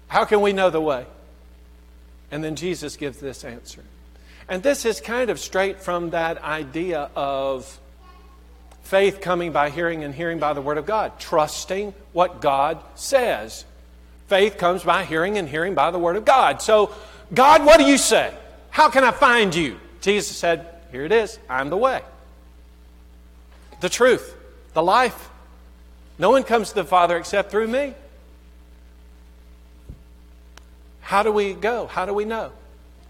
How 0.07 0.23
can 0.23 0.39
we 0.39 0.53
know 0.53 0.69
the 0.69 0.79
way? 0.79 1.05
And 2.31 2.43
then 2.43 2.55
Jesus 2.55 2.95
gives 2.95 3.17
this 3.17 3.43
answer. 3.43 3.83
And 4.47 4.63
this 4.63 4.85
is 4.85 5.01
kind 5.01 5.29
of 5.29 5.39
straight 5.39 5.81
from 5.81 6.11
that 6.11 6.41
idea 6.41 7.09
of 7.15 7.79
faith 8.83 9.19
coming 9.19 9.51
by 9.51 9.69
hearing 9.69 10.05
and 10.05 10.15
hearing 10.15 10.39
by 10.39 10.53
the 10.53 10.61
Word 10.61 10.77
of 10.77 10.85
God, 10.85 11.19
trusting 11.19 11.93
what 12.13 12.39
God 12.39 12.81
says. 12.95 13.65
Faith 14.27 14.57
comes 14.57 14.83
by 14.83 15.05
hearing 15.05 15.37
and 15.37 15.47
hearing 15.47 15.73
by 15.73 15.91
the 15.91 15.99
Word 15.99 16.15
of 16.15 16.25
God. 16.25 16.61
So, 16.61 16.93
God, 17.33 17.65
what 17.65 17.79
do 17.79 17.85
you 17.85 17.97
say? 17.97 18.33
How 18.69 18.89
can 18.89 19.03
I 19.03 19.11
find 19.11 19.55
you? 19.55 19.79
Jesus 20.01 20.35
said, 20.35 20.67
here 20.91 21.05
it 21.05 21.11
is 21.11 21.39
I'm 21.49 21.69
the 21.69 21.77
way, 21.77 22.01
the 23.81 23.89
truth, 23.89 24.35
the 24.73 24.83
life. 24.83 25.29
No 26.19 26.31
one 26.31 26.43
comes 26.43 26.69
to 26.69 26.75
the 26.75 26.83
Father 26.83 27.15
except 27.17 27.51
through 27.51 27.67
me. 27.67 27.93
How 31.01 31.23
do 31.23 31.31
we 31.31 31.53
go? 31.53 31.87
How 31.87 32.05
do 32.05 32.13
we 32.13 32.25
know? 32.25 32.51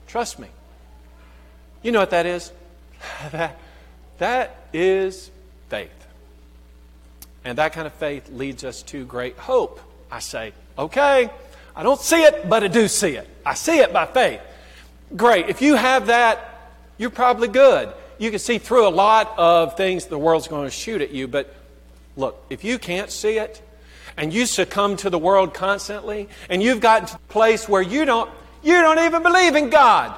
Trust 0.07 0.39
me. 0.39 0.47
You 1.81 1.91
know 1.91 1.99
what 1.99 2.11
that 2.11 2.25
is? 2.25 2.51
that, 3.31 3.57
that 4.17 4.67
is 4.73 5.31
faith. 5.69 5.89
And 7.45 7.57
that 7.57 7.73
kind 7.73 7.87
of 7.87 7.93
faith 7.93 8.29
leads 8.29 8.63
us 8.63 8.83
to 8.83 9.05
great 9.05 9.37
hope. 9.37 9.79
I 10.11 10.19
say, 10.19 10.53
okay, 10.77 11.29
I 11.75 11.83
don't 11.83 11.99
see 11.99 12.23
it, 12.23 12.49
but 12.49 12.63
I 12.63 12.67
do 12.67 12.87
see 12.87 13.15
it. 13.15 13.27
I 13.45 13.53
see 13.53 13.79
it 13.79 13.93
by 13.93 14.05
faith. 14.05 14.41
Great. 15.15 15.49
If 15.49 15.61
you 15.61 15.75
have 15.75 16.07
that, 16.07 16.73
you're 16.97 17.09
probably 17.09 17.47
good. 17.47 17.93
You 18.17 18.29
can 18.29 18.39
see 18.39 18.57
through 18.57 18.87
a 18.87 18.89
lot 18.89 19.33
of 19.37 19.77
things 19.77 20.05
the 20.05 20.17
world's 20.17 20.47
going 20.47 20.65
to 20.65 20.71
shoot 20.71 21.01
at 21.01 21.11
you, 21.11 21.27
but 21.27 21.53
look, 22.15 22.43
if 22.49 22.63
you 22.63 22.79
can't 22.79 23.11
see 23.11 23.37
it, 23.37 23.61
and 24.17 24.33
you 24.33 24.47
succumb 24.47 24.97
to 24.97 25.09
the 25.09 25.19
world 25.19 25.53
constantly, 25.53 26.27
and 26.49 26.61
you've 26.61 26.81
gotten 26.81 27.07
to 27.07 27.15
a 27.15 27.31
place 27.31 27.69
where 27.69 27.83
you 27.83 28.03
don't, 28.03 28.29
you 28.63 28.81
don't 28.81 28.99
even 28.99 29.21
believe 29.21 29.55
in 29.55 29.69
God. 29.69 30.17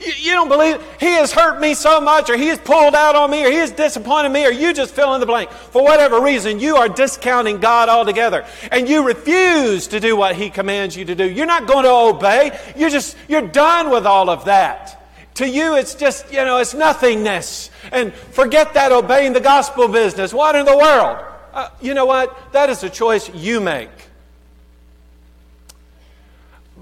You, 0.00 0.12
you 0.18 0.32
don't 0.32 0.48
believe 0.48 0.80
He 0.98 1.06
has 1.06 1.32
hurt 1.32 1.60
me 1.60 1.74
so 1.74 2.00
much, 2.00 2.30
or 2.30 2.36
He 2.36 2.48
has 2.48 2.58
pulled 2.58 2.94
out 2.94 3.14
on 3.14 3.30
me, 3.30 3.44
or 3.44 3.50
He 3.50 3.58
has 3.58 3.70
disappointed 3.70 4.30
me, 4.30 4.46
or 4.46 4.50
you 4.50 4.72
just 4.72 4.94
fill 4.94 5.14
in 5.14 5.20
the 5.20 5.26
blank. 5.26 5.50
For 5.50 5.82
whatever 5.82 6.20
reason, 6.20 6.60
you 6.60 6.76
are 6.76 6.88
discounting 6.88 7.58
God 7.60 7.88
altogether, 7.88 8.44
and 8.70 8.88
you 8.88 9.06
refuse 9.06 9.86
to 9.88 10.00
do 10.00 10.16
what 10.16 10.36
He 10.36 10.50
commands 10.50 10.96
you 10.96 11.04
to 11.04 11.14
do. 11.14 11.28
You're 11.28 11.46
not 11.46 11.66
going 11.66 11.84
to 11.84 11.90
obey. 11.90 12.58
You're 12.76 12.90
just 12.90 13.16
you're 13.28 13.46
done 13.46 13.90
with 13.90 14.06
all 14.06 14.30
of 14.30 14.46
that. 14.46 15.00
To 15.34 15.48
you, 15.48 15.76
it's 15.76 15.94
just 15.94 16.32
you 16.32 16.44
know 16.44 16.58
it's 16.58 16.74
nothingness, 16.74 17.70
and 17.92 18.12
forget 18.12 18.74
that 18.74 18.92
obeying 18.92 19.32
the 19.32 19.40
gospel 19.40 19.88
business. 19.88 20.32
What 20.32 20.54
in 20.56 20.64
the 20.64 20.76
world? 20.76 21.24
Uh, 21.52 21.68
you 21.80 21.94
know 21.94 22.06
what? 22.06 22.52
That 22.52 22.68
is 22.68 22.82
a 22.82 22.90
choice 22.90 23.32
you 23.32 23.60
make. 23.60 23.90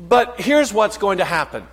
But 0.09 0.41
here's 0.41 0.73
what's 0.73 0.97
going 0.99 1.19
to 1.19 1.25
happen. 1.25 1.67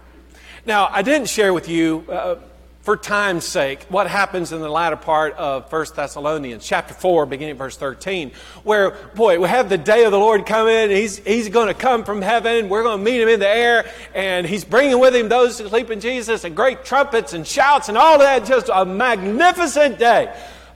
Now, 0.69 0.87
I 0.91 1.01
didn't 1.01 1.29
share 1.29 1.51
with 1.51 1.67
you, 1.67 2.05
uh, 2.07 2.35
for 2.81 2.95
time's 2.95 3.43
sake, 3.43 3.81
what 3.89 4.05
happens 4.05 4.51
in 4.51 4.61
the 4.61 4.69
latter 4.69 4.97
part 4.97 5.33
of 5.33 5.73
1 5.73 5.85
Thessalonians, 5.95 6.63
chapter 6.63 6.93
4, 6.93 7.25
beginning 7.25 7.55
verse 7.55 7.75
13, 7.75 8.31
where, 8.61 8.91
boy, 9.15 9.39
we 9.39 9.47
have 9.47 9.67
the 9.67 9.79
day 9.79 10.03
of 10.03 10.11
the 10.11 10.19
Lord 10.19 10.45
coming. 10.45 10.91
He's, 10.91 11.17
he's 11.17 11.49
going 11.49 11.69
to 11.69 11.73
come 11.73 12.03
from 12.03 12.21
heaven. 12.21 12.69
We're 12.69 12.83
going 12.83 12.99
to 12.99 13.03
meet 13.03 13.19
him 13.19 13.29
in 13.29 13.39
the 13.39 13.49
air, 13.49 13.89
and 14.13 14.45
he's 14.45 14.63
bringing 14.63 14.99
with 14.99 15.15
him 15.15 15.27
those 15.27 15.57
who 15.57 15.67
sleep 15.67 15.89
in 15.89 16.01
Jesus, 16.01 16.43
and 16.43 16.55
great 16.55 16.85
trumpets 16.85 17.33
and 17.33 17.47
shouts 17.47 17.89
and 17.89 17.97
all 17.97 18.19
that. 18.19 18.45
Just 18.45 18.69
a 18.71 18.85
magnificent 18.85 19.97
day. 19.97 20.31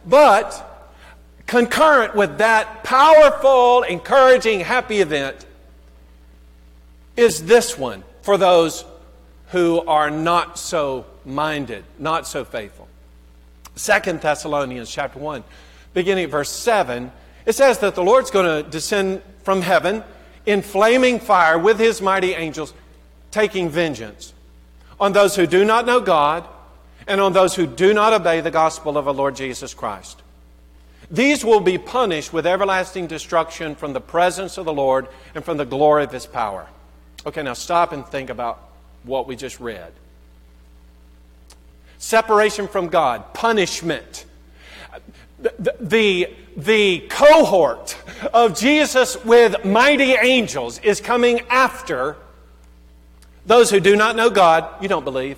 But 0.08 0.90
concurrent 1.46 2.16
with 2.16 2.40
that 2.40 2.84
powerful, 2.84 3.84
encouraging, 3.84 4.62
happy 4.62 5.02
event 5.02 5.46
is 7.16 7.46
this 7.46 7.78
one 7.78 8.04
for 8.24 8.40
those 8.40 8.86
who 9.54 9.82
are 9.82 10.10
not 10.10 10.58
so 10.58 11.06
minded, 11.26 11.86
not 12.00 12.26
so 12.26 12.44
faithful. 12.44 12.88
Second 13.76 14.20
Thessalonians 14.20 14.90
chapter 14.90 15.20
1, 15.20 15.44
beginning 15.94 16.24
at 16.24 16.32
verse 16.32 16.50
7, 16.50 17.12
it 17.46 17.54
says 17.54 17.78
that 17.78 17.94
the 17.94 18.04
Lord's 18.04 18.32
going 18.32 18.64
to 18.64 18.68
descend 18.68 19.22
from 19.44 19.62
heaven 19.62 20.04
in 20.48 20.64
flaming 20.64 21.20
fire 21.20 21.60
with 21.60 21.78
his 21.78 22.02
mighty 22.02 22.34
angels, 22.34 22.74
taking 23.30 23.70
vengeance 23.70 24.34
on 25.00 25.14
those 25.14 25.36
who 25.36 25.46
do 25.46 25.64
not 25.64 25.86
know 25.86 26.00
God 26.00 26.48
and 27.08 27.22
on 27.22 27.34
those 27.34 27.54
who 27.54 27.68
do 27.68 27.94
not 27.94 28.12
obey 28.12 28.42
the 28.42 28.50
gospel 28.50 28.98
of 28.98 29.08
our 29.08 29.14
Lord 29.14 29.36
Jesus 29.36 29.76
Christ. 29.76 30.24
These 31.12 31.46
will 31.46 31.60
be 31.60 31.78
punished 31.78 32.34
with 32.34 32.48
everlasting 32.48 33.06
destruction 33.06 33.76
from 33.76 33.94
the 33.94 34.02
presence 34.02 34.58
of 34.58 34.66
the 34.66 34.74
Lord 34.74 35.08
and 35.36 35.46
from 35.46 35.58
the 35.58 35.66
glory 35.66 36.06
of 36.06 36.12
his 36.12 36.26
power. 36.26 36.66
Okay, 37.28 37.44
now 37.44 37.54
stop 37.54 37.92
and 37.92 38.04
think 38.08 38.32
about 38.32 38.73
what 39.04 39.28
we 39.28 39.36
just 39.36 39.60
read. 39.60 39.92
Separation 41.98 42.68
from 42.68 42.88
God, 42.88 43.34
punishment. 43.34 44.26
The, 45.40 45.76
the, 45.80 46.34
the 46.58 47.00
cohort 47.10 47.98
of 48.34 48.58
Jesus 48.58 49.24
with 49.24 49.64
mighty 49.66 50.14
angels 50.14 50.80
is 50.80 51.02
coming 51.02 51.42
after 51.50 52.16
those 53.46 53.70
who 53.70 53.80
do 53.80 53.96
not 53.96 54.16
know 54.16 54.30
God, 54.30 54.82
you 54.82 54.88
don't 54.88 55.04
believe, 55.04 55.38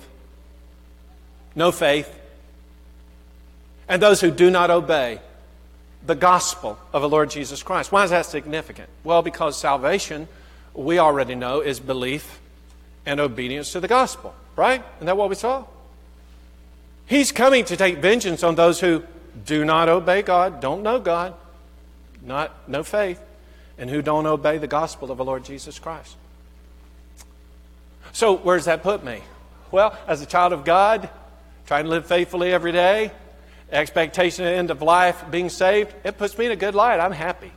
no 1.54 1.72
faith, 1.72 2.12
and 3.88 4.00
those 4.00 4.20
who 4.20 4.30
do 4.30 4.50
not 4.50 4.70
obey 4.70 5.20
the 6.04 6.14
gospel 6.14 6.78
of 6.92 7.02
the 7.02 7.08
Lord 7.08 7.30
Jesus 7.30 7.62
Christ. 7.62 7.90
Why 7.90 8.04
is 8.04 8.10
that 8.10 8.26
significant? 8.26 8.88
Well, 9.02 9.22
because 9.22 9.58
salvation, 9.58 10.28
we 10.74 10.98
already 10.98 11.34
know, 11.34 11.60
is 11.60 11.80
belief 11.80 12.40
and 13.06 13.20
obedience 13.20 13.72
to 13.72 13.80
the 13.80 13.88
gospel, 13.88 14.34
right? 14.56 14.84
Isn't 14.96 15.06
that 15.06 15.16
what 15.16 15.28
we 15.28 15.36
saw? 15.36 15.64
He's 17.06 17.30
coming 17.32 17.64
to 17.66 17.76
take 17.76 17.98
vengeance 17.98 18.42
on 18.42 18.56
those 18.56 18.80
who 18.80 19.04
do 19.44 19.64
not 19.64 19.88
obey 19.88 20.22
God, 20.22 20.60
don't 20.60 20.82
know 20.82 20.98
God, 20.98 21.34
not 22.22 22.68
no 22.68 22.82
faith, 22.82 23.20
and 23.78 23.88
who 23.88 24.02
don't 24.02 24.26
obey 24.26 24.58
the 24.58 24.66
gospel 24.66 25.10
of 25.10 25.18
the 25.18 25.24
Lord 25.24 25.44
Jesus 25.44 25.78
Christ. 25.78 26.16
So, 28.12 28.36
where 28.36 28.56
does 28.56 28.64
that 28.64 28.82
put 28.82 29.04
me? 29.04 29.20
Well, 29.70 29.96
as 30.08 30.20
a 30.22 30.26
child 30.26 30.52
of 30.52 30.64
God, 30.64 31.08
trying 31.66 31.84
to 31.84 31.90
live 31.90 32.06
faithfully 32.06 32.52
every 32.52 32.72
day, 32.72 33.12
expectation 33.70 34.44
at 34.44 34.50
the 34.50 34.56
end 34.56 34.70
of 34.70 34.82
life, 34.82 35.24
being 35.30 35.48
saved, 35.48 35.94
it 36.04 36.16
puts 36.16 36.36
me 36.38 36.46
in 36.46 36.52
a 36.52 36.56
good 36.56 36.74
light. 36.74 36.98
I'm 36.98 37.12
happy. 37.12 37.52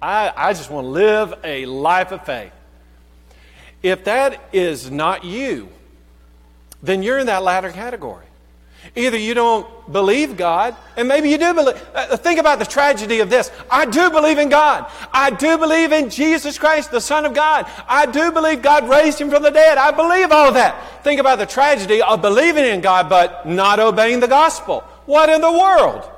I, 0.00 0.32
I 0.36 0.52
just 0.52 0.70
want 0.70 0.84
to 0.84 0.90
live 0.90 1.34
a 1.42 1.66
life 1.66 2.12
of 2.12 2.24
faith. 2.24 2.52
If 3.86 4.02
that 4.02 4.40
is 4.52 4.90
not 4.90 5.22
you, 5.22 5.68
then 6.82 7.04
you're 7.04 7.20
in 7.20 7.26
that 7.26 7.44
latter 7.44 7.70
category. 7.70 8.26
Either 8.96 9.16
you 9.16 9.32
don't 9.32 9.92
believe 9.92 10.36
God, 10.36 10.74
and 10.96 11.06
maybe 11.06 11.30
you 11.30 11.38
do 11.38 11.54
believe. 11.54 11.80
Uh, 11.94 12.16
think 12.16 12.40
about 12.40 12.58
the 12.58 12.64
tragedy 12.64 13.20
of 13.20 13.30
this. 13.30 13.52
I 13.70 13.86
do 13.86 14.10
believe 14.10 14.38
in 14.38 14.48
God. 14.48 14.90
I 15.12 15.30
do 15.30 15.56
believe 15.56 15.92
in 15.92 16.10
Jesus 16.10 16.58
Christ, 16.58 16.90
the 16.90 17.00
Son 17.00 17.24
of 17.24 17.32
God. 17.32 17.70
I 17.86 18.06
do 18.06 18.32
believe 18.32 18.60
God 18.60 18.88
raised 18.88 19.20
him 19.20 19.30
from 19.30 19.44
the 19.44 19.52
dead. 19.52 19.78
I 19.78 19.92
believe 19.92 20.32
all 20.32 20.48
of 20.48 20.54
that. 20.54 21.04
Think 21.04 21.20
about 21.20 21.38
the 21.38 21.46
tragedy 21.46 22.02
of 22.02 22.20
believing 22.20 22.64
in 22.64 22.80
God 22.80 23.08
but 23.08 23.46
not 23.46 23.78
obeying 23.78 24.18
the 24.18 24.26
gospel. 24.26 24.80
What 25.04 25.28
in 25.28 25.40
the 25.40 25.52
world? 25.52 26.10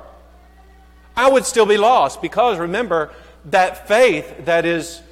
I 1.15 1.29
would 1.29 1.45
still 1.45 1.67
be 1.67 1.77
lost 1.77 2.19
because 2.19 2.57
remember 2.57 3.11
that 3.45 3.87
faith 3.87 4.45
that 4.45 4.65
is 4.65 5.03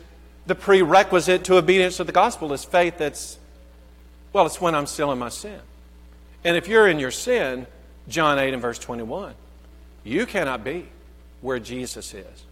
the 0.48 0.56
prerequisite 0.56 1.44
to 1.44 1.58
obedience 1.58 1.98
to 1.98 2.06
the 2.06 2.12
gospel 2.12 2.54
is 2.54 2.64
faith 2.64 2.98
that's, 2.98 3.38
well, 4.34 4.46
it's 4.46 4.60
when 4.60 4.74
I'm 4.74 4.88
still 4.88 5.12
in 5.12 5.20
my 5.20 5.30
sin. 5.30 5.60
And 6.44 6.56
if 6.56 6.68
you're 6.68 6.88
in 6.88 7.00
your 7.00 7.12
sin, 7.12 7.68
John 8.08 8.40
8 8.40 8.54
and 8.54 8.62
verse 8.62 8.80
21, 8.80 9.34
you 10.06 10.26
cannot 10.26 10.64
be 10.64 10.88
where 11.42 11.60
Jesus 11.60 12.14
is. 12.14 12.46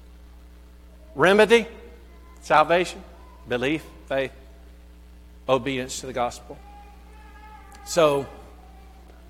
Remedy, 1.16 1.66
salvation, 2.42 3.02
belief, 3.48 3.84
faith, 4.08 4.34
obedience 5.48 6.02
to 6.02 6.06
the 6.06 6.14
gospel. 6.14 6.58
So, 7.86 8.28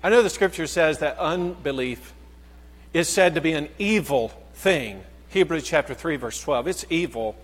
I 0.02 0.10
know 0.10 0.22
the 0.22 0.30
scripture 0.30 0.66
says 0.66 0.98
that 0.98 1.18
unbelief 1.18 2.12
is 2.92 3.08
said 3.08 3.36
to 3.36 3.40
be 3.40 3.52
an 3.52 3.68
evil 3.78 4.28
thing. 4.54 5.04
Hebrews 5.28 5.64
chapter 5.64 5.94
3, 5.94 6.16
verse 6.16 6.40
12. 6.40 6.66
It's 6.66 6.86
evil 6.90 7.36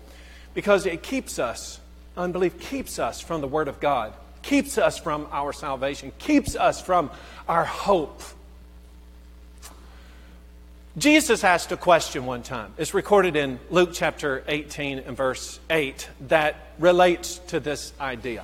because 0.53 0.85
it 0.85 1.03
keeps 1.03 1.39
us, 1.39 1.79
unbelief 2.17 2.59
keeps 2.59 2.99
us 2.99 3.21
from 3.21 3.41
the 3.41 3.47
Word 3.47 3.67
of 3.67 3.79
God, 3.79 4.13
keeps 4.41 4.77
us 4.77 4.97
from 4.97 5.27
our 5.31 5.53
salvation, 5.53 6.11
keeps 6.19 6.55
us 6.55 6.81
from 6.81 7.09
our 7.47 7.65
hope. 7.65 8.21
Jesus 10.97 11.43
asked 11.43 11.71
a 11.71 11.77
question 11.77 12.25
one 12.25 12.43
time. 12.43 12.71
It's 12.77 12.93
recorded 12.93 13.35
in 13.35 13.59
Luke 13.71 13.89
chapter 13.93 14.43
18 14.47 14.99
and 14.99 15.17
verse 15.17 15.59
8 15.69 16.07
that 16.27 16.55
relates 16.77 17.39
to 17.47 17.59
this 17.59 17.93
idea. 17.99 18.43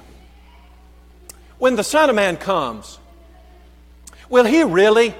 When 1.59 1.75
the 1.75 1.83
Son 1.83 2.09
of 2.09 2.15
Man 2.15 2.37
comes, 2.37 2.97
Will 4.29 4.45
he 4.45 4.63
really 4.63 5.15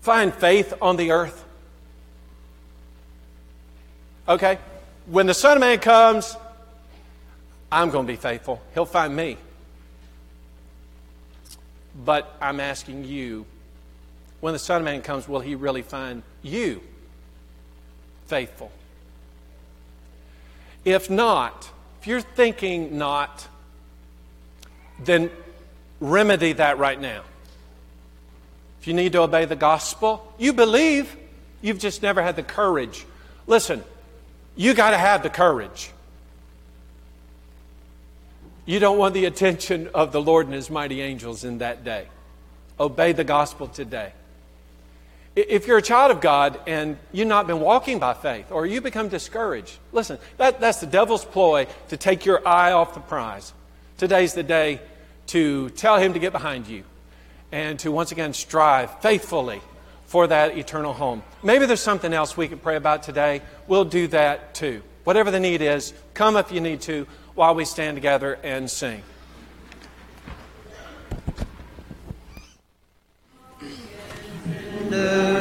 find 0.00 0.32
faith 0.32 0.72
on 0.80 0.96
the 0.96 1.10
earth? 1.10 1.44
Okay? 4.28 4.58
When 5.06 5.26
the 5.26 5.34
Son 5.34 5.56
of 5.56 5.60
Man 5.60 5.78
comes, 5.78 6.36
I'm 7.70 7.90
going 7.90 8.06
to 8.06 8.12
be 8.12 8.16
faithful. 8.16 8.62
He'll 8.74 8.86
find 8.86 9.14
me. 9.14 9.36
But 12.04 12.34
I'm 12.40 12.60
asking 12.60 13.04
you, 13.04 13.46
when 14.40 14.52
the 14.52 14.58
Son 14.58 14.80
of 14.80 14.84
Man 14.84 15.02
comes, 15.02 15.28
will 15.28 15.40
he 15.40 15.54
really 15.54 15.82
find 15.82 16.22
you 16.42 16.80
faithful? 18.26 18.72
If 20.84 21.08
not, 21.08 21.70
if 22.00 22.06
you're 22.06 22.20
thinking 22.20 22.98
not, 22.98 23.46
then 25.02 25.30
remedy 26.00 26.52
that 26.54 26.78
right 26.78 27.00
now. 27.00 27.22
If 28.80 28.88
you 28.88 28.94
need 28.94 29.12
to 29.12 29.22
obey 29.22 29.44
the 29.46 29.56
gospel, 29.56 30.30
you 30.38 30.52
believe, 30.52 31.16
you've 31.62 31.78
just 31.78 32.02
never 32.02 32.22
had 32.22 32.36
the 32.36 32.42
courage 32.42 33.06
Listen, 33.46 33.84
you 34.56 34.74
got 34.74 34.90
to 34.90 34.98
have 34.98 35.22
the 35.22 35.30
courage. 35.30 35.90
You 38.66 38.78
don't 38.78 38.98
want 38.98 39.14
the 39.14 39.26
attention 39.26 39.88
of 39.94 40.12
the 40.12 40.22
Lord 40.22 40.46
and 40.46 40.54
His 40.54 40.70
mighty 40.70 41.00
angels 41.00 41.44
in 41.44 41.58
that 41.58 41.84
day. 41.84 42.06
Obey 42.80 43.12
the 43.12 43.24
gospel 43.24 43.68
today. 43.68 44.12
If 45.36 45.66
you're 45.66 45.78
a 45.78 45.82
child 45.82 46.12
of 46.12 46.20
God 46.20 46.60
and 46.66 46.96
you've 47.12 47.28
not 47.28 47.46
been 47.46 47.60
walking 47.60 47.98
by 47.98 48.14
faith 48.14 48.52
or 48.52 48.66
you 48.66 48.80
become 48.80 49.08
discouraged, 49.08 49.76
listen, 49.92 50.18
that, 50.36 50.60
that's 50.60 50.78
the 50.78 50.86
devil's 50.86 51.24
ploy 51.24 51.66
to 51.88 51.96
take 51.96 52.24
your 52.24 52.46
eye 52.46 52.72
off 52.72 52.94
the 52.94 53.00
prize. 53.00 53.52
Today's 53.98 54.34
the 54.34 54.44
day 54.44 54.80
to 55.28 55.70
tell 55.70 55.98
him 55.98 56.12
to 56.12 56.18
get 56.20 56.32
behind 56.32 56.68
you 56.68 56.84
and 57.50 57.78
to 57.80 57.90
once 57.90 58.12
again 58.12 58.32
strive 58.32 59.00
faithfully 59.00 59.60
for 60.14 60.28
that 60.28 60.56
eternal 60.56 60.92
home. 60.92 61.24
Maybe 61.42 61.66
there's 61.66 61.80
something 61.80 62.12
else 62.12 62.36
we 62.36 62.46
could 62.46 62.62
pray 62.62 62.76
about 62.76 63.02
today. 63.02 63.42
We'll 63.66 63.84
do 63.84 64.06
that 64.06 64.54
too. 64.54 64.80
Whatever 65.02 65.32
the 65.32 65.40
need 65.40 65.60
is, 65.60 65.92
come 66.14 66.36
if 66.36 66.52
you 66.52 66.60
need 66.60 66.82
to 66.82 67.08
while 67.34 67.56
we 67.56 67.64
stand 67.64 67.96
together 67.96 68.38
and 68.44 68.70
sing. 68.70 69.02
Seated. 74.94 75.33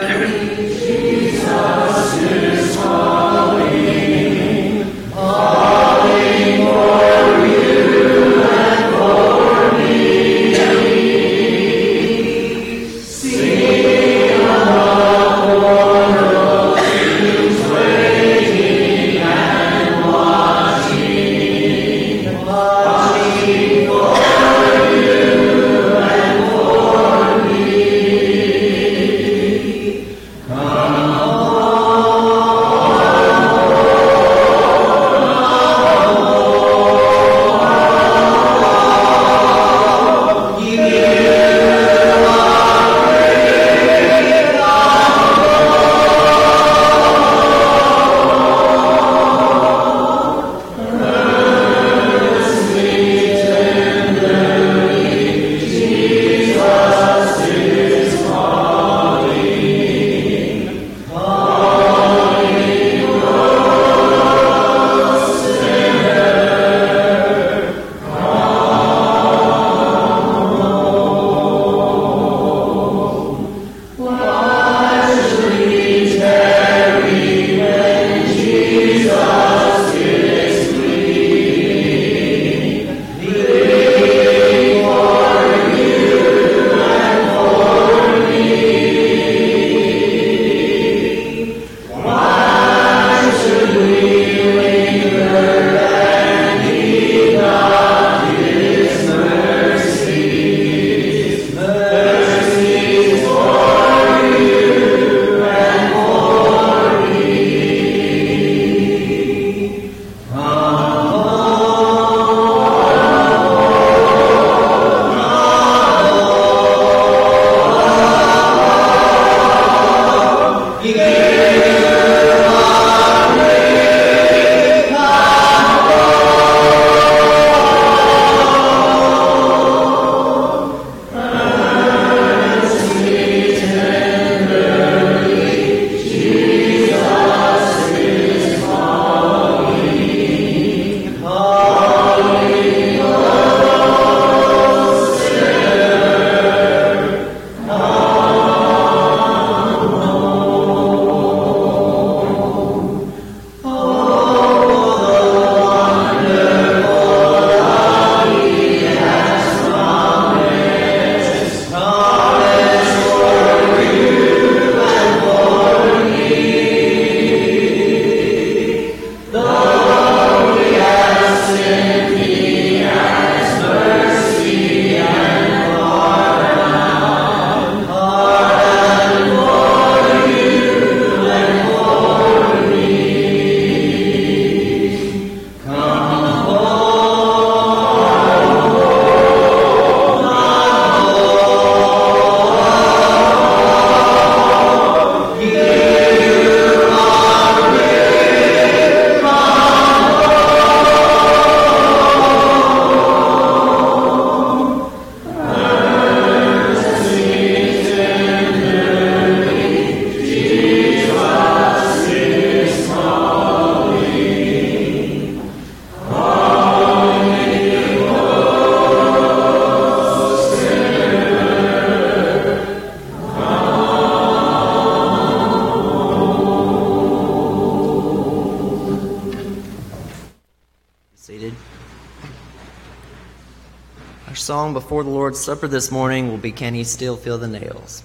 Before 234.83 235.05
the 235.05 235.09
Lord's 235.09 235.39
Supper 235.39 235.69
this 235.69 235.91
morning 235.91 236.27
will 236.27 236.37
be 236.37 236.51
Can 236.51 236.73
He 236.73 236.83
Still 236.83 237.15
Feel 237.15 237.37
the 237.37 237.47
Nails? 237.47 238.03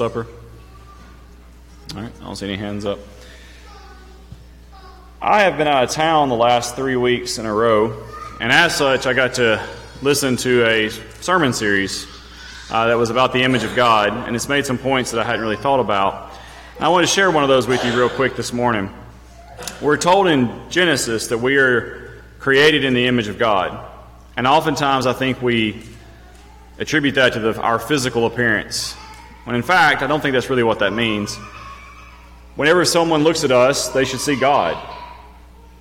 Lord's 0.00 0.14
Supper? 0.14 0.26
All 1.94 2.02
right, 2.02 2.12
I 2.20 2.24
don't 2.24 2.34
see 2.34 2.46
any 2.46 2.56
hands 2.56 2.84
up. 2.84 2.98
I 5.22 5.42
have 5.42 5.56
been 5.56 5.68
out 5.68 5.84
of 5.84 5.90
town 5.90 6.30
the 6.30 6.34
last 6.34 6.74
three 6.74 6.96
weeks 6.96 7.38
in 7.38 7.46
a 7.46 7.54
row, 7.54 8.04
and 8.40 8.50
as 8.50 8.74
such, 8.74 9.06
I 9.06 9.12
got 9.12 9.34
to 9.34 9.64
listen 10.02 10.36
to 10.38 10.66
a 10.66 10.90
sermon 11.20 11.52
series 11.52 12.08
uh, 12.70 12.88
that 12.88 12.98
was 12.98 13.10
about 13.10 13.32
the 13.32 13.42
image 13.42 13.62
of 13.62 13.76
God, 13.76 14.26
and 14.26 14.34
it's 14.34 14.48
made 14.48 14.66
some 14.66 14.78
points 14.78 15.12
that 15.12 15.20
I 15.20 15.24
hadn't 15.24 15.42
really 15.42 15.56
thought 15.56 15.78
about. 15.78 16.32
I 16.80 16.88
want 16.88 17.06
to 17.06 17.12
share 17.12 17.30
one 17.30 17.44
of 17.44 17.48
those 17.48 17.68
with 17.68 17.84
you 17.84 17.96
real 17.96 18.10
quick 18.10 18.34
this 18.34 18.52
morning. 18.52 18.92
We're 19.80 19.96
told 19.96 20.26
in 20.26 20.50
Genesis 20.70 21.28
that 21.28 21.38
we 21.38 21.56
are 21.56 22.20
created 22.40 22.82
in 22.82 22.94
the 22.94 23.06
image 23.06 23.28
of 23.28 23.38
God, 23.38 23.88
and 24.36 24.48
oftentimes 24.48 25.06
I 25.06 25.12
think 25.12 25.40
we 25.40 25.84
attribute 26.78 27.14
that 27.14 27.34
to 27.34 27.38
the, 27.38 27.60
our 27.60 27.78
physical 27.78 28.26
appearance, 28.26 28.96
when 29.44 29.56
in 29.56 29.62
fact, 29.62 30.02
I 30.02 30.06
don't 30.06 30.20
think 30.20 30.32
that's 30.32 30.50
really 30.50 30.62
what 30.62 30.80
that 30.80 30.92
means. 30.92 31.36
Whenever 32.56 32.84
someone 32.84 33.22
looks 33.22 33.44
at 33.44 33.50
us, 33.50 33.88
they 33.88 34.04
should 34.04 34.20
see 34.20 34.36
God. 34.36 34.76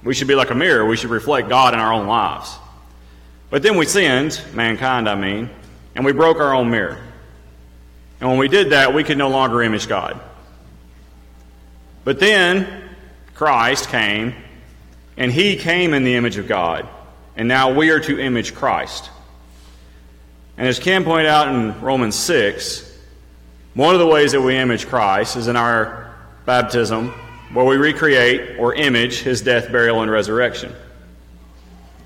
We 0.04 0.14
should 0.14 0.28
be 0.28 0.36
like 0.36 0.50
a 0.50 0.56
mirror. 0.56 0.86
We 0.86 0.98
should 0.98 1.12
reflect 1.12 1.50
God 1.50 1.74
in 1.74 1.80
our 1.80 1.94
own 1.94 2.08
lives. 2.08 2.58
But 3.50 3.62
then 3.64 3.78
we 3.78 3.86
sinned, 3.86 4.42
mankind, 4.54 5.08
I 5.08 5.16
mean, 5.16 5.50
and 5.96 6.04
we 6.04 6.12
broke 6.12 6.38
our 6.38 6.54
own 6.54 6.70
mirror. 6.70 7.00
And 8.20 8.30
when 8.30 8.40
we 8.40 8.48
did 8.48 8.72
that, 8.72 8.94
we 8.94 9.04
could 9.04 9.18
no 9.18 9.30
longer 9.30 9.62
image 9.62 9.88
God. 9.88 10.20
But 12.04 12.20
then 12.20 12.90
Christ 13.34 13.90
came, 13.90 14.34
and 15.16 15.32
he 15.32 15.56
came 15.56 15.94
in 15.94 16.04
the 16.04 16.16
image 16.16 16.38
of 16.38 16.48
God. 16.48 16.88
And 17.36 17.48
now 17.48 17.74
we 17.74 17.92
are 17.92 18.00
to 18.00 18.20
image 18.20 18.56
Christ. 18.56 19.10
And 20.58 20.68
as 20.68 20.80
Ken 20.80 21.04
pointed 21.04 21.28
out 21.28 21.48
in 21.48 21.80
Romans 21.82 22.16
6, 22.16 22.93
one 23.74 23.96
of 23.96 24.00
the 24.00 24.08
ways 24.08 24.34
that 24.34 24.42
we 24.42 24.56
image 24.56 24.88
Christ 24.88 25.36
is 25.36 25.48
in 25.48 25.56
our 25.56 26.14
baptism 26.46 27.10
where 27.54 27.66
we 27.66 27.78
recreate 27.78 28.60
or 28.60 28.74
image 28.74 29.22
his 29.22 29.42
death, 29.42 29.72
burial, 29.72 30.02
and 30.02 30.12
resurrection. 30.12 30.74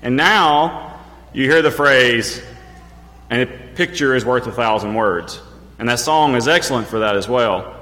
And 0.02 0.16
now 0.16 1.00
you 1.32 1.44
hear 1.44 1.62
the 1.62 1.70
phrase, 1.70 2.42
and 3.30 3.42
a 3.42 3.46
picture 3.74 4.14
is 4.14 4.24
worth 4.24 4.46
a 4.46 4.52
thousand 4.52 4.94
words. 4.94 5.40
And 5.78 5.88
that 5.88 5.98
song 5.98 6.34
is 6.36 6.48
excellent 6.48 6.88
for 6.88 7.00
that 7.00 7.16
as 7.16 7.28
well. 7.28 7.74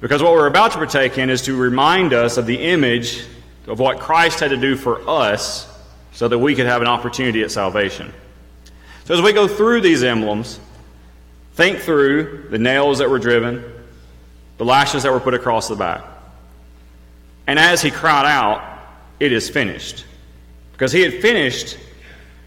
Because 0.00 0.22
what 0.22 0.32
we're 0.32 0.46
about 0.46 0.72
to 0.72 0.78
partake 0.78 1.18
in 1.18 1.30
is 1.30 1.42
to 1.42 1.56
remind 1.56 2.12
us 2.12 2.36
of 2.36 2.46
the 2.46 2.56
image 2.56 3.24
of 3.66 3.78
what 3.78 3.98
Christ 3.98 4.40
had 4.40 4.50
to 4.50 4.56
do 4.56 4.76
for 4.76 5.08
us 5.08 5.68
so 6.12 6.28
that 6.28 6.38
we 6.38 6.54
could 6.54 6.66
have 6.66 6.80
an 6.80 6.88
opportunity 6.88 7.42
at 7.42 7.50
salvation. 7.50 8.12
So 9.04 9.14
as 9.14 9.22
we 9.22 9.32
go 9.32 9.46
through 9.46 9.82
these 9.82 10.02
emblems, 10.02 10.58
think 11.54 11.78
through 11.78 12.48
the 12.50 12.58
nails 12.58 12.98
that 12.98 13.10
were 13.10 13.18
driven, 13.18 13.64
the 14.58 14.64
lashes 14.64 15.02
that 15.02 15.12
were 15.12 15.20
put 15.20 15.34
across 15.34 15.68
the 15.68 15.76
back. 15.76 16.04
And 17.46 17.58
as 17.58 17.82
he 17.82 17.90
cried 17.90 18.26
out, 18.26 18.66
It 19.18 19.32
is 19.32 19.50
finished. 19.50 20.06
Because 20.72 20.92
he 20.92 21.02
had 21.02 21.20
finished 21.20 21.76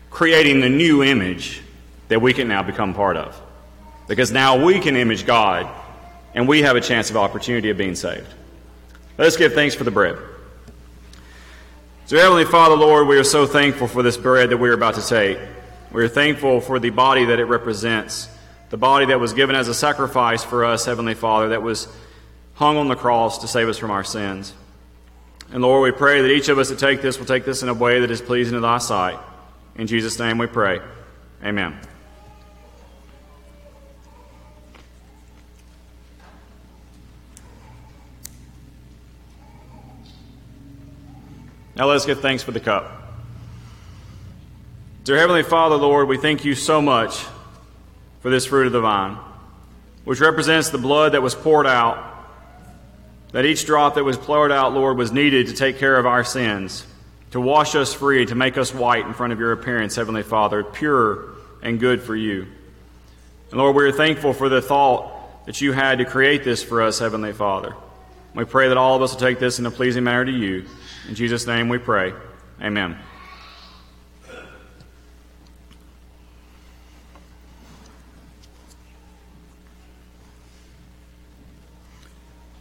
creating 0.10 0.60
the 0.60 0.70
new 0.70 1.04
image 1.04 1.62
that 2.08 2.22
we 2.22 2.34
can 2.34 2.48
now 2.48 2.64
become 2.64 2.94
part 2.94 3.18
of. 3.18 3.40
Because 4.08 4.32
now 4.32 4.64
we 4.64 4.80
can 4.80 4.96
image 4.96 5.26
God, 5.26 5.68
and 6.34 6.48
we 6.48 6.64
have 6.64 6.76
a 6.76 6.82
chance 6.82 7.10
of 7.10 7.18
opportunity 7.18 7.70
of 7.70 7.78
being 7.78 7.96
saved. 7.96 8.28
Let 9.18 9.28
us 9.28 9.38
give 9.38 9.54
thanks 9.54 9.76
for 9.76 9.84
the 9.84 9.92
bread. 9.92 10.18
So, 12.06 12.18
Heavenly 12.18 12.46
Father, 12.46 12.76
Lord, 12.76 13.08
we 13.08 13.18
are 13.18 13.24
so 13.24 13.46
thankful 13.46 13.88
for 13.88 14.04
this 14.04 14.18
bread 14.18 14.50
that 14.50 14.58
we 14.58 14.70
are 14.70 14.74
about 14.74 14.96
to 14.96 15.08
take. 15.08 15.38
We 15.92 16.04
are 16.04 16.10
thankful 16.10 16.60
for 16.60 16.80
the 16.80 16.90
body 16.90 17.26
that 17.26 17.40
it 17.40 17.46
represents, 17.46 18.28
the 18.74 18.78
body 18.78 19.06
that 19.06 19.20
was 19.20 19.34
given 19.34 19.56
as 19.56 19.68
a 19.68 19.74
sacrifice 19.76 20.44
for 20.44 20.66
us, 20.66 20.86
Heavenly 20.86 21.14
Father, 21.14 21.50
that 21.50 21.62
was 21.62 21.88
hung 22.56 22.76
on 22.76 22.88
the 22.88 22.96
cross 22.96 23.38
to 23.42 23.48
save 23.48 23.70
us 23.70 23.78
from 23.78 23.92
our 23.92 24.04
sins. 24.04 24.52
And 25.52 25.62
Lord, 25.62 25.84
we 25.84 25.96
pray 25.96 26.24
that 26.24 26.32
each 26.32 26.50
of 26.50 26.58
us 26.58 26.70
that 26.70 26.80
take 26.80 27.00
this 27.00 27.20
will 27.20 27.28
take 27.28 27.46
this 27.46 27.62
in 27.62 27.70
a 27.70 27.74
way 27.76 28.00
that 28.00 28.10
is 28.10 28.20
pleasing 28.20 28.56
to 28.56 28.62
thy 28.62 28.80
sight. 28.80 29.20
In 29.76 29.86
Jesus' 29.86 30.18
name 30.18 30.40
we 30.40 30.48
pray. 30.48 30.82
Amen. 31.44 31.80
Now 41.76 41.90
let's 41.90 42.08
give 42.08 42.22
thanks 42.22 42.42
for 42.42 42.54
the 42.54 42.60
cup. 42.60 42.92
Dear 45.04 45.20
Heavenly 45.20 45.44
Father, 45.44 45.76
Lord, 45.76 46.08
we 46.08 46.18
thank 46.18 46.44
you 46.44 46.56
so 46.56 46.82
much 46.82 47.24
for 48.24 48.30
this 48.30 48.46
fruit 48.46 48.66
of 48.66 48.72
the 48.72 48.80
vine, 48.80 49.18
which 50.06 50.22
represents 50.22 50.70
the 50.70 50.78
blood 50.78 51.12
that 51.12 51.22
was 51.22 51.36
poured 51.36 51.68
out, 51.68 52.26
that 53.34 53.46
each 53.46 53.66
drop 53.66 53.96
that 53.96 54.06
was 54.06 54.16
poured 54.16 54.52
out, 54.52 54.74
Lord, 54.74 54.98
was 54.98 55.12
needed 55.12 55.48
to 55.48 55.54
take 55.54 55.78
care 55.78 55.98
of 55.98 56.06
our 56.06 56.24
sins, 56.24 56.86
to 57.32 57.42
wash 57.42 57.76
us 57.76 57.94
free, 57.94 58.26
to 58.26 58.34
make 58.34 58.58
us 58.58 58.74
white 58.74 59.06
in 59.06 59.14
front 59.14 59.34
of 59.34 59.40
your 59.40 59.52
appearance, 59.52 59.98
Heavenly 59.98 60.24
Father, 60.24 60.64
pure 60.64 61.34
and 61.62 61.82
good 61.82 62.02
for 62.02 62.16
you. 62.16 62.48
And 63.52 63.60
Lord, 63.60 63.76
we 63.76 63.84
are 63.84 63.92
thankful 63.92 64.32
for 64.32 64.48
the 64.48 64.62
thought 64.62 65.46
that 65.46 65.60
you 65.60 65.74
had 65.74 65.98
to 65.98 66.06
create 66.06 66.46
this 66.46 66.64
for 66.64 66.82
us, 66.82 67.00
Heavenly 67.00 67.34
Father. 67.34 67.76
We 68.34 68.46
pray 68.46 68.70
that 68.70 68.78
all 68.78 68.96
of 68.96 69.02
us 69.02 69.12
will 69.12 69.20
take 69.20 69.38
this 69.40 69.60
in 69.60 69.66
a 69.66 69.72
pleasing 69.72 70.06
manner 70.06 70.24
to 70.24 70.32
you. 70.32 70.66
In 71.10 71.16
Jesus' 71.16 71.46
name 71.46 71.68
we 71.68 71.78
pray. 71.78 72.14
Amen. 72.62 72.98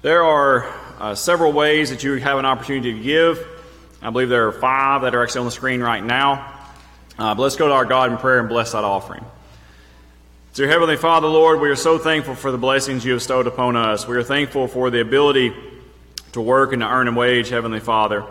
There 0.02 0.24
are 0.24 0.66
uh, 0.98 1.14
several 1.14 1.52
ways 1.52 1.90
that 1.90 2.02
you 2.02 2.14
have 2.16 2.36
an 2.38 2.44
opportunity 2.44 2.92
to 2.92 3.00
give. 3.00 3.46
I 4.02 4.10
believe 4.10 4.28
there 4.28 4.48
are 4.48 4.52
five 4.52 5.02
that 5.02 5.14
are 5.14 5.22
actually 5.22 5.40
on 5.40 5.44
the 5.44 5.52
screen 5.52 5.80
right 5.80 6.02
now. 6.02 6.58
Uh, 7.16 7.36
but 7.36 7.42
let's 7.42 7.54
go 7.54 7.68
to 7.68 7.72
our 7.72 7.84
God 7.84 8.10
in 8.10 8.18
prayer 8.18 8.40
and 8.40 8.48
bless 8.48 8.72
that 8.72 8.82
offering. 8.82 9.24
Dear 10.54 10.66
Heavenly 10.66 10.96
Father, 10.96 11.28
Lord, 11.28 11.60
we 11.60 11.70
are 11.70 11.76
so 11.76 11.98
thankful 11.98 12.34
for 12.34 12.50
the 12.50 12.58
blessings 12.58 13.04
you 13.04 13.12
have 13.12 13.20
bestowed 13.20 13.46
upon 13.46 13.76
us. 13.76 14.08
We 14.08 14.16
are 14.16 14.24
thankful 14.24 14.66
for 14.66 14.90
the 14.90 15.00
ability 15.00 15.54
to 16.32 16.40
work 16.40 16.72
and 16.72 16.82
to 16.82 16.88
earn 16.88 17.06
a 17.06 17.12
wage, 17.12 17.50
Heavenly 17.50 17.78
Father. 17.78 18.26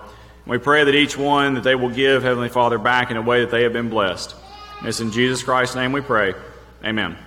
We 0.45 0.57
pray 0.57 0.83
that 0.83 0.93
each 0.93 1.17
one 1.17 1.53
that 1.53 1.63
they 1.63 1.75
will 1.75 1.89
give, 1.89 2.21
Heavenly 2.21 2.49
Father, 2.49 2.79
back 2.79 3.11
in 3.11 3.17
a 3.17 3.21
way 3.21 3.41
that 3.41 3.49
they 3.49 3.63
have 3.63 3.71
been 3.71 3.89
blessed. 3.89 4.35
And 4.79 4.89
it's 4.89 4.99
in 4.99 5.13
Jesus 5.13 5.41
Christ's 5.41 5.77
name 5.77 5.93
we 5.93 6.01
pray. 6.01 6.33
Amen. 6.83 7.17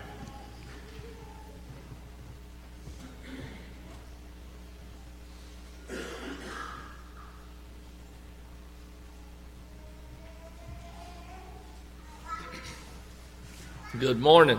Good 14.01 14.21
morning. 14.21 14.59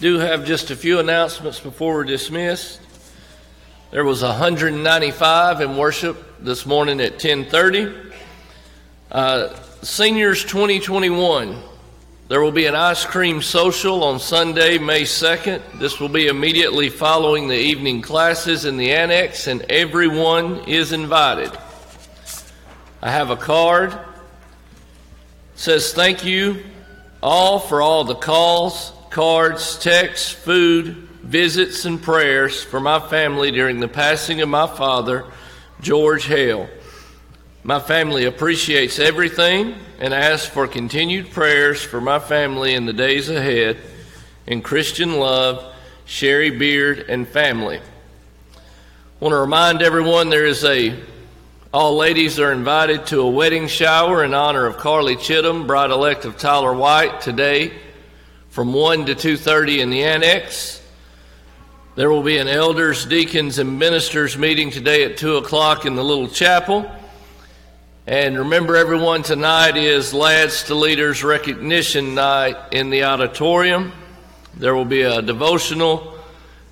Do 0.00 0.18
have 0.18 0.46
just 0.46 0.70
a 0.70 0.76
few 0.76 0.98
announcements 0.98 1.60
before 1.60 1.92
we're 1.92 2.04
dismissed. 2.04 2.80
There 3.90 4.02
was 4.02 4.22
195 4.22 5.60
in 5.60 5.76
worship 5.76 6.42
this 6.42 6.64
morning 6.64 7.02
at 7.02 7.18
10:30. 7.18 7.94
Uh, 9.12 9.54
seniors 9.82 10.42
2021. 10.42 11.60
There 12.28 12.40
will 12.40 12.50
be 12.50 12.64
an 12.64 12.74
ice 12.74 13.04
cream 13.04 13.42
social 13.42 14.04
on 14.04 14.20
Sunday, 14.20 14.78
May 14.78 15.02
2nd. 15.02 15.60
This 15.78 16.00
will 16.00 16.08
be 16.08 16.28
immediately 16.28 16.88
following 16.88 17.46
the 17.46 17.58
evening 17.58 18.00
classes 18.00 18.64
in 18.64 18.78
the 18.78 18.92
annex, 18.92 19.48
and 19.48 19.60
everyone 19.68 20.60
is 20.66 20.92
invited. 20.92 21.52
I 23.02 23.10
have 23.10 23.28
a 23.28 23.36
card. 23.36 23.92
It 23.92 23.98
says 25.56 25.92
thank 25.92 26.24
you 26.24 26.64
all 27.22 27.58
for 27.58 27.82
all 27.82 28.04
the 28.04 28.14
calls, 28.14 28.92
cards, 29.10 29.78
texts, 29.78 30.30
food, 30.30 31.08
visits, 31.22 31.84
and 31.84 32.00
prayers 32.00 32.62
for 32.62 32.80
my 32.80 33.00
family 33.00 33.50
during 33.50 33.80
the 33.80 33.88
passing 33.88 34.40
of 34.40 34.48
my 34.48 34.66
father, 34.66 35.24
George 35.80 36.26
Hale. 36.26 36.68
My 37.64 37.80
family 37.80 38.24
appreciates 38.24 38.98
everything 38.98 39.74
and 39.98 40.14
asks 40.14 40.46
for 40.46 40.66
continued 40.66 41.30
prayers 41.32 41.82
for 41.82 42.00
my 42.00 42.18
family 42.18 42.74
in 42.74 42.86
the 42.86 42.92
days 42.92 43.28
ahead. 43.28 43.78
In 44.46 44.62
Christian 44.62 45.18
love, 45.18 45.74
Sherry 46.06 46.50
Beard 46.50 47.00
and 47.08 47.28
family. 47.28 47.78
I 47.78 48.60
want 49.20 49.32
to 49.32 49.38
remind 49.38 49.82
everyone 49.82 50.30
there 50.30 50.46
is 50.46 50.64
a 50.64 50.98
all 51.72 51.96
ladies 51.96 52.40
are 52.40 52.50
invited 52.50 53.04
to 53.04 53.20
a 53.20 53.28
wedding 53.28 53.68
shower 53.68 54.24
in 54.24 54.32
honor 54.32 54.64
of 54.64 54.78
Carly 54.78 55.16
Chittum, 55.16 55.66
bride 55.66 55.90
elect 55.90 56.24
of 56.24 56.38
Tyler 56.38 56.72
White, 56.72 57.20
today 57.20 57.72
from 58.48 58.72
1 58.72 59.04
to 59.04 59.14
2:30 59.14 59.80
in 59.80 59.90
the 59.90 60.02
annex. 60.02 60.80
There 61.94 62.10
will 62.10 62.22
be 62.22 62.38
an 62.38 62.48
elders, 62.48 63.04
deacons, 63.04 63.58
and 63.58 63.78
ministers 63.78 64.38
meeting 64.38 64.70
today 64.70 65.04
at 65.04 65.18
2 65.18 65.36
o'clock 65.36 65.84
in 65.84 65.94
the 65.94 66.02
little 66.02 66.28
chapel. 66.28 66.90
And 68.06 68.38
remember, 68.38 68.74
everyone, 68.74 69.22
tonight 69.22 69.76
is 69.76 70.14
Lads 70.14 70.62
to 70.64 70.74
Leaders 70.74 71.22
Recognition 71.22 72.14
Night 72.14 72.56
in 72.70 72.88
the 72.88 73.04
auditorium. 73.04 73.92
There 74.56 74.74
will 74.74 74.86
be 74.86 75.02
a 75.02 75.20
devotional 75.20 76.14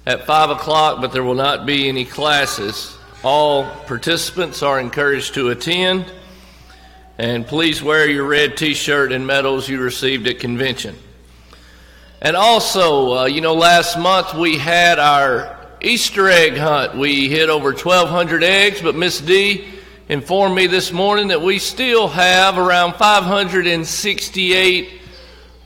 at 0.07 0.25
5 0.25 0.49
o'clock, 0.49 1.03
but 1.03 1.13
there 1.13 1.23
will 1.23 1.35
not 1.35 1.67
be 1.67 1.87
any 1.87 2.07
classes. 2.07 2.96
All 3.27 3.65
participants 3.87 4.63
are 4.63 4.79
encouraged 4.79 5.35
to 5.35 5.49
attend. 5.49 6.05
And 7.19 7.45
please 7.45 7.83
wear 7.83 8.09
your 8.09 8.25
red 8.25 8.57
t 8.57 8.73
shirt 8.73 9.11
and 9.11 9.27
medals 9.27 9.69
you 9.69 9.81
received 9.81 10.29
at 10.29 10.39
convention. 10.39 10.95
And 12.23 12.37
also, 12.37 13.15
uh, 13.15 13.25
you 13.25 13.41
know, 13.41 13.55
last 13.55 13.99
month 13.99 14.33
we 14.33 14.59
had 14.59 15.01
our 15.01 15.59
Easter 15.81 16.29
egg 16.29 16.57
hunt. 16.57 16.97
We 16.97 17.29
hit 17.29 17.51
over 17.51 17.73
1,200 17.73 18.45
eggs, 18.45 18.81
but 18.81 18.95
Miss 18.95 19.21
D 19.21 19.65
informed 20.09 20.55
me 20.55 20.69
this 20.69 20.93
morning 20.93 21.27
that 21.29 21.43
we 21.43 21.59
still 21.59 22.07
have 22.07 22.59
around 22.59 22.95
568 22.95 25.01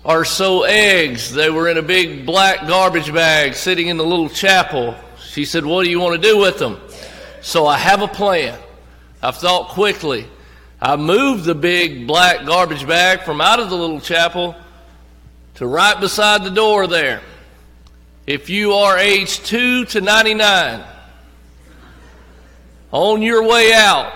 or 0.02 0.24
so 0.24 0.62
eggs. 0.62 1.34
They 1.34 1.50
were 1.50 1.68
in 1.68 1.76
a 1.76 1.82
big 1.82 2.24
black 2.24 2.66
garbage 2.66 3.12
bag 3.12 3.52
sitting 3.52 3.88
in 3.88 3.98
the 3.98 4.06
little 4.06 4.30
chapel. 4.30 4.94
She 5.22 5.44
said, 5.44 5.66
What 5.66 5.84
do 5.84 5.90
you 5.90 6.00
want 6.00 6.22
to 6.22 6.26
do 6.26 6.38
with 6.38 6.58
them? 6.58 6.80
So 7.42 7.66
I 7.66 7.78
have 7.78 8.02
a 8.02 8.08
plan. 8.08 8.58
I've 9.22 9.36
thought 9.36 9.68
quickly. 9.70 10.26
I 10.80 10.96
moved 10.96 11.44
the 11.44 11.54
big 11.54 12.06
black 12.06 12.46
garbage 12.46 12.86
bag 12.86 13.22
from 13.22 13.40
out 13.40 13.60
of 13.60 13.70
the 13.70 13.76
little 13.76 14.00
chapel 14.00 14.56
to 15.54 15.66
right 15.66 15.98
beside 16.00 16.44
the 16.44 16.50
door 16.50 16.86
there. 16.86 17.20
If 18.26 18.48
you 18.48 18.72
are 18.74 18.98
age 18.98 19.40
2 19.40 19.86
to 19.86 20.00
99, 20.00 20.84
on 22.92 23.22
your 23.22 23.46
way 23.46 23.72
out, 23.72 24.12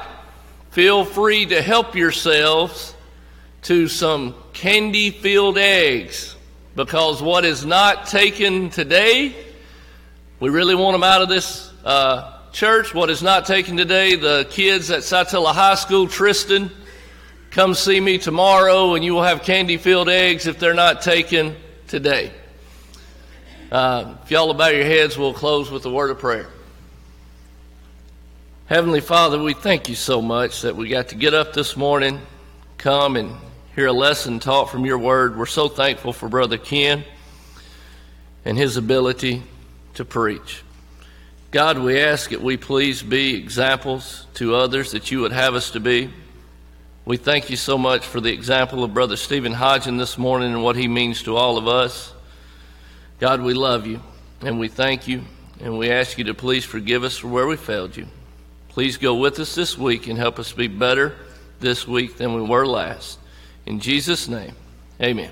feel 0.70 1.04
free 1.04 1.46
to 1.46 1.62
help 1.62 1.94
yourselves 1.94 2.94
to 3.62 3.88
some 3.88 4.34
candy 4.52 5.10
filled 5.10 5.58
eggs 5.58 6.36
because 6.76 7.22
what 7.22 7.44
is 7.44 7.64
not 7.64 8.06
taken 8.06 8.70
today, 8.70 9.34
we 10.40 10.50
really 10.50 10.74
want 10.74 10.94
them 10.94 11.02
out 11.02 11.22
of 11.22 11.28
this 11.28 11.72
uh, 11.84 12.33
church. 12.54 12.94
What 12.94 13.10
is 13.10 13.20
not 13.20 13.46
taken 13.46 13.76
today, 13.76 14.14
the 14.14 14.46
kids 14.48 14.88
at 14.92 15.00
Satilla 15.00 15.52
High 15.52 15.74
School, 15.74 16.06
Tristan, 16.06 16.70
come 17.50 17.74
see 17.74 18.00
me 18.00 18.16
tomorrow 18.16 18.94
and 18.94 19.04
you 19.04 19.12
will 19.12 19.24
have 19.24 19.42
candy 19.42 19.76
filled 19.76 20.08
eggs 20.08 20.46
if 20.46 20.60
they're 20.60 20.72
not 20.72 21.02
taken 21.02 21.56
today. 21.88 22.30
Uh, 23.72 24.14
if 24.22 24.30
y'all 24.30 24.54
bow 24.54 24.68
your 24.68 24.84
heads, 24.84 25.18
we'll 25.18 25.34
close 25.34 25.68
with 25.68 25.84
a 25.84 25.90
word 25.90 26.10
of 26.10 26.20
prayer. 26.20 26.46
Heavenly 28.66 29.00
Father, 29.00 29.42
we 29.42 29.52
thank 29.52 29.88
you 29.88 29.96
so 29.96 30.22
much 30.22 30.62
that 30.62 30.76
we 30.76 30.88
got 30.88 31.08
to 31.08 31.16
get 31.16 31.34
up 31.34 31.54
this 31.54 31.76
morning, 31.76 32.20
come 32.78 33.16
and 33.16 33.34
hear 33.74 33.88
a 33.88 33.92
lesson 33.92 34.38
taught 34.38 34.70
from 34.70 34.86
your 34.86 34.98
word. 34.98 35.36
We're 35.36 35.46
so 35.46 35.68
thankful 35.68 36.12
for 36.12 36.28
Brother 36.28 36.56
Ken 36.56 37.02
and 38.44 38.56
his 38.56 38.76
ability 38.76 39.42
to 39.94 40.04
preach. 40.04 40.63
God, 41.54 41.78
we 41.78 42.00
ask 42.00 42.30
that 42.30 42.42
we 42.42 42.56
please 42.56 43.00
be 43.00 43.36
examples 43.36 44.26
to 44.34 44.56
others 44.56 44.90
that 44.90 45.12
you 45.12 45.20
would 45.20 45.30
have 45.30 45.54
us 45.54 45.70
to 45.70 45.78
be. 45.78 46.10
We 47.04 47.16
thank 47.16 47.48
you 47.48 47.54
so 47.54 47.78
much 47.78 48.04
for 48.04 48.20
the 48.20 48.32
example 48.32 48.82
of 48.82 48.92
Brother 48.92 49.16
Stephen 49.16 49.52
Hodgin 49.52 49.96
this 49.96 50.18
morning 50.18 50.52
and 50.52 50.64
what 50.64 50.74
he 50.74 50.88
means 50.88 51.22
to 51.22 51.36
all 51.36 51.56
of 51.56 51.68
us. 51.68 52.12
God, 53.20 53.40
we 53.40 53.54
love 53.54 53.86
you 53.86 54.00
and 54.40 54.58
we 54.58 54.66
thank 54.66 55.06
you 55.06 55.22
and 55.60 55.78
we 55.78 55.92
ask 55.92 56.18
you 56.18 56.24
to 56.24 56.34
please 56.34 56.64
forgive 56.64 57.04
us 57.04 57.18
for 57.18 57.28
where 57.28 57.46
we 57.46 57.56
failed 57.56 57.96
you. 57.96 58.08
Please 58.70 58.96
go 58.96 59.14
with 59.14 59.38
us 59.38 59.54
this 59.54 59.78
week 59.78 60.08
and 60.08 60.18
help 60.18 60.40
us 60.40 60.50
be 60.50 60.66
better 60.66 61.14
this 61.60 61.86
week 61.86 62.16
than 62.16 62.34
we 62.34 62.42
were 62.42 62.66
last. 62.66 63.20
In 63.64 63.78
Jesus' 63.78 64.26
name, 64.26 64.56
amen. 65.00 65.30